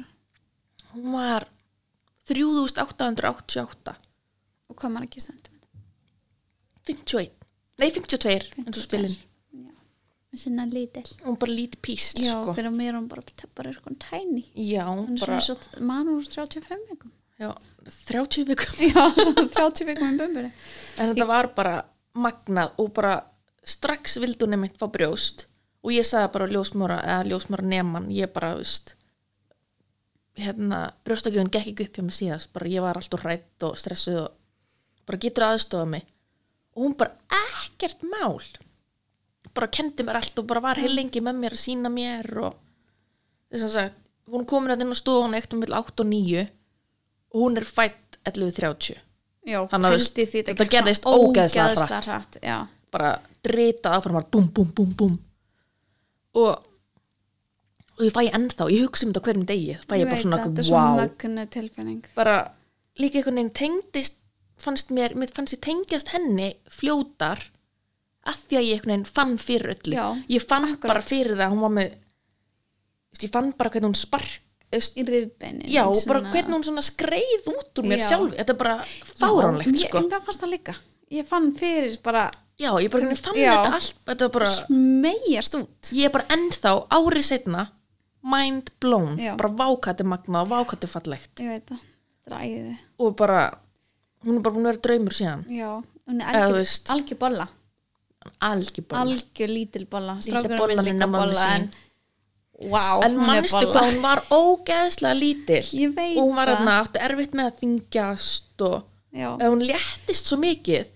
hún 0.97 1.11
var 1.13 1.45
3888 2.27 3.93
Og 4.67 4.75
hvað 4.79 4.91
maður 4.93 5.07
ekki 5.07 5.21
sentimentar? 5.23 5.83
51, 6.87 7.31
nei 7.77 7.89
52 7.93 8.63
eins 8.63 8.77
og 8.77 8.83
spilin, 8.85 9.17
Sinna 10.37 10.67
lítil 10.69 11.05
hún 11.23 11.37
bara 11.39 11.53
lítið 11.55 11.79
píst 11.81 12.19
Já, 12.21 12.35
sko. 12.35 12.53
fyrir 12.53 12.73
mér 12.73 12.91
er 12.91 12.97
hún 12.99 13.07
bara, 13.09 13.23
bara 13.57 13.71
eitthvað 13.71 13.95
tæni 14.03 14.43
já, 14.53 14.83
Hún 14.85 15.15
er 15.15 15.23
bara 15.23 15.39
svona 15.41 15.85
mann 15.87 16.11
úr 16.11 16.25
35 16.27 16.91
vikum. 16.91 17.13
Já, 17.39 17.53
30 18.11 18.45
vikum. 18.45 18.81
Já, 18.91 19.05
svona 19.15 19.47
30 19.55 19.87
vikum 19.87 20.13
í 20.13 20.19
bumburi 20.19 20.51
en 20.51 21.13
þetta 21.13 21.27
var 21.29 21.49
bara 21.57 21.75
magnað 22.13 22.75
og 22.81 22.91
bara 22.93 23.15
strax 23.63 24.17
hún 24.19 24.53
nefnt 24.53 24.77
fá 24.77 24.87
brjóst 24.91 25.47
og 25.81 25.93
ég 25.95 26.05
sagði 26.05 26.33
bara 26.35 26.51
ljósmóra 26.51 26.99
eða 27.05 27.29
ljósmóra 27.31 27.63
neman, 27.63 28.11
ég 28.11 28.31
bara, 28.33 28.55
veist 28.59 28.95
hérna, 30.37 30.91
brjóstakjöfun 31.07 31.49
gekk 31.53 31.71
ekki 31.71 31.87
upp 31.87 31.97
hjá 31.97 32.03
mig 32.03 32.17
síðast, 32.17 32.51
bara 32.53 32.69
ég 32.69 32.83
var 32.83 32.99
alltaf 32.99 33.23
hrætt 33.23 33.63
og 33.63 33.77
stressuð 33.79 34.19
og 34.25 35.07
bara 35.07 35.21
getur 35.23 35.47
aðstofa 35.47 35.87
mig 35.89 36.05
og 36.77 36.83
hún 36.85 36.95
bara 36.97 37.17
ekkert 37.33 38.05
mál. 38.05 38.37
Bara 39.57 39.69
kendi 39.73 40.05
mér 40.05 40.19
allt 40.21 40.37
og 40.37 40.45
bara 40.49 40.61
var 40.61 40.77
heil 40.77 40.93
lengi 40.93 41.23
með 41.25 41.41
mér 41.41 41.57
að 41.57 41.63
sína 41.63 41.89
mér 41.89 42.29
og 42.45 42.59
þess 43.49 43.65
að 43.65 43.73
sagt, 43.73 43.99
hún 44.29 44.45
komin 44.45 44.75
að 44.75 44.85
inn 44.85 44.93
á 44.93 44.97
stofa 44.99 45.25
hún 45.25 45.37
eitt 45.37 45.53
um 45.55 45.63
8 45.65 46.03
og 46.03 46.09
9 46.11 46.45
og 47.33 47.41
hún 47.41 47.59
er 47.59 47.67
fætt 47.67 48.19
11.30 48.27 49.03
Já, 49.47 49.61
Þannig 49.71 49.93
að 49.95 50.23
þetta 50.51 50.67
gerðist 50.67 51.07
ógeðslega 51.07 52.17
Já, 52.43 52.57
bara 52.91 53.13
drita 53.45 53.95
áfram 53.95 54.19
bara 54.19 54.27
búm, 54.27 54.49
búm, 54.51 54.73
búm, 54.75 54.91
búm 54.99 55.15
og 56.37 56.65
og 57.97 58.03
ég 58.05 58.13
fæ 58.13 58.27
ennþá, 58.29 58.67
ég 58.69 58.83
hugsa 58.85 59.07
um 59.07 59.13
þetta 59.13 59.23
hverjum 59.25 59.45
degi 59.49 59.77
fæ 59.87 59.95
ég, 59.97 60.05
bara 60.05 60.21
svona 60.21 60.41
wow, 60.69 60.99
bara 62.17 62.35
líka 62.99 63.17
einhvern 63.21 63.39
veginn 63.39 63.55
tengdist 63.57 64.19
fannst 64.61 64.91
mér, 64.95 65.15
mér 65.15 65.31
fannst 65.33 65.55
ég 65.57 65.61
tengjast 65.63 66.11
henni 66.15 66.53
fljótar 66.71 67.43
að 68.27 68.41
því 68.47 68.57
að 68.59 68.67
ég 68.67 68.73
einhvern 68.75 68.93
veginn 68.93 69.07
fann 69.17 69.37
fyrir 69.39 69.75
öllu. 69.75 69.95
Já, 69.95 70.07
ég 70.35 70.43
fann 70.43 70.67
akkurat. 70.67 70.91
bara 70.91 71.05
fyrir 71.05 71.37
það 71.39 71.53
hún 71.53 71.63
var 71.63 71.73
með 71.77 71.95
ég 73.23 73.31
fann 73.33 73.53
bara 73.57 73.71
hvernig 73.73 73.89
hún 73.91 73.97
spark 73.97 74.43
Í 74.67 75.03
rifbeinin 75.07 75.69
já, 75.71 75.85
bara 76.09 76.25
hvernig 76.27 76.57
hún 76.57 76.63
svona 76.67 76.81
skreið 76.83 77.45
út 77.53 77.79
úr 77.79 77.85
mér 77.87 78.01
Já. 78.01 78.07
sjálf. 78.09 78.33
Þetta 78.35 78.51
er 78.51 78.57
bara 78.59 78.73
fáránlegt 79.15 79.79
sko. 79.79 80.01
mér, 80.01 80.09
mér 80.11 80.25
fannst 80.25 80.41
það 80.43 80.51
líka. 80.51 80.73
Ég 81.15 81.27
fann 81.29 81.47
fyrir 81.55 81.95
bara 82.03 82.25
já, 82.59 82.73
ég 82.83 82.91
bara 82.91 83.05
hvernig 83.05 83.21
fann 83.21 83.39
Já. 83.39 83.53
þetta 83.53 83.77
allt 83.77 84.01
þetta 84.11 84.27
var 84.27 84.33
bara, 84.35 84.49
smegjast 84.57 85.55
út. 85.61 85.91
Ég 85.95 86.09
er 86.09 86.13
bara 86.17 86.27
ennþá 86.35 86.73
árið 86.97 87.25
setna 87.29 87.63
mind 88.27 88.73
blown, 88.83 89.15
Já. 89.15 89.37
bara 89.39 89.53
vákati 89.55 90.03
magna 90.03 90.43
og 90.43 90.51
vákati 90.51 90.91
fallegt. 90.91 91.31
Ég 91.39 91.47
veit 91.53 91.71
það, 91.71 91.87
þetta 92.27 92.35
er 92.35 92.43
æði 92.43 92.77
og 92.99 93.15
bara, 93.23 93.41
hún 94.27 94.39
er 94.39 94.43
bara 94.45 94.55
búin 94.57 94.67
að 94.67 94.71
vera 94.73 94.83
draumur 94.87 95.15
síðan. 95.17 95.45
Já, 95.51 95.69
hún 96.07 96.21
er 96.21 96.39
algjör, 96.41 96.71
algjör 96.95 97.19
bolla. 97.23 97.47
Algjör 98.43 98.87
bara 98.91 99.03
algjör 99.05 99.53
lítil 99.53 99.85
bolla. 99.89 100.17
Strákurinn 100.25 100.83
minn 100.83 100.99
líka 100.99 101.07
bolla 101.13 101.47
en 101.55 101.69
wow, 102.67 103.05
en 103.05 103.17
bolla. 103.21 103.39
hvað 103.47 103.87
hún 103.87 104.03
var 104.03 104.23
ógeðslega 104.33 105.15
lítil. 105.17 105.63
Ég 105.79 105.95
veit 105.95 106.17
og 106.17 106.27
hún 106.27 106.35
var 106.35 106.51
það. 106.51 106.59
þarna, 106.59 106.77
átti 106.83 107.03
erfitt 107.07 107.39
með 107.39 107.49
að 107.51 107.57
þingjast 107.63 108.67
og 108.67 108.77
hún 109.47 109.65
léttist 109.71 110.31
svo 110.31 110.39
mikið. 110.43 110.93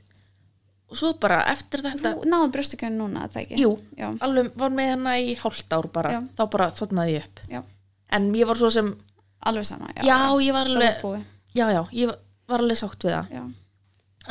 Og 0.91 0.99
svo 0.99 1.13
bara 1.23 1.37
eftir 1.47 1.85
þetta 1.85 2.17
þú 2.17 2.27
náðu 2.27 2.49
brjóstukjönu 2.51 2.97
núna, 2.99 3.23
er 3.23 3.31
það 3.31 3.45
ekki? 3.45 3.59
Jú, 3.63 3.69
já, 3.95 4.09
alveg 4.27 4.49
var 4.59 4.73
með 4.75 4.89
hana 4.91 5.13
í 5.23 5.37
hálft 5.39 5.71
ár 5.71 5.87
bara, 5.93 6.09
Já. 6.11 6.19
þá 6.35 6.41
bara 6.51 6.67
þotnaði 6.75 7.13
ég 7.13 7.29
upp. 7.29 7.39
Já, 7.47 7.61
en 8.17 8.25
ég 8.35 8.49
var 8.49 8.59
svo 8.59 8.67
sem, 8.75 8.89
alveg 9.47 9.69
sama 9.69 9.93
já, 9.95 10.17
ég 10.43 10.51
var 10.51 10.67
alveg 10.67 11.05
já, 11.55 11.63
já, 11.71 11.79
ég 11.95 12.11
var 12.11 12.19
alveg 12.57 12.79
sátt 12.81 13.05
við 13.07 13.15
það. 13.15 13.35
Já, 13.35 13.43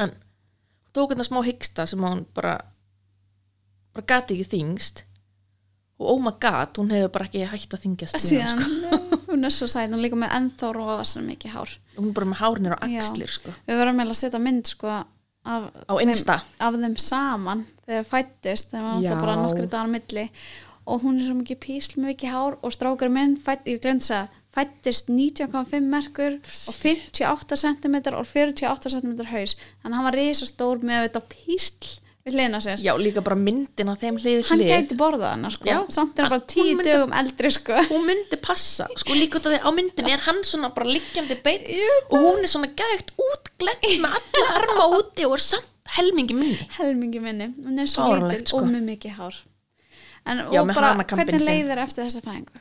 en 0.05 0.17
hún 0.17 0.97
tók 0.97 1.15
hérna 1.15 1.27
smá 1.27 1.41
hyggsta 1.47 1.87
sem 1.87 2.03
hún 2.05 2.25
bara 2.35 2.57
bara 3.95 4.07
gati 4.07 4.37
ekki 4.37 4.51
þingst 4.57 5.05
og 6.01 6.15
oh 6.15 6.21
my 6.25 6.33
god, 6.41 6.79
hún 6.81 6.93
hefur 6.95 7.13
bara 7.13 7.29
ekki 7.29 7.45
hægt 7.51 7.75
að 7.77 7.83
þingjast 7.85 8.21
síðan, 8.25 8.61
síðan, 8.61 9.09
nei, 9.11 9.23
hún 9.29 9.45
er 9.45 9.53
svo 9.53 9.69
sæt 9.69 9.91
hún 9.93 10.01
líka 10.01 10.17
með 10.19 10.33
ennþá 10.39 10.71
róða 10.73 11.05
sem 11.11 11.27
mikið 11.29 11.57
hár. 11.57 11.75
Sko. 11.75 11.97
hún 11.99 12.09
er 12.09 12.17
bara 12.17 12.31
með 12.31 12.41
hárnir 12.41 12.77
og 12.77 12.85
axlir 12.87 13.35
sko. 13.35 13.57
við 13.67 13.83
verðum 13.83 14.01
meðal 14.01 14.15
að 14.15 14.21
setja 14.23 14.41
mynd 14.41 14.71
sko 14.71 14.95
af, 14.95 15.69
þeim, 15.89 16.15
af 16.61 16.81
þeim 16.81 16.97
saman 17.01 17.65
þegar 17.87 18.09
fættist 18.09 18.73
þegar 18.73 18.85
var 18.87 18.91
Já. 18.91 18.99
alltaf 18.99 19.25
bara 19.25 19.39
nokkri 19.41 19.69
dagar 19.69 19.93
milli. 19.93 20.27
Og 20.91 21.05
hún 21.05 21.21
er 21.21 21.29
svo 21.29 21.37
mikið 21.39 21.59
písl 21.63 21.99
með 22.01 22.15
mikið 22.15 22.35
hár 22.35 22.57
og 22.65 22.73
strákur 22.75 23.13
minn 23.13 23.37
fætt, 23.39 23.69
ég 23.69 23.83
glemt 23.85 24.07
að 24.11 24.33
fættist 24.55 25.11
19,5 25.13 25.81
merkur 25.87 26.37
og 26.43 26.75
58 26.75 27.57
cm 27.65 27.97
og 28.15 28.25
48 28.27 28.91
cm 28.97 29.13
haus. 29.31 29.57
Þannig 29.83 29.91
að 29.93 29.99
hann 29.99 30.09
var 30.09 30.19
risastór 30.19 30.81
með 30.87 31.05
þetta 31.07 31.23
písl 31.31 31.91
við 32.27 32.37
hlina 32.37 32.61
sér. 32.61 32.81
Já, 32.85 32.93
líka 33.01 33.23
bara 33.25 33.39
myndin 33.41 33.89
á 33.89 33.95
þeim 33.97 34.19
hlið 34.21 34.43
hann 34.51 34.63
gæti 34.69 34.97
borðað 34.99 35.31
hann 35.33 35.53
sko. 35.55 35.69
Já. 35.71 35.79
samt 35.89 36.19
er 36.19 36.27
hann 36.27 36.35
bara 36.35 36.47
10 36.53 36.67
myndi- 36.77 36.91
dögum 36.91 37.15
eldri 37.17 37.51
sko. 37.55 37.79
hún 37.89 38.05
myndi 38.11 38.37
passa, 38.43 38.89
sko 39.01 39.17
líka 39.17 39.41
út 39.41 39.47
af 39.49 39.55
því 39.55 39.61
á 39.65 39.71
myndin 39.73 40.11
er 40.13 40.25
hann 40.27 40.43
svona 40.45 40.69
bara 40.75 40.91
liggjandi 40.91 41.39
beitt 41.47 41.71
og 42.11 42.19
hún 42.19 42.43
er 42.45 42.51
svona 42.53 42.69
gægt 42.77 43.15
útglent 43.17 43.87
með 44.05 44.19
alla 44.21 44.49
arma 44.61 44.89
úti 44.99 45.25
og 45.25 45.39
er 45.39 45.45
samt 45.47 45.95
helmingi 45.97 46.35
minni. 46.37 46.69
Helmingi 46.77 47.21
minni, 47.25 47.49
hún 47.65 47.81
er 47.81 47.89
svo 47.91 48.13
lítil 48.21 48.47
sko. 48.47 48.59
og 48.61 48.69
með 48.69 48.85
mikið 48.93 49.17
hár. 49.17 49.35
En 50.27 50.45
Já, 50.53 50.61
og 50.61 50.75
bara 50.75 50.93
hvernig 51.01 51.41
leiðir 51.41 51.81
eftir 51.81 52.05
þessa 52.05 52.21
fæðingu 52.21 52.61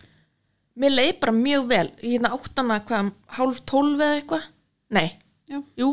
mér 0.79 0.93
leið 0.95 1.19
bara 1.19 1.33
mjög 1.35 1.67
vel. 1.69 1.87
Ég 2.01 2.13
hérna 2.15 2.31
átt 2.37 2.55
hana 2.61 2.79
hvað, 2.87 3.11
hálf 3.37 3.59
tólf 3.67 3.99
eða 3.99 4.15
eitthvað? 4.21 4.47
Nei, 4.95 5.07
já, 5.49 5.59
jú. 5.77 5.89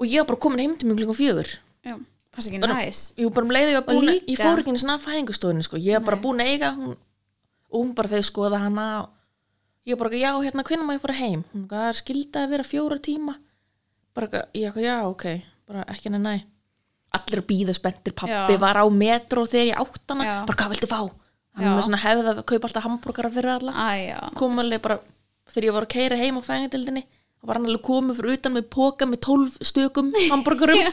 Og 0.00 0.06
ég 0.08 0.22
var 0.22 0.30
bara 0.30 0.40
komin 0.40 0.62
heim 0.62 0.76
til 0.78 0.88
mjög 0.88 1.02
klukkan 1.02 1.18
fjögur. 1.18 1.50
Já, 1.84 1.94
fannst 2.32 2.48
ekki 2.50 2.60
Bara- 2.62 2.74
næs 2.80 3.00
Jú, 3.18 3.30
bara 3.34 3.44
um 3.46 3.50
leiði 3.52 3.72
ég 3.74 3.78
var 3.80 3.82
Og 3.94 4.00
búin 4.02 4.08
líka- 4.08 4.28
Ég 4.28 4.38
fór 4.38 4.58
ekki 4.60 4.70
einu 4.70 4.78
svona 4.80 4.98
fæðingustofunni 4.98 5.62
sko. 5.64 5.76
Ég 5.76 5.92
var 5.98 6.04
bara 6.06 6.16
búin 6.22 6.40
að 6.40 6.46
eiga 6.54 6.74
hún, 6.76 6.96
Og 7.72 7.84
hún 7.84 7.94
bara 7.94 8.08
þegar 8.08 8.24
skoða 8.24 8.58
hana 8.60 9.02
og 9.02 9.08
Ég 9.86 9.96
bara, 9.98 10.10
já, 10.10 10.32
hérna, 10.40 10.62
hvernig 10.62 10.86
má 10.86 10.94
ég 10.94 11.00
fara 11.00 11.14
heim? 11.14 11.44
Hún, 11.54 11.66
það 11.66 11.88
er 11.88 11.92
skilda 11.94 12.44
að 12.44 12.50
vera 12.50 12.62
fjóra 12.62 12.98
tíma. 13.00 13.36
Bara, 14.14 14.26
eitthvað, 14.26 14.46
ég, 14.54 14.64
eitthvað, 14.66 14.84
já, 14.84 15.04
ok. 15.08 15.42
Bara 15.66 15.84
ekki 15.84 16.04
henni 16.10 16.18
næ 16.18 16.42
Allir 17.12 17.40
að 17.42 17.46
býða 17.46 17.74
spenntir, 17.74 18.12
pappi 18.14 18.30
Já. 18.54 18.58
var 18.58 18.76
á 18.76 18.84
metro 18.92 19.42
Þegar 19.44 19.66
ég 19.66 19.76
átt 19.76 20.08
hana, 20.08 20.24
Já. 20.24 20.46
bara, 20.46 20.56
hvað 20.56 20.70
viltu 20.70 20.86
fá 20.86 21.10
Hann 21.60 21.78
var 21.78 21.86
svona 21.86 22.02
hefðið 22.02 22.30
að 22.32 22.42
kaupa 22.50 22.68
alltaf 22.68 22.86
hambúrgara 22.86 23.30
fyrir 23.34 23.54
alla. 23.54 23.72
Æja, 23.94 24.20
kom 24.38 24.60
alveg 24.62 24.82
bara, 24.84 24.98
þegar 25.52 25.66
ég 25.68 25.76
var 25.76 25.86
að 25.86 25.94
keira 25.94 26.20
heim 26.20 26.40
á 26.40 26.42
fæðingdildinni, 26.46 27.04
þá 27.40 27.44
var 27.50 27.60
hann 27.60 27.68
alveg 27.70 27.84
komið 27.86 28.20
fyrir 28.20 28.38
utan 28.38 28.56
með 28.56 28.68
póka 28.76 29.08
með 29.08 29.22
tólf 29.26 29.56
stökum 29.70 30.12
hambúrgurum 30.32 30.80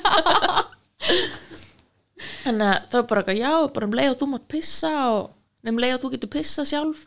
þannig 2.43 2.67
að 2.67 2.77
það 2.89 2.97
var 2.99 3.07
bara 3.11 3.23
eitthvað, 3.23 3.41
já, 3.41 3.51
bara 3.75 3.87
um 3.89 3.97
leið 3.99 4.13
og 4.13 4.19
þú 4.21 4.29
mátt 4.33 4.47
pissa 4.51 4.93
og 5.13 5.67
um 5.67 5.81
leið 5.83 5.97
og 5.97 6.03
þú 6.03 6.13
getur 6.15 6.33
pissa 6.37 6.65
sjálf 6.67 7.03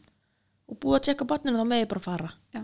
og 0.70 0.78
búið 0.82 0.98
að 0.98 1.06
tjekka 1.08 1.26
barninu 1.32 1.58
þá 1.58 1.66
með 1.66 1.82
ég 1.82 1.90
bara 1.90 2.04
fara. 2.04 2.30
Já. 2.54 2.62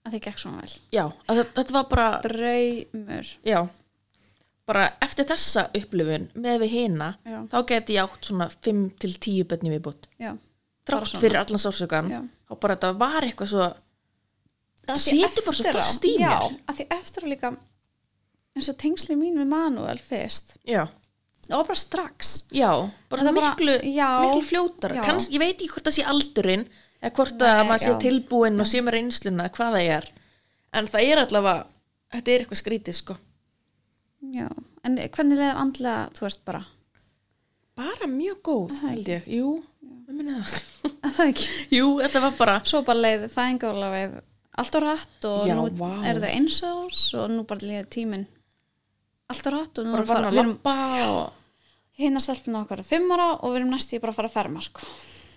Að 0.00 0.14
þið 0.16 0.22
gekk 0.24 0.40
svona 0.40 0.62
vel. 0.64 0.72
Já, 0.96 1.04
þetta 1.28 1.74
var 1.76 1.86
bara 1.90 2.06
Draumur. 2.24 3.30
Já, 3.46 3.60
bara 4.70 4.84
eftir 5.04 5.26
þessa 5.28 5.66
upplifun 5.76 6.28
með 6.46 6.60
við 6.64 6.72
hina 6.76 7.08
Já. 7.26 7.38
þá 7.52 7.58
geti 7.72 7.96
ég 7.98 8.06
átt 8.06 8.28
svona 8.30 8.46
5 8.54 8.82
til 9.02 9.12
10 9.16 9.48
bönni 9.50 9.72
Já, 10.20 10.32
Bara 10.86 11.00
þrátt 11.00 11.10
svona. 11.12 11.22
fyrir 11.24 11.40
allan 11.42 11.62
sársökan 11.64 12.10
Já. 12.14 12.20
þá 12.50 12.54
bara 12.62 12.76
þetta 12.76 12.92
var 13.02 13.26
eitthvað 13.28 13.52
svo 13.54 13.66
Að 14.90 14.96
því 14.96 15.16
situr 15.20 15.44
bara 15.46 15.56
svo 15.60 15.72
fast 15.76 16.04
í 16.08 16.14
Já, 16.18 16.30
mér. 16.40 16.54
að 16.70 16.78
því 16.80 16.86
eftir 16.96 17.26
að 17.26 17.32
líka 17.34 17.50
eins 18.56 18.68
og 18.72 18.78
tengsli 18.80 19.14
mín 19.18 19.36
við 19.38 19.46
Manuel 19.50 19.98
fyrst 20.02 20.56
já 20.66 20.86
það 21.46 21.56
var 21.60 21.66
bara 21.68 21.78
strax 21.82 22.30
Já, 22.54 22.70
bara 23.10 23.32
bara- 23.34 23.50
miklu, 23.52 23.74
já, 23.94 24.08
miklu 24.24 24.42
fljótara 24.46 24.96
já. 24.98 25.02
Kanns, 25.06 25.28
ég 25.30 25.38
veit 25.42 25.54
ekki 25.58 25.68
hvort 25.74 25.86
það 25.86 25.96
sé 25.98 26.04
aldurinn 26.10 26.64
eða 27.02 27.12
hvort 27.16 27.38
Nei, 27.40 27.50
að 27.50 27.66
maður 27.68 27.84
sé 27.84 27.92
já. 27.92 28.00
tilbúinn 28.06 28.60
og 28.60 28.66
sé 28.70 28.82
með 28.82 28.96
reynsluna 28.96 29.46
eða 29.46 29.54
hvað 29.56 29.76
það 29.76 29.90
er 29.98 30.08
en 30.80 30.86
það 30.90 31.06
er 31.12 31.22
allavega 31.24 31.66
þetta 32.14 32.32
er 32.34 32.42
eitthvað 32.44 32.62
skrítið 32.64 32.98
sko 32.98 33.16
Já, 34.20 34.46
en 34.84 34.98
hvernig 35.00 35.38
leðar 35.40 35.60
andlega, 35.62 36.08
þú 36.16 36.26
veist 36.26 36.42
bara? 36.44 36.60
Bara 37.80 38.08
mjög 38.10 38.40
góð, 38.44 38.74
held 38.84 39.08
ég. 39.08 39.28
Jú, 39.32 39.52
ég 39.80 40.16
minni 40.16 40.34
það. 40.36 40.58
Það 41.16 41.22
ekki. 41.30 41.46
Jú, 41.72 41.86
þetta 42.02 42.20
var 42.26 42.34
bara 42.38 42.58
Svo 42.68 42.82
bara 42.84 43.00
leið 43.04 43.24
fæðingálega 43.32 44.20
allt 44.60 44.76
á 44.76 44.80
rætt 44.82 45.26
og 45.28 45.46
Já, 45.48 45.54
nú 45.56 45.68
vá. 45.78 45.90
er 46.08 46.18
það 46.20 46.32
eins 46.34 46.58
ás 46.66 47.00
og 47.16 47.30
nú 47.32 47.44
bara 47.48 47.66
leið 47.70 47.86
tíminn 47.94 48.26
allt 49.30 49.46
á 49.46 49.50
rætt 49.54 49.80
og 49.80 49.86
nú 49.86 49.94
bara 49.94 50.02
erum 50.02 50.10
fara, 50.10 50.28
að 50.30 50.34
við 50.34 50.40
lappa 50.50 50.74
og 51.06 52.00
hérna 52.00 52.22
stelpuna 52.24 52.62
okkar 52.64 52.82
að 52.82 52.90
fimm 52.90 53.14
ára 53.14 53.28
og 53.38 53.52
við 53.54 53.60
erum 53.60 53.72
næst 53.72 53.94
í 53.94 54.00
bara 54.02 54.12
að 54.12 54.18
fara 54.18 54.30
að 54.32 54.36
ferma 54.36 54.64
sko. 54.64 54.88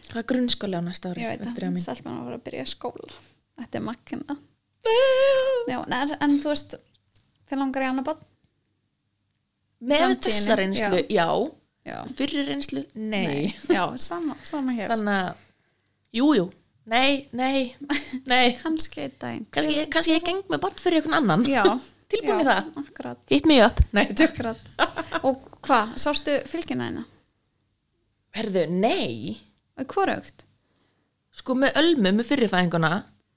það 0.09 0.19
er 0.23 0.27
grunnskólega 0.33 0.83
næsta 0.87 1.11
ári 1.13 1.23
ég 1.23 1.31
veit 1.33 1.45
eftir 1.47 1.67
að 1.67 1.75
mín. 1.75 1.85
stelpuna 1.85 2.25
fara 2.25 2.39
að 2.39 2.45
byrja 2.49 2.65
skóla. 2.73 3.21
Þetta 3.61 3.79
er 3.79 3.85
makkina 3.87 4.37
Já, 5.71 5.77
en, 5.79 6.15
en 6.25 6.37
þú 6.43 6.51
veist 6.51 6.75
þið 7.47 7.61
langar 7.61 7.85
í 7.85 7.89
annað 7.91 8.09
bann 8.09 8.25
Með 9.83 10.17
þessa 10.23 10.57
reynslu, 10.59 11.03
já, 11.11 11.27
Já, 11.83 11.97
Fyrir 12.15 12.45
reynslu, 12.47 12.85
nei, 12.95 13.49
Já 13.67 13.83
sama, 13.99 14.37
sama 14.47 14.71
hér. 14.77 14.91
Þannig 14.93 15.17
að, 15.19 15.41
jú, 16.15 16.27
jú. 16.37 16.45
Nei, 16.87 17.25
nei, 17.35 17.73
nei. 18.27 18.53
Kannski 18.61 19.03
einn 19.03 19.17
daginn. 19.19 19.47
Kannski, 19.51 19.81
kannski 19.91 20.15
ég 20.15 20.23
geng 20.27 20.43
með 20.51 20.61
batt 20.63 20.83
fyrir 20.83 21.01
einhvern 21.01 21.17
annan. 21.19 21.43
Já, 21.47 21.63
Tilbúin 22.13 22.43
í 22.43 22.47
það. 22.47 22.69
akkurat, 22.83 23.19
Hitt 23.31 23.49
mig 23.49 23.63
upp. 23.65 23.81
Nei, 23.95 24.05
akkurat. 24.11 24.71
Og 25.27 25.43
hvað, 25.65 25.97
sástu 26.05 26.37
fylgina 26.47 26.87
hérna? 26.87 27.07
herðu, 28.33 28.63
nei. 28.71 29.35
Hvorugt? 29.89 30.47
Sko 31.33 31.55
með 31.57 31.75
Ölmu, 31.81 32.13
með 32.13 32.29
fyrirfæðinguna 32.29 32.93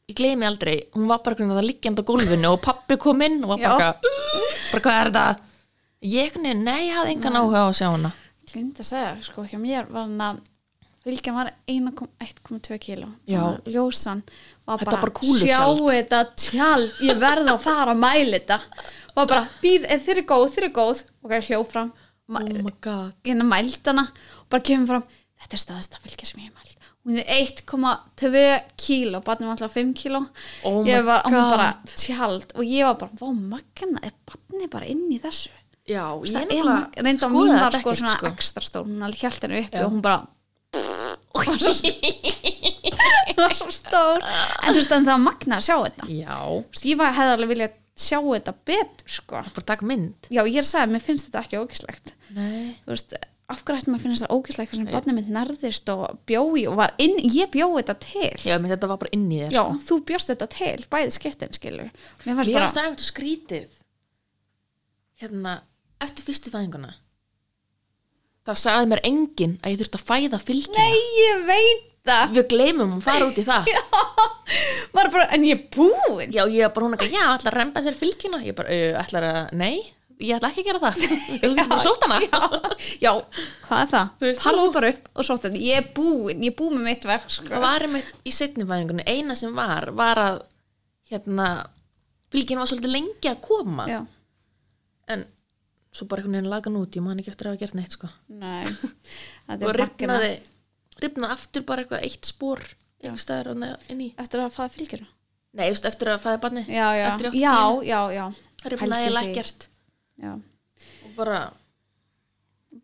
Ég 0.06 0.14
gleymi 0.20 0.46
aldrei, 0.46 0.76
hún 0.94 1.08
var 1.10 1.18
bara 1.24 1.62
liggjandi 1.64 2.04
á 2.04 2.06
gólfinu 2.06 2.52
og 2.54 2.60
pappi 2.62 2.94
kom 3.02 3.24
inn 3.26 3.40
og 3.42 3.56
var 3.56 3.62
bara, 3.64 3.88
bara 3.98 4.82
hvað 4.84 4.98
er 5.00 5.08
þetta? 5.10 5.55
Ég, 6.04 6.36
nei, 6.42 6.52
nei, 6.54 6.88
ég 6.90 6.96
hafði 6.98 7.14
engan 7.16 7.38
áhuga 7.40 7.64
á 7.64 7.66
að 7.70 7.78
sjá 7.78 7.88
hana. 7.88 8.12
Glinda 8.50 8.84
að 8.84 8.90
segja, 8.90 9.14
sko, 9.26 9.46
hjá 9.48 9.58
mér 9.58 9.88
var 9.90 10.04
hann 10.06 10.20
að 10.22 10.40
fylgjan 11.06 11.36
var 11.38 11.52
1,2 11.70 12.78
kíló. 12.82 13.08
Ljósan 13.70 14.22
var 14.66 14.80
Þetta 14.82 14.90
bara, 14.90 15.00
bara 15.06 15.38
sjá 15.40 15.60
þetta 15.80 16.20
tjald 16.36 17.00
ég 17.06 17.20
verð 17.22 17.52
að 17.54 17.60
fara 17.64 17.94
að 17.94 18.02
mæla 18.02 18.36
þetta. 18.40 18.58
Og 19.16 19.28
bara, 19.30 19.46
býð, 19.62 19.86
eh, 19.88 20.02
þið 20.02 20.18
er 20.20 20.26
góð, 20.28 20.46
þið 20.54 20.68
er 20.68 20.74
góð. 20.76 21.04
Og 21.24 21.32
ég 21.32 21.48
hljóf 21.50 21.70
fram 21.72 21.92
Oh 22.28 22.42
my 22.42 22.72
god. 22.82 23.14
hérna 23.22 23.44
mælt 23.46 23.86
hana 23.86 24.02
og 24.40 24.48
bara 24.50 24.62
kemur 24.66 24.88
fram 24.90 25.04
þetta 25.38 25.54
er 25.54 25.60
staðasta 25.62 26.00
fylgja 26.02 26.26
sem 26.26 26.40
ég 26.42 26.48
hef 26.50 26.56
mælt. 26.58 26.88
Hún 27.06 27.20
er 27.22 27.28
1,2 27.38 28.40
kíló 28.76 29.20
barnið 29.22 29.46
var 29.46 29.54
alltaf 29.54 29.76
5 29.78 29.92
kíló. 29.94 30.24
Oh 30.66 30.80
ég 30.84 31.04
var, 31.06 31.22
bara 31.22 31.68
tjald 31.86 32.50
og 32.56 32.64
ég 32.66 32.82
var 32.82 32.98
bara, 32.98 33.14
vá 33.20 33.30
makkana 33.30 34.02
er 34.02 34.10
barnið 34.26 34.70
bara 34.72 34.90
inn 34.90 35.06
í 35.14 35.20
þessu 35.22 35.52
Já, 35.86 36.02
ég 36.18 36.32
nefnilega 36.34 37.04
reynda 37.06 37.28
skoðaði 37.28 37.36
mín 37.36 37.54
var 37.54 37.70
þetta 37.70 37.80
sko 37.80 37.90
ekkert, 37.90 38.00
svona 38.00 38.16
sko. 38.16 38.26
ekstra 38.34 38.62
stór 38.66 38.84
hún 38.88 39.04
alveg 39.06 39.20
hjælt 39.22 39.42
henni 39.46 39.60
uppi 39.62 39.78
Já. 39.78 39.84
og 39.86 39.92
hún 39.94 40.02
bara 40.02 40.18
hún 43.36 43.44
var 43.44 43.54
svo 43.56 43.70
stór. 43.74 44.24
En 44.64 44.72
þú 44.72 44.80
veist 44.80 44.94
en 44.96 45.06
það 45.06 45.12
var 45.12 45.22
magna 45.24 45.60
að 45.60 45.68
sjá 45.68 45.76
þetta. 45.76 46.08
Já, 46.10 46.36
Þú 46.40 46.74
veist, 46.74 46.88
ég 46.90 47.00
var, 47.00 47.14
hefði 47.16 47.36
alveg 47.36 47.52
viljað 47.52 47.78
sjá 47.96 48.18
þetta 48.24 48.54
betur 48.70 49.14
sko. 49.16 49.44
Bara 49.56 49.68
taka 49.70 49.88
mynd. 49.88 50.28
Já 50.32 50.42
ég 50.42 50.58
er 50.58 50.66
að 50.66 50.72
segja, 50.72 50.90
mér 50.92 51.04
finnst 51.04 51.30
þetta 51.30 51.42
ekki 51.44 51.60
ógislegt 51.62 52.12
Nei. 52.36 52.76
Þú 52.84 52.92
veist, 52.92 53.14
af 53.46 53.62
hverju 53.62 53.80
ætti 53.80 53.92
maður 53.92 54.00
að 54.00 54.04
finnast 54.06 54.24
það 54.24 54.34
ógislegt 54.36 54.72
hvernig 54.72 54.92
barnið 54.92 55.16
mitt 55.20 55.30
nærðist 55.36 55.92
og 55.94 56.02
bjói 56.28 56.64
og 56.66 56.74
var 56.80 56.96
inn, 57.02 57.14
ég 57.30 57.52
bjói 57.54 57.76
þetta 57.78 57.96
til. 58.02 58.34
Já, 58.42 58.56
menn 58.58 58.72
þetta 58.74 58.90
var 58.90 58.98
bara 59.04 59.14
inn 59.16 59.28
í 59.30 59.38
þér 59.44 59.54
já, 59.54 59.62
sko. 59.62 59.78
þú 59.86 59.98
bjóst 60.10 60.32
þetta 60.32 60.48
til, 60.56 60.76
bæði 60.92 61.14
skiptin 61.14 61.54
skilur 61.54 61.86
mér 61.86 62.26
fannst 62.26 62.50
Mér 62.50 62.56
bara, 62.56 62.66
varst 62.66 62.80
það 62.80 62.88
eitthvað 62.90 63.08
skrítið. 63.12 63.70
Hérna, 65.22 65.54
eftir 66.04 66.26
fyrstu 66.26 66.52
fæðinguna? 66.52 66.94
Það 68.46 68.60
sagði 68.62 68.90
mér 68.92 69.02
enginn 69.08 69.56
að 69.62 69.72
ég 69.74 69.82
þurfti 69.82 69.98
að 70.00 70.08
fæða 70.10 70.40
fylgina. 70.42 70.84
Nei, 70.86 71.00
ég 71.18 71.44
veit 71.48 71.86
það. 72.06 72.36
Við 72.36 72.48
gleymum 72.52 72.94
að 72.98 73.04
fara 73.08 73.26
út 73.26 73.40
í 73.40 73.44
það. 73.46 73.70
Já, 73.74 73.82
Var 74.94 75.10
bara, 75.10 75.26
en 75.34 75.44
ég 75.48 75.58
er 75.58 75.64
búin. 75.74 76.30
Ég 76.30 76.60
er 76.62 76.70
bara 76.72 76.86
hún 76.86 76.94
ekki, 76.94 77.10
já, 77.10 77.24
ætlar 77.32 77.56
að 77.56 77.58
remba 77.58 77.82
sér 77.82 77.96
fylgina? 77.98 78.38
Ég 78.46 78.54
bara, 78.56 78.70
uh, 78.70 78.98
ætlar 79.02 79.26
að, 79.26 79.40
nei 79.58 79.80
ég 80.22 80.36
ætla 80.36 80.50
ekki 80.50 80.62
að 80.64 80.68
gera 80.70 80.80
það. 80.80 81.00
Þú 81.42 81.50
getur 81.50 81.70
bara 81.72 81.82
sótt 81.82 82.06
hana. 82.06 82.18
Já, 83.02 83.12
hvað 83.66 83.82
er 83.82 83.90
það? 83.92 84.26
Taldu 84.40 84.66
bara 84.74 84.90
upp 84.94 85.10
og 85.12 85.28
sótt 85.28 85.46
þetta 85.46 85.62
Ég 85.62 85.80
er 85.82 85.88
búin, 85.96 86.44
ég 86.44 86.52
er 86.52 86.56
búin 86.58 86.76
með 86.78 86.86
mitt 86.90 87.08
verk 87.08 87.32
sko. 87.32 87.48
það 87.50 87.64
var 87.66 87.86
einmitt 87.86 88.12
í 88.24 88.34
setni 88.34 88.66
fæðingunni 88.68 89.06
eina 89.10 89.36
sem 89.38 89.52
var, 89.56 89.90
var 89.96 90.22
að 90.22 90.38
hérna, 91.10 91.48
fylgina 92.32 92.62
var 92.62 92.70
svolítið 92.70 92.94
lengi 92.96 93.30
að 93.30 93.42
koma. 93.44 93.88
Já, 93.90 94.00
en 95.12 95.26
svo 95.96 96.08
bara 96.10 96.22
einhvern 96.22 96.38
veginn 96.38 96.52
lagan 96.52 96.78
út 96.80 96.96
ég 96.98 97.04
man 97.04 97.20
ekki 97.22 97.32
eftir 97.32 97.48
að 97.48 97.56
hafa 97.56 97.64
gert 97.64 97.78
neitt 97.78 97.96
sko. 97.96 98.10
Nei. 98.28 98.64
Og 99.56 99.74
ripnaði, 99.76 100.32
ripnaði 101.02 101.36
aftur 101.36 101.66
bara 101.68 101.84
eitthvað 101.84 102.08
eitt 102.08 102.28
spór 102.28 102.62
einhver 103.02 103.22
staðar 103.22 103.52
inn 103.92 104.02
í. 104.04 104.10
Eftir 104.20 104.44
að 104.44 104.54
faða 104.56 104.74
fylgjur 104.76 105.06
nei, 105.56 105.68
just, 105.70 105.86
eftir 105.88 106.10
að 106.12 106.22
fæða 106.24 106.40
barni 106.42 106.64
Já, 106.68 106.86
já, 106.96 107.06
já, 107.86 108.00
já, 108.12 108.24
ripnaði 108.66 108.80
Pældu 108.80 108.98
ég 109.00 109.14
því. 109.16 109.30
ekkert. 109.30 109.68
Já, 110.20 110.32
og 111.06 111.12
bara, 111.16 111.40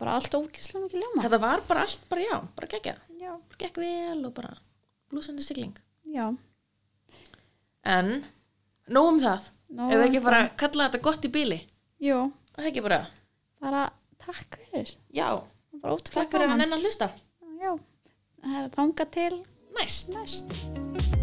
bara 0.00 0.18
allt 0.18 0.36
ógislega 0.36 0.84
mikið 0.86 1.02
ljóma. 1.04 1.24
Þetta 1.24 1.40
var 1.42 1.64
bara 1.68 1.86
allt 1.86 2.06
bara 2.10 2.26
já, 2.26 2.36
bara 2.56 2.70
geggja, 2.74 2.94
Já, 3.22 3.32
bara 3.36 3.60
gekk 3.64 3.80
vel 3.82 4.20
og 4.28 4.34
bara 4.36 4.54
blúsandi 5.12 5.44
sigling. 5.44 5.74
Já. 6.12 6.30
En, 7.82 8.14
nóg 8.92 9.10
um 9.14 9.20
það. 9.22 9.50
Ef 9.72 9.88
við 9.88 9.98
um 9.98 10.06
ekki 10.06 10.24
fara 10.24 10.40
að 10.44 10.54
kalla 10.60 10.86
þetta 10.88 10.98
gott 11.06 11.22
í 11.24 11.28
bíli 11.32 11.56
Jú, 12.04 12.16
það 12.52 12.64
er 12.64 12.70
ekki 12.72 12.84
bara, 12.84 13.00
bara 13.62 13.86
takk 14.22 14.60
fyrir. 14.68 14.94
Já. 15.14 15.28
Takk 15.82 16.12
fyrir 16.12 16.26
að 16.28 16.52
gaman. 16.52 16.62
nennan 16.62 16.84
hlusta. 16.84 17.10
Já, 17.62 17.74
það 18.44 18.70
þanga 18.78 19.10
til 19.18 19.32
næst. 19.78 20.14
næst 20.14 21.21